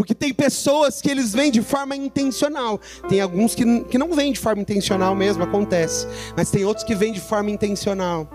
Porque 0.00 0.14
tem 0.14 0.32
pessoas 0.32 0.98
que 1.02 1.10
eles 1.10 1.34
vêm 1.34 1.50
de 1.50 1.60
forma 1.60 1.94
intencional. 1.94 2.80
Tem 3.06 3.20
alguns 3.20 3.54
que, 3.54 3.84
que 3.84 3.98
não 3.98 4.14
vêm 4.14 4.32
de 4.32 4.38
forma 4.38 4.62
intencional 4.62 5.14
mesmo, 5.14 5.42
acontece. 5.42 6.08
Mas 6.34 6.50
tem 6.50 6.64
outros 6.64 6.86
que 6.86 6.94
vêm 6.94 7.12
de 7.12 7.20
forma 7.20 7.50
intencional. 7.50 8.26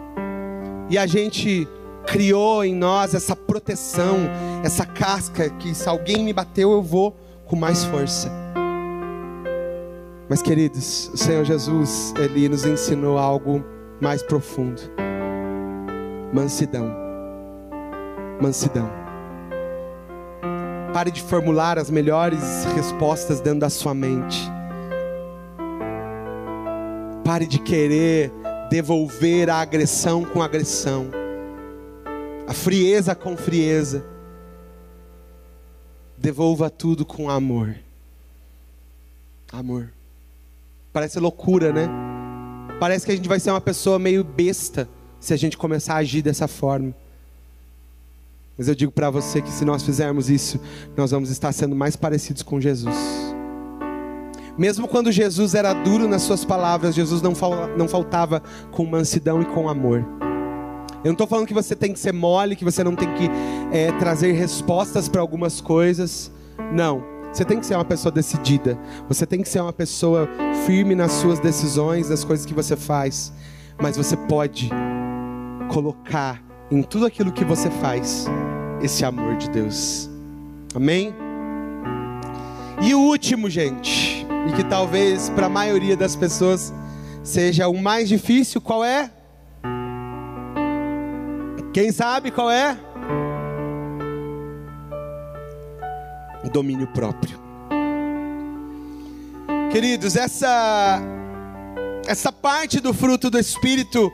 E 0.92 0.96
a 0.96 1.08
gente 1.08 1.68
criou 2.06 2.64
em 2.64 2.76
nós 2.76 3.16
essa 3.16 3.36
proteção, 3.36 4.30
essa 4.64 4.86
casca 4.86 5.50
que 5.50 5.74
se 5.74 5.90
alguém 5.90 6.24
me 6.24 6.32
bateu, 6.34 6.72
eu 6.72 6.84
vou 6.84 7.18
com 7.48 7.56
mais 7.56 7.84
força. 7.84 8.32
Mas 10.30 10.44
queridos, 10.44 11.10
o 11.16 11.18
Senhor 11.18 11.44
Jesus, 11.46 12.14
ele 12.20 12.48
nos 12.48 12.64
ensinou 12.64 13.18
algo 13.18 13.66
mais 14.00 14.22
profundo. 14.22 14.84
Mansidão. 16.32 16.96
Mansidão. 18.40 19.05
Pare 20.96 21.12
de 21.12 21.22
formular 21.22 21.78
as 21.78 21.90
melhores 21.90 22.40
respostas 22.74 23.42
dentro 23.42 23.60
da 23.60 23.70
sua 23.70 23.94
mente. 23.94 24.50
Pare 27.22 27.46
de 27.46 27.60
querer 27.60 28.32
devolver 28.70 29.50
a 29.50 29.58
agressão 29.58 30.24
com 30.24 30.42
agressão, 30.42 31.08
a 32.48 32.54
frieza 32.54 33.14
com 33.14 33.36
frieza. 33.36 34.06
Devolva 36.18 36.70
tudo 36.70 37.06
com 37.06 37.30
amor. 37.30 37.76
Amor. 39.52 39.92
Parece 40.94 41.20
loucura, 41.20 41.74
né? 41.74 41.90
Parece 42.80 43.06
que 43.06 43.12
a 43.12 43.16
gente 43.18 43.28
vai 43.28 43.42
ser 43.42 43.52
uma 43.52 43.60
pessoa 43.60 44.00
meio 44.00 44.24
besta 44.24 44.88
se 45.20 45.34
a 45.34 45.38
gente 45.38 45.58
começar 45.58 45.96
a 45.96 45.98
agir 45.98 46.22
dessa 46.22 46.48
forma. 46.48 46.96
Mas 48.58 48.68
eu 48.68 48.76
digo 48.76 48.92
para 48.92 49.10
você 49.10 49.42
que 49.42 49.52
se 49.52 49.66
nós 49.66 49.84
fizermos 49.84 50.30
isso, 50.30 50.60
nós 50.96 51.12
vamos 51.12 51.30
estar 51.30 51.52
sendo 51.52 51.76
mais 51.76 51.96
parecidos 51.96 52.42
com 52.42 52.60
Jesus. 52.60 52.96
Mesmo 54.58 54.88
quando 54.88 55.12
Jesus 55.12 55.54
era 55.54 55.74
duro 55.74 56.08
nas 56.08 56.22
suas 56.22 56.46
palavras, 56.46 56.96
Jesus 56.96 57.22
não, 57.22 57.36
fal 57.36 57.68
não 57.78 57.88
faltava 57.88 58.42
com 58.72 58.86
mansidão 58.86 59.42
e 59.42 59.46
com 59.46 59.68
amor. 59.68 60.06
Eu 61.04 61.10
não 61.10 61.12
estou 61.12 61.28
falando 61.28 61.46
que 61.46 61.54
você 61.54 61.76
tem 61.76 61.92
que 61.92 62.00
ser 62.00 62.14
mole, 62.14 62.56
que 62.56 62.64
você 62.64 62.84
não 62.84 62.96
tem 62.96 63.14
que 63.14 63.30
é, 63.72 63.92
trazer 64.00 64.32
respostas 64.32 65.10
para 65.10 65.22
algumas 65.22 65.60
coisas. 65.60 66.32
Não. 66.74 67.04
Você 67.32 67.44
tem 67.44 67.60
que 67.60 67.66
ser 67.66 67.76
uma 67.76 67.84
pessoa 67.84 68.12
decidida. 68.12 68.80
Você 69.10 69.26
tem 69.26 69.42
que 69.42 69.50
ser 69.50 69.60
uma 69.60 69.74
pessoa 69.74 70.28
firme 70.66 70.96
nas 70.96 71.12
suas 71.12 71.38
decisões, 71.38 72.10
nas 72.10 72.24
coisas 72.24 72.46
que 72.46 72.54
você 72.54 72.78
faz. 72.78 73.34
Mas 73.80 73.98
você 73.98 74.16
pode 74.16 74.70
colocar 75.70 76.42
em 76.76 76.84
tudo 76.84 77.06
aquilo 77.06 77.32
que 77.32 77.46
você 77.46 77.70
faz 77.70 78.28
esse 78.82 79.06
amor 79.06 79.38
de 79.38 79.50
Deus. 79.50 80.10
Amém? 80.76 81.16
E 82.82 82.94
o 82.94 83.00
último, 83.00 83.50
gente, 83.50 84.28
e 84.50 84.52
que 84.56 84.64
talvez 84.66 85.30
para 85.30 85.46
a 85.46 85.50
maioria 85.50 85.96
das 85.96 86.16
pessoas 86.16 86.74
seja 87.24 87.70
o 87.70 87.82
mais 87.82 88.10
difícil, 88.10 88.60
qual 88.60 88.84
é? 88.84 89.10
Quem 91.74 91.92
sabe 91.92 92.30
qual 92.30 92.52
é? 92.52 92.78
O 96.44 96.50
domínio 96.50 96.88
próprio. 96.88 97.40
Queridos, 99.72 100.16
essa 100.16 101.02
essa 102.08 102.32
parte 102.32 102.80
do 102.80 102.94
fruto 102.94 103.30
do 103.30 103.40
Espírito, 103.40 104.12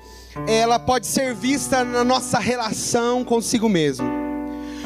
ela 0.48 0.80
pode 0.80 1.08
ser 1.08 1.34
vista 1.34 1.84
na 1.84 2.04
nossa 2.04 2.40
relação 2.40 3.24
consigo 3.24 3.68
mesmo. 3.68 4.08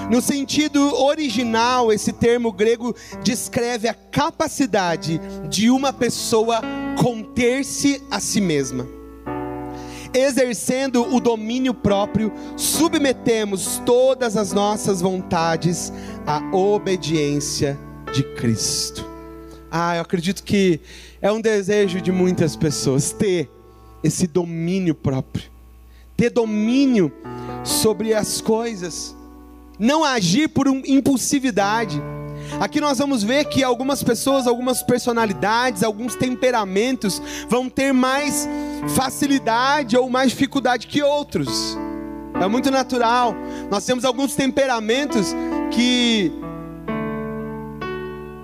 No 0.10 0.22
sentido 0.22 0.94
original, 1.02 1.92
esse 1.92 2.14
termo 2.14 2.52
grego 2.52 2.96
descreve 3.24 3.88
a 3.88 3.94
capacidade 3.94 5.20
de 5.50 5.72
uma 5.72 5.92
pessoa 5.92 6.62
conter-se 7.02 8.04
a 8.12 8.20
si 8.20 8.40
mesma. 8.40 8.88
Exercendo 10.14 11.14
o 11.14 11.20
domínio 11.20 11.74
próprio, 11.74 12.32
submetemos 12.56 13.82
todas 13.86 14.38
as 14.38 14.54
nossas 14.54 15.02
vontades 15.02 15.92
à 16.26 16.40
obediência 16.56 17.78
de 18.14 18.24
Cristo. 18.36 19.06
Ah, 19.70 19.96
eu 19.96 20.02
acredito 20.04 20.44
que 20.44 20.80
é 21.22 21.32
um 21.32 21.42
desejo 21.42 22.00
de 22.00 22.12
muitas 22.12 22.56
pessoas 22.56 23.12
ter 23.12 23.50
esse 24.06 24.28
domínio 24.28 24.94
próprio, 24.94 25.50
ter 26.16 26.30
domínio 26.30 27.12
sobre 27.64 28.14
as 28.14 28.40
coisas, 28.40 29.16
não 29.80 30.04
agir 30.04 30.48
por 30.48 30.68
impulsividade. 30.68 32.02
Aqui 32.60 32.80
nós 32.80 33.00
vamos 33.00 33.24
ver 33.24 33.46
que 33.46 33.64
algumas 33.64 34.04
pessoas, 34.04 34.46
algumas 34.46 34.84
personalidades, 34.84 35.82
alguns 35.82 36.16
temperamentos 36.16 37.20
vão 37.50 37.68
ter 37.68 37.92
mais 37.92 38.48
facilidade 38.96 39.98
ou 39.98 40.08
mais 40.08 40.30
dificuldade 40.30 40.86
que 40.86 41.02
outros. 41.02 41.76
É 42.40 42.48
muito 42.48 42.70
natural. 42.70 43.34
Nós 43.72 43.86
temos 43.86 44.06
alguns 44.06 44.36
temperamentos 44.36 45.34
que 45.72 46.32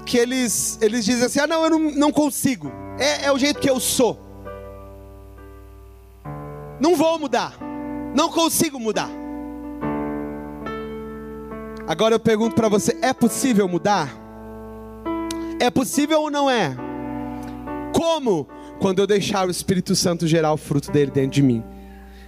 que 0.05 0.17
eles, 0.17 0.77
eles 0.81 1.05
dizem 1.05 1.25
assim: 1.25 1.39
ah, 1.39 1.47
não, 1.47 1.63
eu 1.63 1.69
não, 1.69 1.79
não 1.91 2.11
consigo, 2.11 2.71
é, 2.99 3.25
é 3.25 3.31
o 3.31 3.37
jeito 3.37 3.59
que 3.59 3.69
eu 3.69 3.79
sou, 3.79 4.19
não 6.81 6.95
vou 6.95 7.19
mudar, 7.19 7.53
não 8.15 8.27
consigo 8.29 8.79
mudar. 8.79 9.09
Agora 11.87 12.15
eu 12.15 12.19
pergunto 12.19 12.55
para 12.55 12.67
você: 12.67 12.97
é 13.03 13.13
possível 13.13 13.67
mudar? 13.67 14.09
É 15.59 15.69
possível 15.69 16.21
ou 16.21 16.31
não 16.31 16.49
é? 16.49 16.75
Como? 17.93 18.47
Quando 18.79 18.97
eu 18.97 19.05
deixar 19.05 19.47
o 19.47 19.51
Espírito 19.51 19.95
Santo 19.95 20.25
gerar 20.25 20.51
o 20.51 20.57
fruto 20.57 20.91
dele 20.91 21.11
dentro 21.11 21.31
de 21.31 21.43
mim. 21.43 21.63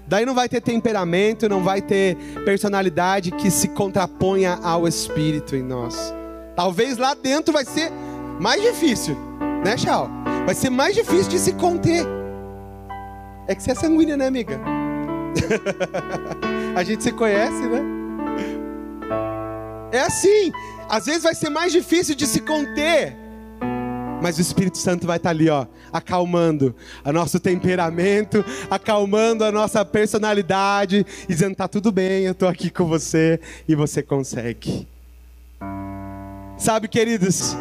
Daí 0.07 0.23
não 0.23 0.35
vai 0.35 0.47
ter 0.47 0.61
temperamento, 0.61 1.49
não 1.49 1.63
vai 1.63 1.81
ter 1.81 2.15
personalidade 2.45 3.31
que 3.31 3.49
se 3.49 3.69
contraponha 3.69 4.59
ao 4.61 4.87
Espírito 4.87 5.55
em 5.55 5.63
nós. 5.63 6.13
Talvez 6.55 6.97
lá 6.97 7.15
dentro 7.15 7.51
vai 7.51 7.65
ser 7.65 7.91
mais 8.39 8.61
difícil, 8.61 9.17
né, 9.65 9.75
Chau? 9.77 10.09
Vai 10.45 10.53
ser 10.53 10.69
mais 10.69 10.93
difícil 10.93 11.29
de 11.29 11.39
se 11.39 11.53
conter. 11.53 12.05
É 13.47 13.55
que 13.55 13.61
você 13.61 13.71
é 13.71 13.75
sanguínea, 13.75 14.15
né, 14.15 14.27
amiga? 14.27 14.59
a 16.75 16.83
gente 16.83 17.03
se 17.03 17.11
conhece, 17.11 17.67
né? 17.67 17.81
É 19.91 19.99
assim. 19.99 20.51
Às 20.89 21.05
vezes 21.05 21.23
vai 21.23 21.35
ser 21.35 21.49
mais 21.49 21.71
difícil 21.71 22.15
de 22.15 22.25
se 22.25 22.39
conter. 22.39 23.15
Mas 24.21 24.37
o 24.37 24.41
Espírito 24.41 24.77
Santo 24.77 25.05
vai 25.05 25.17
estar 25.17 25.31
ali, 25.31 25.49
ó, 25.49 25.65
acalmando 25.91 26.73
o 27.03 27.11
nosso 27.11 27.41
temperamento, 27.41 28.43
acalmando 28.71 29.43
a 29.43 29.51
nossa 29.51 29.83
personalidade, 29.83 31.05
dizendo: 31.27 31.55
tá 31.55 31.67
tudo 31.67 31.91
bem, 31.91 32.23
eu 32.23 32.31
estou 32.31 32.47
aqui 32.47 32.69
com 32.69 32.85
você 32.85 33.39
e 33.67 33.75
você 33.75 34.01
consegue. 34.01 34.87
Sabe, 36.57 36.87
queridos, 36.87 37.57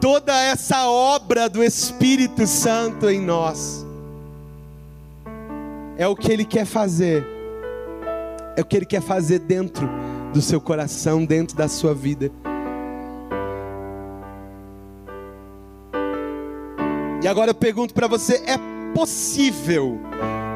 toda 0.00 0.34
essa 0.34 0.88
obra 0.88 1.50
do 1.50 1.62
Espírito 1.62 2.46
Santo 2.46 3.10
em 3.10 3.20
nós 3.20 3.84
é 5.96 6.06
o 6.06 6.16
que 6.16 6.30
Ele 6.30 6.44
quer 6.44 6.64
fazer, 6.64 7.24
é 8.56 8.60
o 8.60 8.64
que 8.64 8.76
Ele 8.76 8.86
quer 8.86 9.00
fazer 9.00 9.38
dentro 9.40 9.88
do 10.32 10.42
seu 10.42 10.60
coração, 10.60 11.24
dentro 11.24 11.56
da 11.56 11.68
sua 11.68 11.94
vida. 11.94 12.30
E 17.22 17.28
agora 17.28 17.50
eu 17.50 17.54
pergunto 17.54 17.94
para 17.94 18.06
você: 18.06 18.42
é 18.46 18.58
possível 18.94 19.98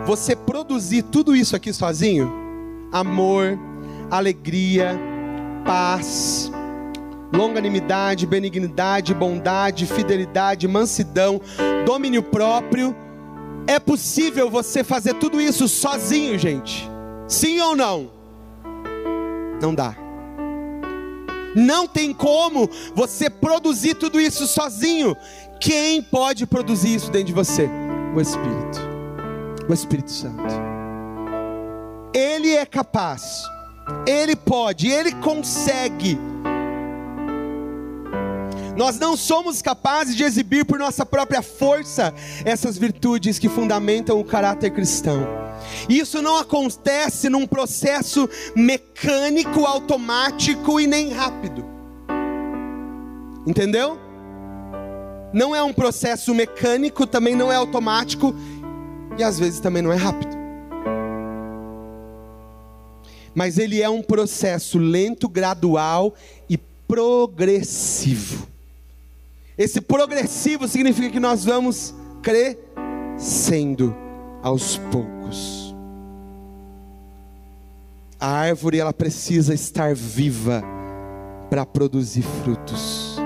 você 0.05 0.37
produzir 0.37 1.03
tudo 1.03 1.35
isso 1.35 1.57
aqui 1.57 1.73
sozinho? 1.73 2.31
Amor, 2.93 3.59
alegria, 4.11 4.99
paz, 5.65 6.51
longanimidade, 7.33 8.27
benignidade, 8.27 9.15
bondade, 9.15 9.87
fidelidade, 9.87 10.67
mansidão, 10.67 11.41
domínio 11.87 12.23
próprio. 12.23 12.95
É 13.69 13.79
possível 13.79 14.49
você 14.49 14.83
fazer 14.83 15.13
tudo 15.17 15.39
isso 15.39 15.69
sozinho, 15.69 16.39
gente? 16.39 16.89
Sim 17.29 17.61
ou 17.61 17.77
não? 17.77 18.11
Não 19.61 19.75
dá. 19.75 19.95
Não 21.55 21.87
tem 21.87 22.15
como 22.15 22.67
você 22.95 23.29
produzir 23.29 23.95
tudo 23.95 24.19
isso 24.19 24.47
sozinho. 24.47 25.15
Quem 25.61 26.01
pode 26.01 26.47
produzir 26.47 26.95
isso 26.95 27.11
dentro 27.11 27.27
de 27.27 27.35
você? 27.35 27.69
O 28.17 28.21
Espírito. 28.23 28.81
O 29.69 29.75
Espírito 29.75 30.13
Santo. 30.13 30.55
Ele 32.15 32.55
é 32.55 32.65
capaz. 32.65 33.43
Ele 34.07 34.35
pode, 34.35 34.89
ele 34.89 35.13
consegue 35.17 36.19
nós 38.79 38.97
não 38.97 39.17
somos 39.17 39.61
capazes 39.61 40.15
de 40.15 40.23
exibir 40.23 40.65
por 40.65 40.79
nossa 40.79 41.05
própria 41.05 41.43
força 41.43 42.15
essas 42.45 42.79
virtudes 42.79 43.37
que 43.37 43.49
fundamentam 43.49 44.21
o 44.21 44.25
caráter 44.25 44.71
cristão. 44.71 45.27
Isso 45.89 46.23
não 46.23 46.37
acontece 46.37 47.29
num 47.29 47.45
processo 47.45 48.31
mecânico, 48.55 49.67
automático 49.67 50.79
e 50.79 50.87
nem 50.87 51.13
rápido. 51.13 51.65
Entendeu? 53.45 53.99
Não 55.33 55.57
é 55.57 55.61
um 55.61 55.73
processo 55.73 56.33
mecânico, 56.33 57.05
também 57.05 57.35
não 57.35 57.51
é 57.51 57.57
automático 57.57 58.33
e 59.19 59.25
às 59.25 59.41
vezes 59.41 59.59
também 59.59 59.83
não 59.83 59.93
é 59.93 59.97
rápido. 59.97 60.39
Mas 63.35 63.59
ele 63.59 63.83
é 63.83 63.89
um 63.89 64.03
processo 64.03 64.79
lento, 64.79 65.29
gradual 65.29 66.15
e 66.49 66.57
progressivo. 66.57 68.48
Esse 69.59 69.81
progressivo 69.81 70.69
significa 70.69 71.11
que 71.11 71.19
nós 71.19 71.45
vamos 71.45 71.93
crescendo 72.23 73.93
aos 74.41 74.79
poucos. 74.93 75.75
A 78.21 78.29
árvore 78.29 78.79
ela 78.79 78.93
precisa 78.93 79.53
estar 79.53 79.97
viva 79.97 80.63
para 81.51 81.67
produzir 81.67 82.23
frutos. 82.23 83.17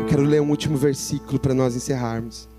Eu 0.00 0.06
quero 0.06 0.22
ler 0.22 0.40
um 0.40 0.50
último 0.50 0.76
versículo 0.76 1.40
para 1.40 1.52
nós 1.52 1.74
encerrarmos. 1.74 2.49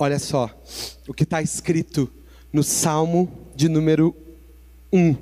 Olha 0.00 0.20
só 0.20 0.48
o 1.08 1.12
que 1.12 1.24
está 1.24 1.42
escrito 1.42 2.08
no 2.52 2.62
Salmo 2.62 3.28
de 3.56 3.68
número 3.68 4.14
1, 4.92 5.16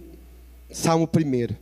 Salmo 0.70 1.08
1. 1.08 1.54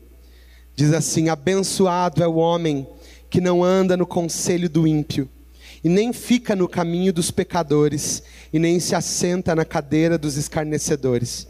Diz 0.75 0.93
assim: 0.93 1.29
Abençoado 1.29 2.25
é 2.25 2.27
o 2.27 2.35
homem 2.35 2.89
que 3.31 3.41
não 3.41 3.63
anda 3.63 3.97
no 3.97 4.05
conselho 4.05 4.69
do 4.69 4.85
ímpio, 4.85 5.29
e 5.85 5.89
nem 5.89 6.13
fica 6.13 6.57
no 6.57 6.69
caminho 6.69 7.13
dos 7.13 7.31
pecadores, 7.31 8.25
e 8.53 8.59
nem 8.59 8.81
se 8.81 8.97
assenta 8.97 9.55
na 9.55 9.65
cadeira 9.65 10.19
dos 10.19 10.37
escarnecedores. 10.37 11.47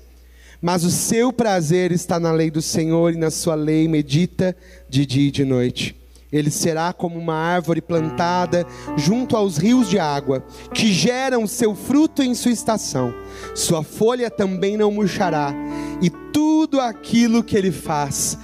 Mas 0.61 0.85
o 0.85 0.91
seu 0.91 1.33
prazer 1.33 1.93
está 1.93 2.21
na 2.21 2.31
lei 2.31 2.51
do 2.51 2.61
Senhor, 2.61 3.15
e 3.15 3.17
na 3.17 3.31
sua 3.31 3.55
lei 3.55 3.89
medita 3.89 4.55
de 4.87 5.07
dia 5.07 5.29
e 5.29 5.31
de 5.31 5.47
noite. 5.47 6.04
Ele 6.35 6.51
será 6.51 6.93
como 6.93 7.17
uma 7.17 7.37
árvore 7.37 7.81
plantada 7.81 8.67
junto 8.97 9.37
aos 9.37 9.57
rios 9.57 9.89
de 9.89 10.01
água, 10.01 10.45
que 10.75 10.93
geram 10.93 11.47
seu 11.47 11.77
fruto 11.77 12.25
em 12.25 12.35
sua 12.35 12.51
estação. 12.51 13.15
Sua 13.55 13.85
folha 13.85 14.29
também 14.29 14.77
não 14.77 14.91
murchará, 14.91 15.55
e 16.03 16.11
tudo 16.11 16.81
aquilo 16.81 17.45
que 17.45 17.57
ele 17.57 17.71
faz 17.71 18.37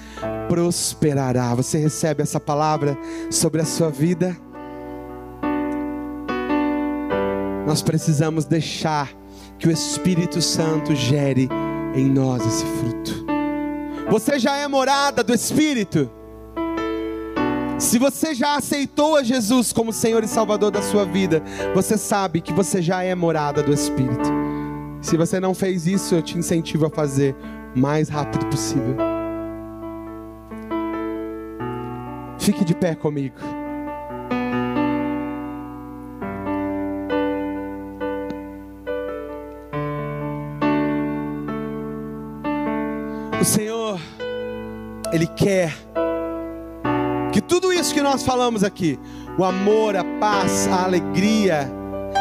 prosperará. 0.49 1.53
Você 1.57 1.79
recebe 1.79 2.23
essa 2.23 2.39
palavra 2.39 2.97
sobre 3.29 3.61
a 3.61 3.65
sua 3.65 3.91
vida? 3.91 4.37
Nós 7.67 7.83
precisamos 7.83 8.45
deixar 8.45 9.11
que 9.59 9.67
o 9.67 9.71
Espírito 9.73 10.41
Santo 10.41 10.95
gere 10.95 11.49
em 11.97 12.09
nós 12.09 12.47
esse 12.47 12.65
fruto. 12.65 13.27
Você 14.09 14.39
já 14.39 14.57
é 14.57 14.69
morada 14.69 15.25
do 15.25 15.35
Espírito? 15.35 16.20
Se 17.81 17.99
você 17.99 18.35
já 18.35 18.57
aceitou 18.57 19.17
a 19.17 19.23
Jesus 19.23 19.73
como 19.73 19.91
Senhor 19.91 20.23
e 20.23 20.29
Salvador 20.29 20.71
da 20.71 20.83
sua 20.83 21.07
vida, 21.07 21.43
você 21.75 21.97
sabe 21.97 22.43
que 22.43 22.53
você 22.53 22.83
já 22.83 23.03
é 23.03 23.15
morada 23.15 23.63
do 23.63 23.73
Espírito. 23.73 24.31
Se 25.01 25.17
você 25.17 25.41
não 25.41 25.55
fez 25.55 25.87
isso, 25.87 26.15
eu 26.15 26.21
te 26.21 26.37
incentivo 26.37 26.85
a 26.85 26.91
fazer 26.91 27.35
o 27.75 27.79
mais 27.79 28.11
rápido 28.11 28.45
possível. 28.47 28.97
Fique 32.39 32.67
de 32.67 32.75
pé 32.75 32.95
comigo. 32.95 33.37
O 43.41 43.45
Senhor, 43.45 43.99
Ele 45.15 45.27
quer 45.27 45.75
que 47.33 47.41
tudo 47.41 47.73
isso 47.73 47.95
que 47.95 48.01
nós 48.01 48.23
falamos 48.23 48.65
aqui, 48.65 48.99
o 49.39 49.45
amor, 49.45 49.97
a 49.97 50.05
paz, 50.19 50.69
a 50.69 50.85
alegria, 50.85 51.71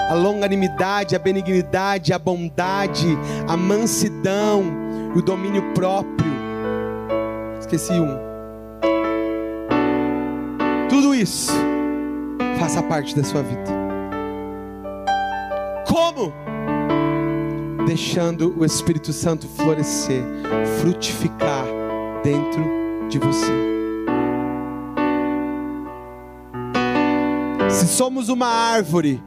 a 0.09 0.13
longanimidade, 0.13 1.15
a 1.15 1.19
benignidade, 1.19 2.13
a 2.13 2.19
bondade, 2.19 3.17
a 3.47 3.57
mansidão 3.57 4.63
e 5.15 5.19
o 5.19 5.21
domínio 5.21 5.73
próprio. 5.73 6.29
Esqueci 7.59 7.93
um. 7.93 8.17
Tudo 10.89 11.13
isso 11.13 11.51
faça 12.59 12.81
parte 12.83 13.15
da 13.15 13.23
sua 13.23 13.41
vida. 13.41 13.79
Como? 15.87 16.33
Deixando 17.85 18.55
o 18.59 18.65
Espírito 18.65 19.11
Santo 19.11 19.47
florescer, 19.47 20.23
frutificar 20.79 21.65
dentro 22.23 22.63
de 23.09 23.17
você. 23.17 23.68
Se 27.69 27.87
somos 27.87 28.29
uma 28.29 28.47
árvore, 28.47 29.21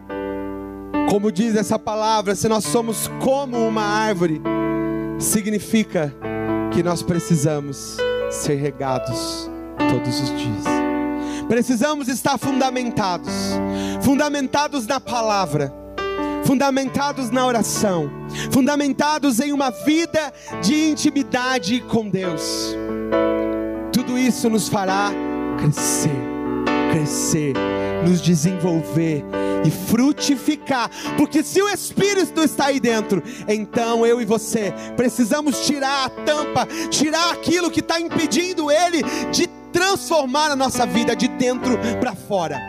como 1.08 1.30
diz 1.30 1.54
essa 1.54 1.78
palavra, 1.78 2.34
se 2.34 2.48
nós 2.48 2.64
somos 2.64 3.08
como 3.22 3.56
uma 3.66 3.82
árvore, 3.82 4.40
significa 5.18 6.12
que 6.72 6.82
nós 6.82 7.02
precisamos 7.02 7.96
ser 8.30 8.56
regados 8.56 9.50
todos 9.78 10.20
os 10.20 10.28
dias. 10.30 10.64
Precisamos 11.46 12.08
estar 12.08 12.38
fundamentados, 12.38 13.32
fundamentados 14.00 14.86
na 14.86 14.98
palavra, 14.98 15.72
fundamentados 16.44 17.30
na 17.30 17.46
oração, 17.46 18.10
fundamentados 18.50 19.38
em 19.38 19.52
uma 19.52 19.70
vida 19.70 20.32
de 20.62 20.90
intimidade 20.90 21.80
com 21.82 22.08
Deus. 22.08 22.74
Tudo 23.92 24.18
isso 24.18 24.48
nos 24.48 24.68
fará 24.68 25.10
crescer, 25.58 26.10
crescer, 26.92 27.54
nos 28.06 28.20
desenvolver 28.20 29.24
e 29.64 29.70
frutificar, 29.70 30.90
porque 31.16 31.42
se 31.42 31.62
o 31.62 31.68
Espírito 31.68 32.42
está 32.42 32.66
aí 32.66 32.78
dentro, 32.78 33.22
então 33.48 34.04
eu 34.04 34.20
e 34.20 34.24
você 34.24 34.74
precisamos 34.96 35.66
tirar 35.66 36.06
a 36.06 36.10
tampa, 36.10 36.66
tirar 36.90 37.32
aquilo 37.32 37.70
que 37.70 37.80
está 37.80 37.98
impedindo 37.98 38.70
Ele 38.70 39.02
de 39.30 39.46
transformar 39.72 40.50
a 40.50 40.56
nossa 40.56 40.84
vida 40.84 41.16
de 41.16 41.28
dentro 41.28 41.78
para 41.98 42.14
fora. 42.14 42.60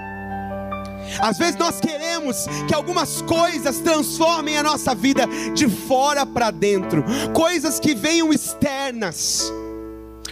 Às 1.19 1.37
vezes 1.37 1.57
nós 1.57 1.81
queremos 1.81 2.45
que 2.67 2.73
algumas 2.73 3.21
coisas 3.23 3.79
transformem 3.79 4.57
a 4.57 4.63
nossa 4.63 4.95
vida 4.95 5.27
de 5.53 5.67
fora 5.67 6.25
para 6.25 6.49
dentro, 6.49 7.03
coisas 7.33 7.77
que 7.77 7.93
venham 7.93 8.31
externas 8.31 9.51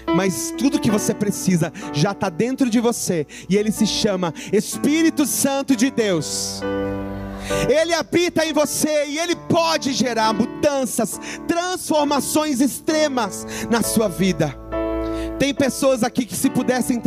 mas 0.08 0.54
tudo 0.58 0.80
que 0.80 0.92
você 0.92 1.14
precisa 1.14 1.72
já 1.94 2.12
está 2.12 2.30
dentro 2.30 2.70
de 2.70 2.80
você, 2.80 3.26
e 3.50 3.56
ele 3.58 3.72
se 3.72 3.86
chama 3.86 4.34
Espírito 4.52 5.26
Santo 5.26 5.76
de 5.76 5.90
Deus. 5.90 6.62
Ele 7.68 7.94
habita 7.94 8.46
em 8.46 8.54
você 8.54 9.06
e 9.08 9.18
ele 9.18 9.36
pode 9.36 9.94
gerar 9.94 10.34
mudanças, 10.34 11.20
transformações 11.48 12.62
extremas 12.62 13.46
na 13.70 13.82
sua 13.82 14.08
vida. 14.08 14.56
Tem 15.38 15.54
pessoas 15.54 16.04
aqui 16.04 16.26
que, 16.26 16.36
se 16.36 16.50
pudessem 16.50 17.02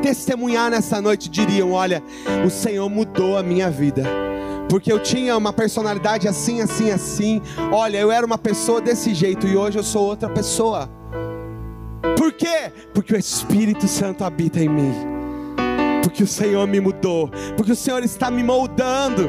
testemunhar 0.00 0.70
nessa 0.70 1.02
noite, 1.02 1.28
diriam: 1.28 1.72
Olha, 1.72 2.02
o 2.46 2.50
Senhor 2.50 2.88
mudou 2.88 3.36
a 3.36 3.42
minha 3.42 3.68
vida 3.68 4.04
porque 4.68 4.92
eu 4.92 5.00
tinha 5.00 5.36
uma 5.36 5.52
personalidade 5.52 6.26
assim, 6.28 6.60
assim, 6.60 6.90
assim. 6.90 7.42
Olha, 7.72 7.98
eu 7.98 8.10
era 8.10 8.26
uma 8.26 8.38
pessoa 8.38 8.80
desse 8.80 9.14
jeito 9.14 9.46
e 9.46 9.56
hoje 9.56 9.78
eu 9.78 9.82
sou 9.82 10.04
outra 10.04 10.28
pessoa. 10.28 10.90
Por 12.16 12.32
quê? 12.32 12.72
Porque 12.92 13.14
o 13.14 13.18
Espírito 13.18 13.88
Santo 13.88 14.24
habita 14.24 14.60
em 14.60 14.68
mim. 14.68 14.94
Porque 16.02 16.22
o 16.22 16.26
Senhor 16.26 16.66
me 16.66 16.80
mudou. 16.80 17.30
Porque 17.56 17.72
o 17.72 17.76
Senhor 17.76 18.02
está 18.04 18.30
me 18.30 18.42
moldando. 18.42 19.28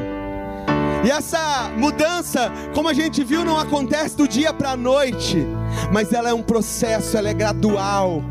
E 1.04 1.10
essa 1.10 1.70
mudança, 1.76 2.50
como 2.74 2.88
a 2.88 2.92
gente 2.92 3.22
viu, 3.22 3.44
não 3.44 3.58
acontece 3.58 4.16
do 4.16 4.26
dia 4.26 4.52
para 4.52 4.72
a 4.72 4.76
noite, 4.76 5.46
mas 5.92 6.12
ela 6.12 6.28
é 6.30 6.34
um 6.34 6.42
processo, 6.42 7.16
ela 7.16 7.28
é 7.28 7.34
gradual. 7.34 8.22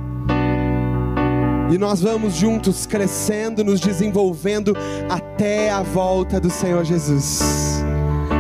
E 1.71 1.77
nós 1.77 2.01
vamos 2.01 2.33
juntos 2.35 2.85
crescendo, 2.85 3.63
nos 3.63 3.79
desenvolvendo 3.79 4.73
até 5.09 5.69
a 5.69 5.81
volta 5.81 6.39
do 6.39 6.49
Senhor 6.49 6.83
Jesus. 6.83 7.83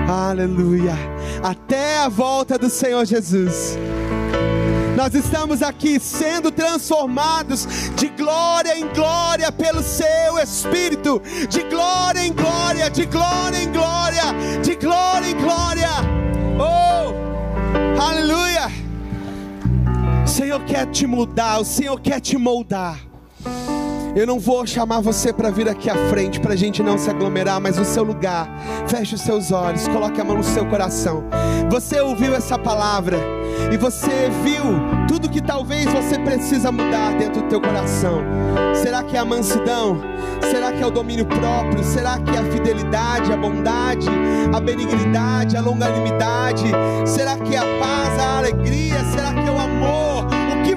Aleluia! 0.07 0.95
Até 1.43 1.99
a 1.99 2.09
volta 2.09 2.57
do 2.57 2.69
Senhor 2.69 3.05
Jesus. 3.05 3.77
Nós 4.97 5.13
estamos 5.13 5.61
aqui 5.61 5.99
sendo 5.99 6.49
transformados 6.49 7.67
de 7.95 8.09
glória 8.09 8.75
em 8.75 8.87
glória 8.95 9.51
pelo 9.51 9.83
Seu 9.83 10.39
Espírito, 10.41 11.21
de 11.47 11.61
glória 11.69 12.25
em 12.25 12.33
glória, 12.33 12.89
de 12.89 13.05
glória 13.05 13.61
em 13.61 13.71
glória, 13.71 14.23
de 14.63 14.75
glória 14.75 15.29
em 15.29 15.37
glória. 15.37 15.89
Oh, 16.57 18.01
aleluia! 18.01 18.71
O 20.25 20.27
Senhor 20.27 20.65
quer 20.65 20.87
te 20.87 21.05
mudar, 21.05 21.59
o 21.59 21.63
Senhor 21.63 22.01
quer 22.01 22.19
te 22.19 22.35
moldar. 22.35 22.99
Eu 24.17 24.25
não 24.25 24.39
vou 24.39 24.65
chamar 24.65 24.99
você 24.99 25.31
para 25.31 25.51
vir 25.51 25.69
aqui 25.69 25.91
à 25.91 26.09
frente, 26.09 26.39
para 26.39 26.53
a 26.53 26.55
gente 26.55 26.81
não 26.81 26.97
se 26.97 27.07
aglomerar, 27.07 27.61
mas 27.61 27.77
no 27.77 27.85
seu 27.85 28.01
lugar, 28.01 28.49
feche 28.87 29.13
os 29.13 29.21
seus 29.21 29.51
olhos, 29.51 29.87
coloque 29.87 30.19
a 30.19 30.23
mão 30.23 30.37
no 30.37 30.43
seu 30.43 30.65
coração. 30.65 31.23
Você 31.69 32.01
ouviu 32.01 32.33
essa 32.33 32.57
palavra 32.57 33.19
e 33.71 33.77
você 33.77 34.31
viu 34.43 34.63
tudo 35.07 35.29
que 35.29 35.39
talvez 35.39 35.85
você 35.85 36.17
precisa 36.17 36.71
mudar 36.71 37.15
dentro 37.15 37.43
do 37.43 37.47
teu 37.47 37.61
coração. 37.61 38.23
Será 38.73 39.03
que 39.03 39.15
é 39.15 39.19
a 39.19 39.25
mansidão? 39.25 40.01
Será 40.49 40.71
que 40.71 40.81
é 40.81 40.87
o 40.87 40.91
domínio 40.91 41.27
próprio? 41.27 41.83
Será 41.83 42.17
que 42.17 42.31
é 42.31 42.39
a 42.39 42.43
fidelidade, 42.43 43.31
a 43.31 43.37
bondade, 43.37 44.07
a 44.51 44.59
benignidade, 44.59 45.55
a 45.55 45.61
longanimidade? 45.61 46.71
Será 47.05 47.37
que 47.37 47.53
é 47.53 47.59
a 47.59 47.79
paz, 47.79 48.19
a 48.19 48.37
alegria? 48.39 48.97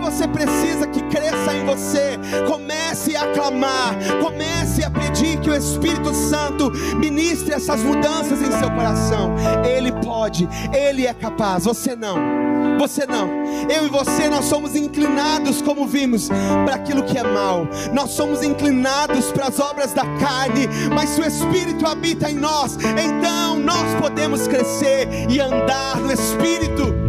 Você 0.00 0.26
precisa 0.26 0.86
que 0.86 1.02
cresça 1.04 1.54
em 1.54 1.64
você? 1.64 2.18
Comece 2.46 3.16
a 3.16 3.32
clamar, 3.32 3.96
comece 4.20 4.82
a 4.84 4.90
pedir 4.90 5.38
que 5.40 5.50
o 5.50 5.54
Espírito 5.54 6.14
Santo 6.14 6.70
ministre 6.96 7.54
essas 7.54 7.80
mudanças 7.82 8.40
em 8.42 8.50
seu 8.50 8.70
coração. 8.70 9.34
Ele 9.64 9.92
pode, 9.92 10.48
ele 10.72 11.06
é 11.06 11.14
capaz, 11.14 11.64
você 11.64 11.94
não. 11.94 12.40
Você 12.78 13.06
não. 13.06 13.28
Eu 13.70 13.86
e 13.86 13.88
você 13.88 14.28
nós 14.28 14.46
somos 14.46 14.74
inclinados, 14.74 15.60
como 15.60 15.86
vimos, 15.86 16.28
para 16.64 16.76
aquilo 16.76 17.02
que 17.02 17.18
é 17.18 17.22
mal. 17.22 17.68
Nós 17.92 18.10
somos 18.12 18.42
inclinados 18.42 19.30
para 19.32 19.48
as 19.48 19.60
obras 19.60 19.92
da 19.92 20.04
carne, 20.18 20.66
mas 20.94 21.10
se 21.10 21.20
o 21.20 21.26
Espírito 21.26 21.86
habita 21.86 22.30
em 22.30 22.36
nós, 22.36 22.76
então 22.76 23.58
nós 23.58 23.94
podemos 24.00 24.48
crescer 24.48 25.08
e 25.28 25.40
andar 25.40 25.96
no 25.96 26.12
Espírito. 26.12 26.99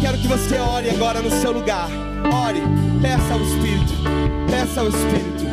Quero 0.00 0.18
que 0.18 0.28
você 0.28 0.58
ore 0.58 0.90
agora 0.90 1.20
no 1.20 1.30
seu 1.30 1.52
lugar. 1.52 1.88
Ore, 2.32 2.62
peça 3.02 3.34
ao 3.34 3.40
Espírito. 3.42 3.92
Peça 4.50 4.80
ao 4.80 4.88
Espírito. 4.88 5.44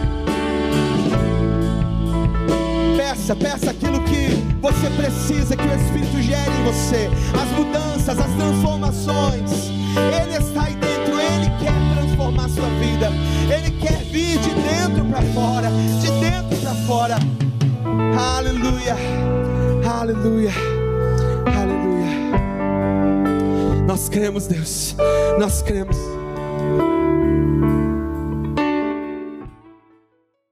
Peça, 2.96 3.36
peça 3.36 3.72
aquilo 3.72 4.02
que 4.04 4.28
você 4.62 4.90
precisa, 4.92 5.56
que 5.56 5.64
o 5.64 5.76
Espírito 5.76 6.22
gere 6.22 6.50
em 6.50 6.64
você. 6.64 7.10
As 7.40 7.50
mudanças, 7.58 8.20
as 8.20 8.34
transformações. 8.36 9.52
Ele 9.98 10.38
está 10.38 10.64
aí 10.64 10.76
dentro, 10.76 11.20
Ele 11.20 11.52
quer 11.60 11.74
transformar 11.96 12.46
a 12.46 12.50
sua 12.50 12.70
vida. 12.80 13.12
Ele 13.54 13.72
quer 13.72 14.04
vir 14.06 14.40
de 14.40 14.50
dentro 14.50 15.06
para 15.06 15.22
fora, 15.34 15.70
de 16.02 16.12
dentro 16.20 16.58
para 16.58 16.76
fora. 16.86 17.18
Aleluia, 18.38 18.96
aleluia. 20.00 20.77
Nós 23.88 24.10
cremos, 24.10 24.48
Deus, 24.48 24.98
nós 25.40 25.62
cremos. 25.62 25.96